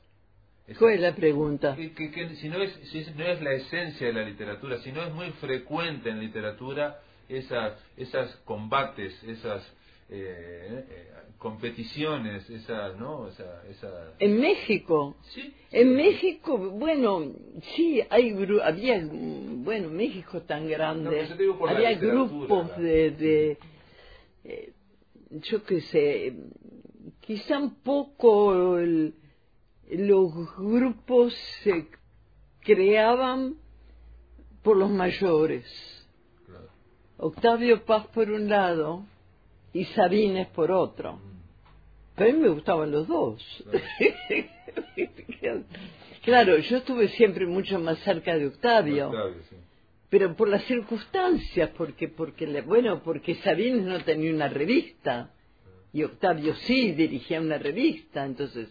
Esa- 0.67 0.79
¿Cuál 0.79 0.95
es 0.95 1.01
la 1.01 1.15
pregunta? 1.15 1.75
que, 1.77 1.93
que- 1.93 2.11
que 2.11 2.37
si, 2.37 2.49
no 2.49 2.63
es, 2.63 2.73
si 2.91 2.99
es- 3.01 3.15
no 3.17 3.25
es 3.25 3.43
la 3.43 3.53
esencia 3.53 4.07
de 4.07 4.13
la 4.13 4.23
literatura, 4.23 4.79
si 4.79 4.93
no 4.93 5.03
es 5.03 5.13
muy 5.13 5.31
frecuente 5.33 6.09
en 6.09 6.21
literatura 6.21 7.01
esas, 7.29 7.73
esas 7.97 8.35
combates, 8.45 9.23
esas 9.25 9.63
eh, 10.09 10.85
eh, 10.89 11.13
competiciones, 11.39 12.49
esas, 12.51 12.97
¿no? 12.99 13.29
Esa, 13.29 13.63
esa... 13.69 14.15
En 14.19 14.39
México, 14.41 15.17
Sí, 15.23 15.53
En 15.71 15.95
México, 15.97 16.57
bueno, 16.59 17.33
sí, 17.75 18.01
hay 18.11 18.31
gru- 18.33 18.63
había, 18.63 19.03
bueno, 19.11 19.89
México 19.91 20.43
tan 20.43 20.69
grande, 20.69 21.29
No, 21.47 21.67
había 21.69 21.95
grupos 21.95 22.77
de, 22.77 23.11
de 23.11 23.59
eh, 24.45 24.73
yo 25.31 25.65
qué 25.65 25.81
sé, 25.81 26.35
quizá 27.21 27.59
un 27.59 27.75
poco 27.83 28.79
el- 28.79 29.15
los 29.91 30.33
grupos 30.57 31.35
se 31.63 31.89
creaban 32.61 33.57
por 34.63 34.77
los 34.77 34.91
mayores. 34.91 35.65
Claro. 36.47 36.69
Octavio 37.19 37.85
Paz 37.85 38.07
por 38.09 38.31
un 38.31 38.49
lado 38.49 39.05
y 39.75 39.85
Sabines 39.87 40.47
por 40.49 40.71
otro. 40.73 41.21
Pero 42.17 42.31
a 42.31 42.33
mí 42.33 42.39
me 42.39 42.49
gustaban 42.49 42.91
los 42.91 43.07
dos. 43.09 43.43
claro, 46.23 46.59
yo 46.71 46.77
estuve 46.79 47.09
siempre 47.09 47.47
mucho 47.47 47.79
más 47.79 47.99
cerca 48.01 48.37
de 48.39 48.47
Octavio, 48.47 49.09
Octavio, 49.09 49.43
sí. 49.51 49.57
pero 50.09 50.35
por 50.37 50.49
las 50.49 50.65
circunstancias, 50.65 51.71
porque, 51.77 52.09
porque 52.09 52.47
le- 52.47 52.63
bueno, 52.63 53.03
porque 53.03 53.35
Sabines 53.37 53.83
no 53.85 54.03
tenía 54.05 54.33
una 54.33 54.49
revista 54.49 55.31
y 55.93 56.03
Octavio 56.05 56.55
sí 56.55 56.93
dirigía 56.93 57.41
una 57.41 57.59
revista, 57.59 58.25
entonces 58.25 58.69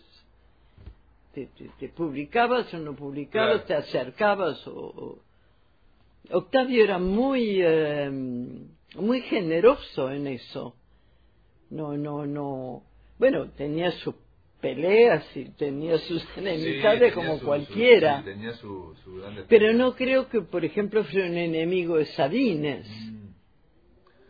te, 1.34 1.48
te- 1.48 1.70
te 1.80 1.90
publicabas 1.90 2.74
o 2.74 2.80
no 2.80 2.96
publicabas, 2.96 3.64
Claro. 3.64 3.68
te 3.68 3.74
acercabas 3.76 4.66
o, 4.68 4.72
o- 4.74 5.20
Octavio 6.32 6.82
era 6.82 6.98
muy 7.00 7.58
eh, 7.62 8.10
muy 8.96 9.22
generoso 9.24 10.10
en 10.12 10.28
eso. 10.28 10.78
No, 11.74 11.98
no, 11.98 12.26
no. 12.26 12.84
Bueno, 13.18 13.50
tenía 13.58 13.92
sus 13.92 14.16
peleas 14.62 15.26
y 15.36 15.46
tenía 15.52 15.98
sus 15.98 16.24
enemistades 16.38 17.14
como 17.14 17.34
su- 17.34 17.40
su- 17.40 17.46
cualquiera. 17.46 18.20
sí, 18.20 18.26
tenía 18.26 18.54
su, 18.54 18.94
Pero 19.50 19.74
no 19.74 19.96
creo 19.96 20.30
que, 20.30 20.42
por 20.42 20.64
ejemplo, 20.64 21.04
fuera 21.04 21.28
un 21.28 21.38
enemigo 21.38 21.98
de 21.98 22.06
Sabines. 22.08 22.88
Mm. 22.90 23.24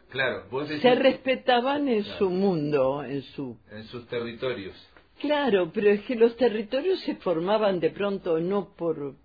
Claro, 0.10 0.46
vos 0.52 0.68
decís 0.70 0.82
Se 0.84 0.96
respetaban 0.96 1.88
en 1.88 2.04
Claro. 2.04 2.18
su 2.20 2.30
mundo, 2.30 3.04
en 3.04 3.22
su... 3.24 3.58
en 3.72 3.84
sus 3.86 4.08
territorios. 4.08 4.76
Claro, 5.20 5.72
pero 5.74 5.90
es 5.90 6.02
que 6.02 6.16
los 6.16 6.36
territorios 6.38 7.00
se 7.02 7.16
formaban 7.16 7.80
de 7.80 7.90
pronto 7.92 8.40
no 8.40 8.74
por 8.76 9.16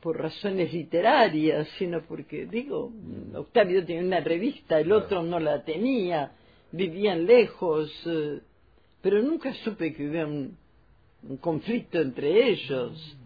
por 0.00 0.16
razones 0.18 0.72
literarias, 0.72 1.68
sino 1.76 2.00
porque, 2.08 2.46
digo, 2.46 2.90
Octavio 3.34 3.84
tenía 3.84 4.00
una 4.02 4.20
revista, 4.20 4.78
el 4.80 4.86
Claro. 4.86 5.04
otro 5.04 5.22
no 5.22 5.38
la 5.38 5.62
tenía, 5.62 6.32
vivían 6.72 7.26
lejos, 7.26 7.90
eh, 8.06 8.40
pero 9.02 9.22
nunca 9.22 9.52
supe 9.64 9.92
que 9.94 10.08
hubiera 10.08 10.26
un, 10.26 10.56
un 11.28 11.36
conflicto 11.38 12.00
entre 12.00 12.48
ellos. 12.50 13.16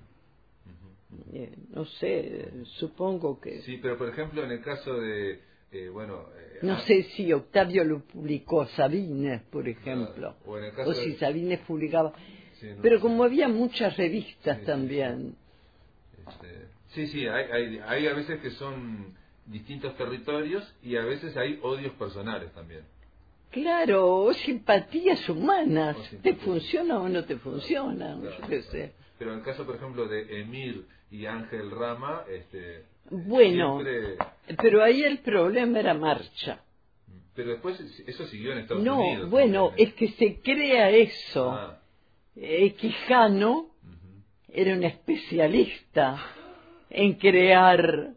Eh, 1.33 1.53
no 1.71 1.85
sé, 1.85 2.51
supongo 2.79 3.41
que... 3.41 3.63
Sí, 3.63 3.79
pero 3.83 3.97
por 3.99 4.09
ejemplo 4.09 4.43
en 4.45 4.51
el 4.53 4.63
caso 4.63 4.95
de, 4.95 5.41
eh, 5.73 5.89
bueno... 5.89 6.27
eh, 6.37 6.59
No 6.63 6.75
ah, 6.75 6.81
sé 6.87 7.05
si 7.15 7.33
Octavio 7.33 7.85
lo 7.85 8.01
publicó 8.05 8.67
Sabines, 8.67 9.43
por 9.45 9.69
ejemplo, 9.69 10.37
o 10.47 10.59
en 10.59 10.65
el 10.65 10.73
caso 10.75 10.91
o 10.91 10.95
si 10.95 11.11
de- 11.11 11.19
Sabines 11.19 11.61
publicaba. 11.61 12.13
sí, 12.61 12.67
no 12.77 12.83
Pero 12.83 13.01
como 13.01 13.25
había 13.25 13.49
muchas 13.49 13.97
revistas 13.97 14.57
Sí, 14.59 14.61
sí, 14.63 14.67
también, 14.67 15.37
Este, 16.27 16.67
sí, 16.89 17.07
sí, 17.09 17.27
hay, 17.27 17.45
hay, 17.51 17.79
hay 17.79 18.07
a 18.07 18.15
veces 18.15 18.41
que 18.41 18.51
son 18.53 19.15
distintos 19.47 19.97
territorios 19.97 20.65
y 20.83 20.97
a 20.97 21.05
veces 21.05 21.37
hay 21.37 21.59
odios 21.63 21.93
personales 21.95 22.53
también. 22.55 22.83
Claro, 23.55 24.33
simpatías 24.35 25.27
humanas, 25.29 25.97
¿te 26.23 26.35
funciona 26.35 26.99
o 27.01 27.09
no 27.09 27.25
te 27.25 27.37
funciona? 27.37 28.19
Claro, 28.21 28.37
Yo 28.43 28.49
qué 28.49 28.63
sé. 28.63 28.93
Pero 29.19 29.33
en 29.33 29.39
el 29.39 29.45
caso, 29.45 29.65
por 29.65 29.77
ejemplo, 29.77 30.07
de 30.09 30.41
Emir 30.41 30.87
y 31.11 31.25
Ángel 31.27 31.71
Rama, 31.71 32.25
este, 32.29 32.85
Bueno, 33.11 33.81
siempre- 33.81 34.17
pero 34.61 34.83
ahí 34.83 35.03
el 35.05 35.19
problema 35.19 35.79
era 35.81 35.95
marcha. 35.95 36.61
pero 37.35 37.51
después 37.51 37.81
eso 38.07 38.27
siguió 38.27 38.53
en 38.53 38.59
Estados 38.59 38.83
No, 38.85 38.99
Unidos. 39.01 39.31
bueno, 39.31 39.69
también, 39.69 39.89
¿eh? 39.89 39.91
es 39.91 39.95
que 39.95 40.09
se 40.19 40.41
crea 40.41 40.91
eso. 40.91 41.51
Ah, 41.53 41.81
Eh, 42.37 42.75
Quijano 42.75 43.69
era 44.49 44.75
un 44.75 44.83
especialista 44.83 46.21
en 46.91 47.15
crear, 47.15 48.11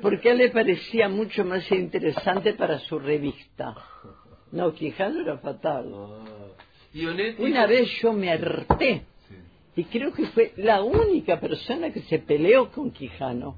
porque 0.00 0.28
a 0.28 0.32
él 0.32 0.38
le 0.38 0.50
parecía 0.50 1.08
mucho 1.08 1.44
más 1.44 1.68
interesante 1.72 2.54
para 2.54 2.78
su 2.78 2.98
revista. 3.00 3.74
No, 4.54 4.72
Quijano 4.72 5.20
era 5.20 5.36
fatal. 5.38 5.92
Ah. 5.92 6.24
Una 7.38 7.66
vez 7.66 7.88
yo 8.00 8.12
me 8.12 8.30
harté 8.30 9.02
Sí. 9.28 9.34
y 9.80 9.84
creo 9.84 10.12
que 10.12 10.26
fue 10.28 10.52
la 10.56 10.80
única 10.82 11.40
persona 11.40 11.92
que 11.92 12.02
se 12.02 12.20
peleó 12.20 12.70
con 12.70 12.92
Quijano. 12.92 13.56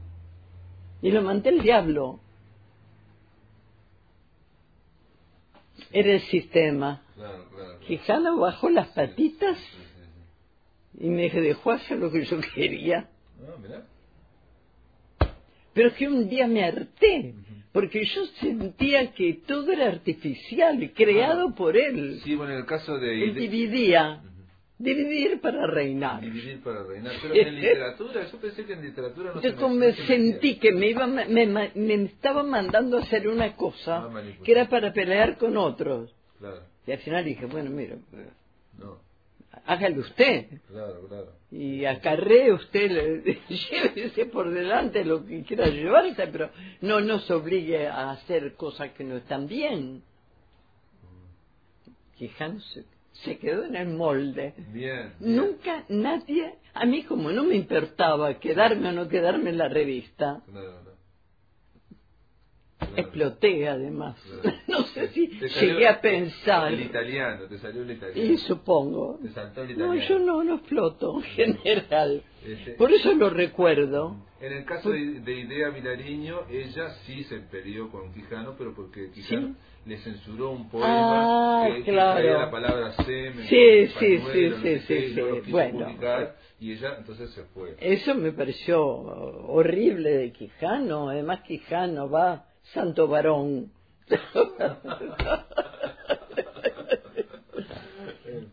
Y 1.02 1.10
lo 1.10 1.20
mandé 1.20 1.50
el 1.50 1.60
diablo. 1.60 2.20
Era 5.92 6.12
el 6.14 6.20
sistema. 6.22 7.02
Claro, 7.14 7.44
claro. 7.50 7.54
claro. 7.54 7.80
Quijano 7.86 8.38
bajó 8.38 8.70
las 8.70 8.88
patitas 8.88 9.58
Sí, 9.58 9.64
sí, 9.76 9.82
sí. 10.98 11.06
y 11.06 11.10
me 11.10 11.28
dejó 11.28 11.72
hacer 11.72 11.98
lo 11.98 12.10
que 12.10 12.24
yo 12.24 12.38
quería. 12.54 13.10
Ah. 13.42 15.28
Pero 15.74 15.88
es 15.88 15.94
que 15.94 16.08
un 16.08 16.26
día 16.30 16.46
me 16.46 16.64
harté, 16.64 17.34
porque 17.76 18.06
yo 18.06 18.24
sentía 18.40 19.12
que 19.12 19.34
todo 19.46 19.70
era 19.70 19.88
artificial, 19.88 20.92
creado 20.94 21.54
por 21.54 21.76
él. 21.76 22.20
Sí, 22.24 22.34
bueno, 22.34 22.54
en 22.54 22.60
el 22.60 22.64
caso 22.64 22.96
de... 22.98 23.22
Él 23.22 23.34
dividía, 23.34 24.22
dividir 24.78 25.40
para 25.42 25.66
reinar. 25.66 26.22
Dividir 26.22 26.62
para 26.62 26.84
reinar. 26.84 27.12
Pero 27.20 27.34
en 27.34 27.54
literatura, 27.60 28.26
yo 28.32 28.38
pensé 28.38 28.64
que 28.64 28.72
en 28.72 28.80
literatura 28.82 29.32
no 29.34 29.42
se 29.42 29.48
Entonces 29.48 29.60
como 29.60 29.74
no 29.74 29.80
me 29.80 29.92
se 29.92 30.06
sentí 30.06 30.56
que 30.58 30.72
me, 30.72 30.88
iba, 30.88 31.06
me, 31.06 31.46
me- 31.46 32.04
estaba 32.04 32.42
mandando 32.42 32.96
a 32.96 33.02
hacer 33.02 33.28
una 33.28 33.44
Ah, 33.44 33.56
cosa 33.56 34.00
manipulación. 34.08 34.44
que 34.44 34.52
era 34.52 34.68
para 34.70 34.94
pelear 34.94 35.36
con 35.36 35.58
otros. 35.58 36.14
Claro, 36.38 36.62
Y 36.86 36.92
al 36.92 36.98
final 37.00 37.24
dije, 37.26 37.44
bueno, 37.44 37.68
mira, 37.70 37.96
no, 38.78 39.00
hágalo 39.66 40.00
usted. 40.00 40.46
claro, 40.68 41.06
claro. 41.08 41.32
y 41.50 41.84
acarree 41.84 42.52
usted, 42.52 43.24
llévese 43.48 44.26
por 44.26 44.52
delante 44.52 45.04
lo 45.04 45.24
que 45.24 45.42
quiera 45.42 45.66
llevarse, 45.66 46.26
pero 46.28 46.50
no 46.80 47.00
nos 47.00 47.30
obligue 47.30 47.86
a 47.86 48.10
hacer 48.12 48.54
cosas 48.54 48.90
que 48.92 49.04
no 49.04 49.16
están 49.16 49.46
bien. 49.46 50.02
Quijano 52.16 52.60
se, 52.60 52.84
se 53.24 53.38
quedó 53.38 53.64
en 53.64 53.76
el 53.76 53.88
molde. 53.88 54.54
Bien. 54.72 55.12
bien. 55.20 55.36
Nunca 55.36 55.84
nadie, 55.88 56.54
a 56.72 56.86
mí 56.86 57.02
como 57.04 57.30
no 57.30 57.44
me 57.44 57.56
importaba 57.56 58.38
quedarme 58.38 58.88
o 58.88 58.92
no 58.92 59.08
quedarme 59.08 59.50
en 59.50 59.58
la 59.58 59.68
revista, 59.68 60.40
Claro, 60.50 60.72
no. 60.72 60.80
Claro. 60.80 60.95
Exploté 63.00 63.68
además. 63.68 64.16
Claro. 64.42 64.56
No 64.68 64.82
sé 64.82 65.08
si 65.08 65.26
salió 65.48 65.72
llegué 65.74 65.88
a 65.88 66.00
pensar. 66.00 66.72
El 66.72 66.80
italiano, 66.82 67.44
te 67.48 67.58
salió 67.58 67.82
el 67.82 67.90
italiano. 67.92 68.32
Y 68.32 68.36
supongo. 68.38 69.18
Te 69.22 69.30
saltó 69.30 69.62
el 69.62 69.78
No, 69.78 69.94
italiano. 69.94 70.08
yo 70.08 70.18
no, 70.18 70.44
no 70.44 70.54
exploto 70.56 71.16
en 71.16 71.22
general. 71.54 72.22
Este, 72.44 72.72
Por 72.72 72.92
eso 72.92 73.14
lo 73.14 73.30
recuerdo. 73.30 74.16
En 74.40 74.52
el 74.52 74.64
caso 74.66 74.90
de, 74.90 75.20
de 75.20 75.32
Idea 75.40 75.70
Vilariño, 75.70 76.40
ella 76.50 76.90
sí 77.06 77.24
se 77.24 77.38
peleó 77.38 77.90
con 77.90 78.12
Quijano, 78.12 78.54
pero 78.58 78.74
porque 78.74 79.10
Quijano 79.10 79.54
le 79.86 79.96
censuró 79.98 80.50
un 80.50 80.68
poema 80.68 81.64
Ah, 81.64 81.68
que, 81.74 81.82
claro. 81.84 82.20
traía 82.20 82.38
la 82.38 82.50
palabra 82.50 82.92
semen, 83.04 83.46
Sí, 83.48 83.86
sí, 83.98 84.18
sí, 84.18 84.48
no 84.50 84.56
sí, 84.62 84.78
sí, 84.80 85.14
no 85.16 85.42
sí. 85.42 85.50
Bueno. 85.50 85.86
publicar, 85.86 86.36
y 86.60 86.72
ella 86.72 86.96
entonces 86.98 87.30
se 87.30 87.44
fue. 87.44 87.76
Eso 87.80 88.14
me 88.14 88.32
pareció 88.32 88.84
horrible 88.84 90.10
de 90.10 90.32
Quijano. 90.32 91.08
Además, 91.08 91.40
Quijano 91.42 92.10
va 92.10 92.44
santo 92.72 93.06
varón. 93.08 93.70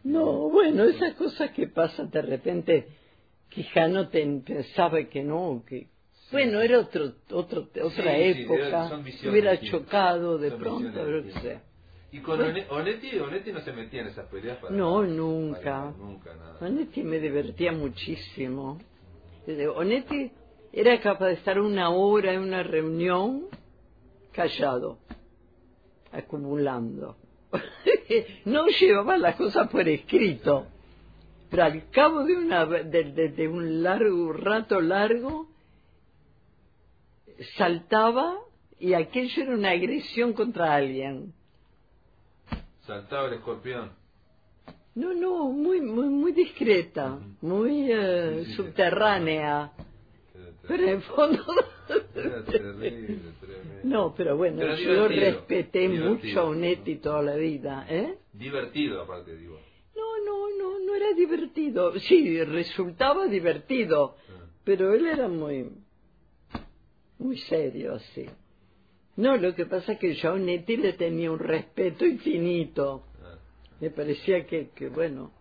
No, 0.03 0.49
bueno, 0.49 0.84
esas 0.84 1.14
cosas 1.16 1.51
que 1.51 1.68
pasan 1.68 2.09
de 2.09 2.22
repente. 2.22 2.88
Quijano 3.49 4.09
te- 4.09 4.26
pensaba 4.43 5.03
que 5.03 5.22
no, 5.24 5.64
que 5.68 5.88
bueno, 6.32 6.59
era 6.61 6.80
otro, 6.80 7.14
otro, 7.32 7.68
otra 7.84 8.16
Sí, 8.16 8.34
sí, 8.34 8.41
época. 8.43 8.97
visiones 9.03 9.32
Hubiera 9.32 9.59
chocado 9.61 10.39
de 10.39 10.49
pronto, 10.51 10.91
qué 11.05 11.22
distintas. 11.22 11.43
sé. 11.43 11.59
Y 12.11 12.20
con 12.22 12.41
One- 12.41 12.66
Onetti, 12.72 13.20
Onetti 13.20 13.51
no 13.51 13.61
se 13.61 13.72
metía 13.74 14.01
en 14.01 14.07
esas 14.07 14.28
peleas 14.30 14.57
para 14.57 14.74
No, 14.76 15.03
nada. 15.03 15.14
nunca. 15.14 15.61
Para 15.61 15.91
nunca, 15.91 16.36
nada. 16.36 16.57
Onetti 16.66 17.03
me 17.03 17.20
divertía 17.20 17.72
muchísimo. 17.72 18.80
Onetti 19.76 20.32
era 20.72 20.99
capaz 20.99 21.28
de 21.28 21.34
estar 21.34 21.59
una 21.59 21.91
hora 21.91 22.34
en 22.34 22.41
una 22.41 22.64
reunión 22.64 23.45
callado, 24.34 25.00
acumulando. 26.12 27.16
no 28.46 28.66
llevaba 28.68 29.18
las 29.18 29.36
cosas 29.36 29.70
por 29.70 29.88
escrito, 29.88 30.68
pero 31.50 31.64
al 31.64 31.90
cabo 31.92 32.24
de, 32.26 32.36
una, 32.36 32.66
de, 32.66 32.84
de- 33.12 33.30
de 33.30 33.48
un 33.48 33.84
largo 33.84 34.34
rato 34.34 34.82
largo, 34.82 35.48
saltaba 37.58 38.38
y 38.80 38.94
aquello 38.94 39.44
era 39.44 39.54
una 39.56 39.70
agresión 39.72 40.34
contra 40.34 40.76
alguien. 40.76 41.34
Saltaba 42.86 43.28
el 43.28 43.34
escorpión. 43.36 43.92
No, 44.96 45.14
no, 45.14 45.46
muy, 45.50 45.82
muy, 45.82 46.08
muy 46.08 46.32
discreta, 46.34 47.18
muy 47.42 47.92
eh, 47.92 48.40
Sí, 48.40 48.46
sí, 48.46 48.52
sí. 48.52 48.56
subterránea, 48.58 49.72
pero 50.68 50.88
en 50.88 51.02
fondo... 51.02 51.44
Era 52.16 52.44
terrible. 52.46 53.20
No, 53.84 54.14
pero 54.16 54.38
bueno, 54.38 54.58
Pero 54.60 54.76
yo 54.78 55.08
respeté 55.08 55.80
divertido. 55.88 56.10
mucho 56.14 56.40
a 56.40 56.44
Onetti 56.46 56.96
toda 56.98 57.22
la 57.22 57.36
vida, 57.36 57.86
¿eh? 57.90 58.18
Divertido, 58.32 59.02
aparte, 59.02 59.36
digo. 59.36 59.60
No, 59.96 60.26
no, 60.26 60.50
no, 60.58 60.80
no 60.86 60.96
era 60.96 61.14
divertido. 61.14 61.94
Sí, 62.00 62.42
resultaba 62.44 63.28
divertido, 63.28 64.16
Ah. 64.30 64.46
pero 64.64 64.94
él 64.94 65.06
era 65.06 65.28
muy... 65.28 65.70
muy 67.20 67.38
serio, 67.40 68.00
sí. 68.14 68.26
No, 69.16 69.38
lo 69.38 69.54
que 69.54 69.66
pasa 69.66 69.94
es 69.94 70.00
que 70.00 70.16
yo 70.16 70.30
a 70.30 70.34
Onetti 70.34 70.78
le 70.78 70.94
tenía 70.94 71.32
un 71.32 71.40
respeto 71.40 72.06
infinito. 72.06 73.04
Ah, 73.22 73.36
Me 73.80 73.90
parecía 73.92 74.48
que, 74.48 74.70
que 74.70 74.88
bueno, 74.90 75.32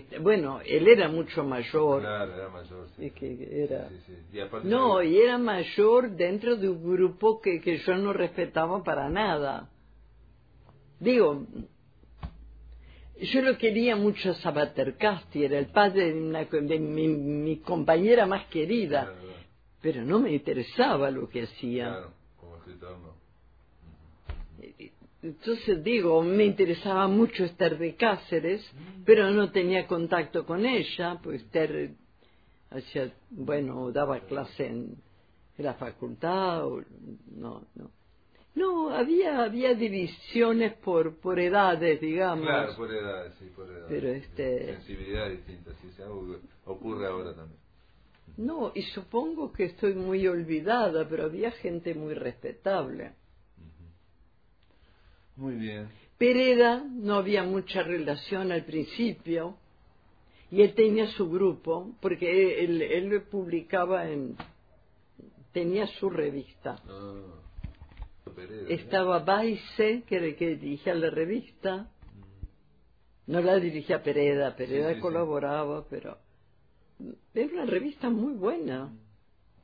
que 0.00 0.18
bueno, 0.18 0.60
él 0.64 0.88
era 0.88 1.08
mucho 1.08 1.44
mayor. 1.44 2.00
Claro, 2.00 2.34
era 2.34 2.48
mayor. 2.48 2.88
Sí. 2.96 3.06
Es 3.06 3.12
que 3.12 3.62
era... 3.64 3.88
Sí, 3.90 4.00
sí. 4.06 4.16
Y 4.32 4.40
aparte 4.40 4.66
No, 4.66 5.02
y 5.02 5.18
era 5.18 5.36
mayor 5.38 6.10
dentro 6.12 6.56
de 6.56 6.68
un 6.68 6.82
grupo 6.82 7.40
que, 7.40 7.60
que 7.60 7.76
yo 7.78 7.96
no 7.96 8.12
respetaba 8.12 8.82
para 8.82 9.08
nada. 9.10 9.68
Digo, 10.98 11.46
yo 13.20 13.42
lo 13.42 13.58
quería 13.58 13.94
mucho 13.96 14.30
a 14.30 14.34
Sabater 14.34 14.96
Casti, 14.96 15.44
era 15.44 15.58
el 15.58 15.66
padre 15.66 16.12
de, 16.12 16.20
una- 16.20 16.44
de 16.44 16.78
mi, 16.78 17.08
mi 17.08 17.58
compañera 17.58 18.24
más 18.26 18.46
querida, 18.46 19.02
claro. 19.04 19.34
pero 19.80 20.02
no 20.04 20.18
me 20.20 20.32
interesaba 20.32 21.10
lo 21.10 21.28
que 21.28 21.42
hacía. 21.42 21.88
Claro, 21.88 22.12
como 22.36 22.56
escritor 22.56 22.98
no. 22.98 23.11
Entonces 25.22 25.84
digo, 25.84 26.20
me 26.22 26.44
interesaba 26.44 27.06
mucho 27.06 27.44
Esther 27.44 27.78
de 27.78 27.94
Cáceres, 27.94 28.60
pero 29.04 29.30
no 29.30 29.52
tenía 29.52 29.86
contacto 29.86 30.44
con 30.44 30.66
ella, 30.66 31.20
pues 31.22 31.42
Esther 31.42 31.92
hacía, 32.70 33.12
bueno, 33.30 33.92
daba 33.92 34.20
clase 34.20 34.66
en, 34.66 34.96
la 35.58 35.74
facultad, 35.74 36.66
o- 36.66 36.82
no, 37.36 37.64
no. 37.76 37.90
No, 38.54 38.90
había, 38.90 39.44
había 39.44 39.74
divisiones 39.74 40.74
por, 40.74 41.18
por 41.20 41.38
edades, 41.38 42.00
digamos. 42.00 42.44
Claro, 42.44 42.76
por 42.76 42.92
edad, 42.92 43.32
sí, 43.38 43.46
por 43.54 43.70
edad. 43.70 43.86
Pero 43.88 44.08
este- 44.08 44.74
Sensibilidad 44.74 45.30
distinta, 45.30 45.70
sí, 45.80 45.88
que 45.96 46.02
ocurre 46.66 47.06
ahora 47.06 47.34
también. 47.34 47.60
No, 48.36 48.72
y 48.74 48.82
supongo 48.82 49.52
que 49.52 49.64
estoy 49.64 49.94
muy 49.94 50.26
olvidada, 50.26 51.08
pero 51.08 51.24
había 51.24 51.50
gente 51.52 51.94
muy 51.94 52.14
respetable. 52.14 53.12
Muy 55.36 55.54
bien. 55.56 55.88
Pereda 56.18 56.84
no 56.84 57.14
había 57.16 57.42
mucha 57.42 57.82
relación 57.82 58.52
al 58.52 58.64
principio 58.64 59.56
y 60.50 60.62
él 60.62 60.74
tenía 60.74 61.06
su 61.12 61.30
grupo 61.30 61.94
porque 62.00 62.64
él, 62.64 62.82
él 62.82 63.22
publicaba 63.22 64.08
en 64.08 64.36
tenía 65.52 65.86
su 65.86 66.08
revista. 66.10 66.80
Ah, 66.86 67.14
¿eh? 68.38 68.66
estaba 68.68 69.18
Baise 69.20 70.04
que 70.06 70.16
era 70.16 70.26
el 70.26 70.36
que 70.36 70.56
dirigía 70.56 70.94
la 70.94 71.10
revista. 71.10 71.90
No 73.26 73.40
la 73.40 73.56
dirigía 73.58 74.02
Pereda 74.02 74.54
Pereda 74.56 74.88
Sí, 74.88 74.94
sí, 74.94 74.94
sí. 74.96 75.00
colaboraba 75.00 75.86
pero 75.88 76.18
era 77.34 77.52
una 77.52 77.66
revista 77.66 78.10
muy 78.10 78.34
buena 78.34 78.92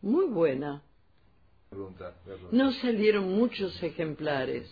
muy 0.00 0.26
buena. 0.26 0.82
Pregunta, 1.68 2.14
no 2.50 2.72
salieron 2.72 3.30
muchos 3.30 3.82
ejemplares 3.82 4.66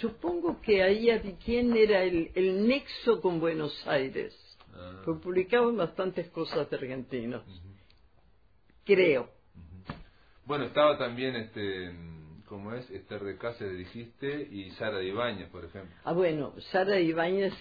Supongo 0.00 0.60
que 0.60 0.82
ahí 0.82 1.10
había 1.10 1.36
quién 1.44 1.76
era 1.76 2.02
el, 2.02 2.30
el 2.34 2.66
nexo 2.66 3.20
con 3.20 3.40
Buenos 3.40 3.86
Aires. 3.86 4.34
Ah, 4.74 5.02
Pues 5.04 5.18
publicaban 5.20 5.76
bastantes 5.76 6.28
cosas 6.30 6.68
de 6.70 6.76
argentinos. 6.76 7.42
Creo. 8.84 9.30
Bueno, 10.44 10.64
estaba 10.64 10.96
también, 10.96 11.34
este, 11.36 11.92
¿cómo 12.46 12.72
es? 12.74 12.88
Esther 12.90 13.24
de 13.24 13.36
Cáceres, 13.36 13.76
dijiste, 13.78 14.48
y 14.50 14.70
Sara 14.72 14.98
de 14.98 15.08
Ibáñez, 15.08 15.48
por 15.50 15.64
ejemplo. 15.64 15.94
Ah, 16.04 16.12
bueno, 16.12 16.54
Sara 16.70 17.00
Ibáñez, 17.00 17.54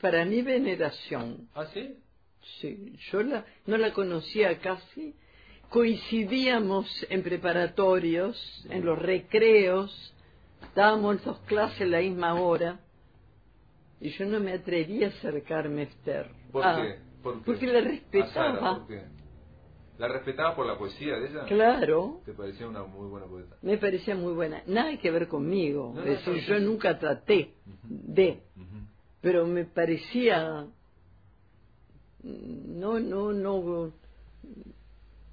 para 0.00 0.24
mi 0.24 0.40
veneración. 0.42 1.48
¿Ah, 1.54 1.66
sí? 1.74 1.96
Sí, 2.60 2.96
yo 3.10 3.22
la, 3.22 3.44
no 3.66 3.76
la 3.76 3.92
conocía 3.92 4.58
casi. 4.58 5.14
Coincidíamos 5.68 6.88
en 7.10 7.22
preparatorios, 7.22 8.66
en 8.70 8.86
los 8.86 8.98
recreos, 8.98 10.14
dábamos 10.74 11.22
dos 11.24 11.38
clases 11.40 11.80
a 11.82 11.86
la 11.86 12.00
misma 12.00 12.34
hora. 12.40 12.80
Y 14.00 14.10
yo 14.10 14.26
no 14.26 14.38
me 14.40 14.52
atrevía 14.52 15.06
a 15.08 15.10
acercarme 15.10 15.82
a 15.82 15.84
Esther. 15.84 16.30
¿Por 16.52 16.64
Ah, 16.64 16.80
qué? 16.82 16.98
¿Por 17.22 17.34
qué? 17.38 17.40
Porque 17.44 17.66
la 17.66 17.78
¿A 17.80 17.82
respetaba. 17.82 18.32
Sara, 18.32 18.74
¿por 18.76 18.86
qué? 18.86 19.02
¿La 19.98 20.06
respetaba 20.06 20.54
por 20.54 20.66
la 20.66 20.78
poesía 20.78 21.16
de 21.18 21.28
ella? 21.28 21.44
Claro, 21.46 22.20
¿Te 22.24 22.32
parecía 22.32 22.68
una 22.68 22.84
muy 22.84 23.08
buena 23.08 23.26
poeta? 23.26 23.56
me 23.62 23.76
parecía 23.78 24.14
muy 24.14 24.32
buena. 24.34 24.62
Nada 24.66 24.96
que 24.98 25.10
ver 25.10 25.26
conmigo. 25.26 25.92
No, 25.94 26.02
es 26.02 26.06
no, 26.06 26.12
decir, 26.12 26.32
no, 26.34 26.38
sí, 26.40 26.46
yo 26.46 26.60
nunca 26.60 26.98
traté 26.98 27.54
de, 27.82 28.42
pero 29.20 29.44
me 29.46 29.64
parecía. 29.64 30.66
No, 32.22 33.00
no, 33.00 33.32
no. 33.32 33.92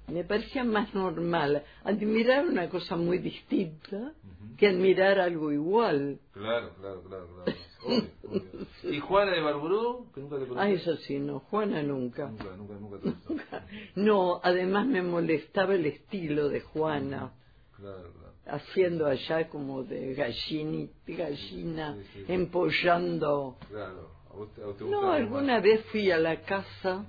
Me 0.08 0.24
parecía 0.24 0.64
más 0.64 0.92
normal. 0.94 1.62
Admirar 1.84 2.46
una 2.46 2.68
cosa 2.68 2.96
muy 2.96 3.18
distinta 3.18 4.12
que 4.56 4.68
admirar 4.68 5.18
algo 5.18 5.52
igual. 5.52 6.18
Claro, 6.32 6.70
claro, 6.80 7.02
claro, 7.02 7.26
claro. 7.34 7.58
Obvio, 7.84 8.10
obvio. 8.28 8.66
¿Y 8.94 9.00
Juana 9.00 9.32
de 9.32 9.40
Barburú? 9.40 10.10
Que 10.14 10.20
nunca 10.20 10.38
te. 10.38 10.46
Ah, 10.56 10.68
eso 10.70 10.96
sí, 10.96 11.18
no, 11.18 11.40
Juana 11.40 11.82
nunca. 11.82 12.28
Nunca, 12.28 12.56
nunca, 12.56 12.74
nunca 12.74 12.98
te 12.98 13.10
gustó. 13.10 13.34
No, 13.96 14.40
además 14.42 14.86
me 14.86 15.02
molestaba 15.02 15.74
el 15.74 15.86
estilo 15.86 16.48
de 16.48 16.60
Juana. 16.60 17.32
Claro, 17.76 18.10
claro. 18.12 18.32
haciendo 18.46 19.06
allá 19.06 19.48
como 19.50 19.82
de 19.84 20.14
gallini, 20.14 20.90
gallina, 21.06 21.94
Sí, 21.94 22.02
sí, 22.14 22.24
sí. 22.26 22.32
empollando. 22.32 23.58
Claro. 23.68 24.10
¿A 24.30 24.36
vos 24.36 24.52
te, 24.54 24.62
a 24.62 24.66
vos 24.66 24.76
te 24.78 24.84
No, 24.84 25.10
alguna 25.12 25.54
más? 25.54 25.62
vez 25.62 25.84
fui 25.92 26.10
a 26.10 26.18
la 26.18 26.40
casa, 26.42 27.04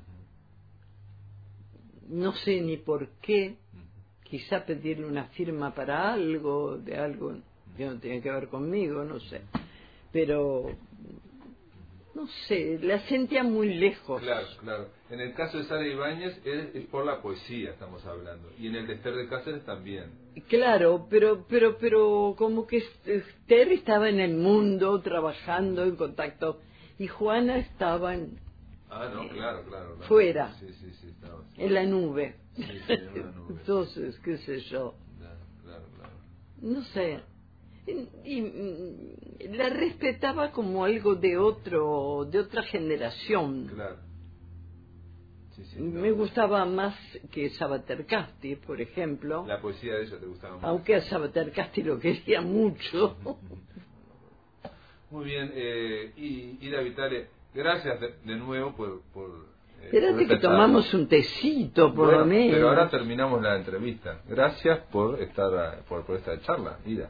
no 2.10 2.34
sé 2.34 2.62
ni 2.62 2.78
por 2.78 3.10
qué, 3.22 3.58
quizá 4.30 4.66
pedirle 4.66 5.06
una 5.06 5.26
firma 5.30 5.74
para 5.74 6.14
algo, 6.14 6.78
de 6.78 6.98
algo 6.98 7.36
que 7.76 7.86
no 7.86 8.00
tiene 8.00 8.22
que 8.22 8.32
ver 8.32 8.48
conmigo, 8.48 9.04
no 9.04 9.20
sé. 9.20 9.42
Pero, 10.12 10.72
no 12.16 12.28
sé, 12.48 12.80
la 12.82 13.00
sentía 13.08 13.44
muy 13.44 13.76
lejos. 13.76 14.22
Claro, 14.22 14.48
claro. 14.60 14.90
En 15.10 15.20
el 15.20 15.34
caso 15.34 15.58
de 15.58 15.66
Sara 15.66 15.86
Ibáñez 15.86 16.40
es, 16.44 16.76
es 16.76 16.86
por 16.88 17.06
la 17.06 17.22
poesía, 17.22 17.72
estamos 17.72 18.06
hablando. 18.06 18.50
Y 18.60 18.68
en 18.68 18.76
el 18.76 18.88
de 18.88 18.96
Esther 18.96 19.16
de 19.16 19.28
Cáceres 19.28 19.64
también. 19.66 20.12
Claro, 20.50 21.08
pero, 21.10 21.46
pero, 21.48 21.78
pero 21.78 22.36
como 22.38 22.68
que 22.68 22.84
Esther 23.06 23.72
estaba 23.72 24.10
en 24.10 24.20
el 24.20 24.36
mundo 24.36 25.00
trabajando 25.02 25.84
en 25.84 25.96
contacto 25.96 26.60
y 27.00 27.08
Juana 27.08 27.58
estaba 27.58 28.16
en, 28.16 28.40
Ah, 28.90 29.10
no, 29.14 29.28
claro, 29.30 29.64
claro. 29.64 29.96
claro. 29.96 29.98
Fuera. 30.08 30.54
Sí, 30.60 30.68
sí, 30.80 30.92
sí, 31.02 31.08
estaba 31.10 31.42
así. 31.42 31.62
en 31.62 31.74
la 31.74 31.84
nube. 31.84 32.36
Sí, 32.56 32.64
sí, 32.64 32.94
en 32.94 33.08
una 33.10 33.32
nube. 33.32 33.56
Entonces, 33.60 34.20
qué 34.20 34.38
sé 34.38 34.60
yo, 34.62 34.96
Claro, 35.20 35.40
claro, 35.64 35.84
claro. 35.98 36.14
no 36.62 36.82
sé. 36.84 37.20
Y, 37.86 38.38
y, 38.38 38.42
mm, 38.42 39.54
la 39.56 39.70
respetaba 39.70 40.52
como 40.52 40.84
algo 40.86 41.16
de 41.16 41.38
otro, 41.38 42.26
de 42.30 42.40
otra 42.40 42.64
generación. 42.64 43.68
Claro. 43.74 43.98
Me 45.78 45.92
claro. 46.02 46.16
gustaba 46.16 46.66
más 46.66 46.96
que 47.32 47.50
Sabater 47.52 48.06
Casti, 48.06 48.56
por 48.58 48.80
ejemplo, 48.80 49.44
La 49.48 49.60
poesía 49.60 49.96
de 49.96 50.04
ella 50.04 50.20
te 50.20 50.26
gustaba 50.28 50.56
más. 50.56 50.64
aunque 50.66 50.96
a 50.96 51.02
Sabater 51.02 51.52
Casti 51.52 51.82
lo 51.84 52.00
quería 52.00 52.42
mucho. 52.42 53.18
Muy 55.10 55.26
bien. 55.26 55.52
Eh, 55.54 56.14
y 56.18 56.58
Ida 56.68 56.82
Vitale, 56.82 57.30
gracias 57.58 58.00
de, 58.00 58.16
de 58.24 58.36
nuevo 58.38 58.76
por... 58.76 59.02
por 59.14 59.30
eh, 59.82 59.86
Espérate 59.86 60.28
que 60.28 60.38
tomamos 60.38 60.94
un 60.94 61.08
tecito, 61.08 61.94
por 61.94 62.06
Bueno, 62.08 62.20
lo 62.22 62.26
menos. 62.26 62.56
Pero 62.56 62.70
ahora 62.70 62.90
terminamos 62.90 63.42
la 63.42 63.56
entrevista. 63.58 64.22
Gracias 64.28 64.80
por 64.92 65.22
estar, 65.22 65.84
por, 65.90 66.06
por 66.06 66.16
esta 66.18 66.40
charla, 66.42 66.80
Ida. 66.86 67.10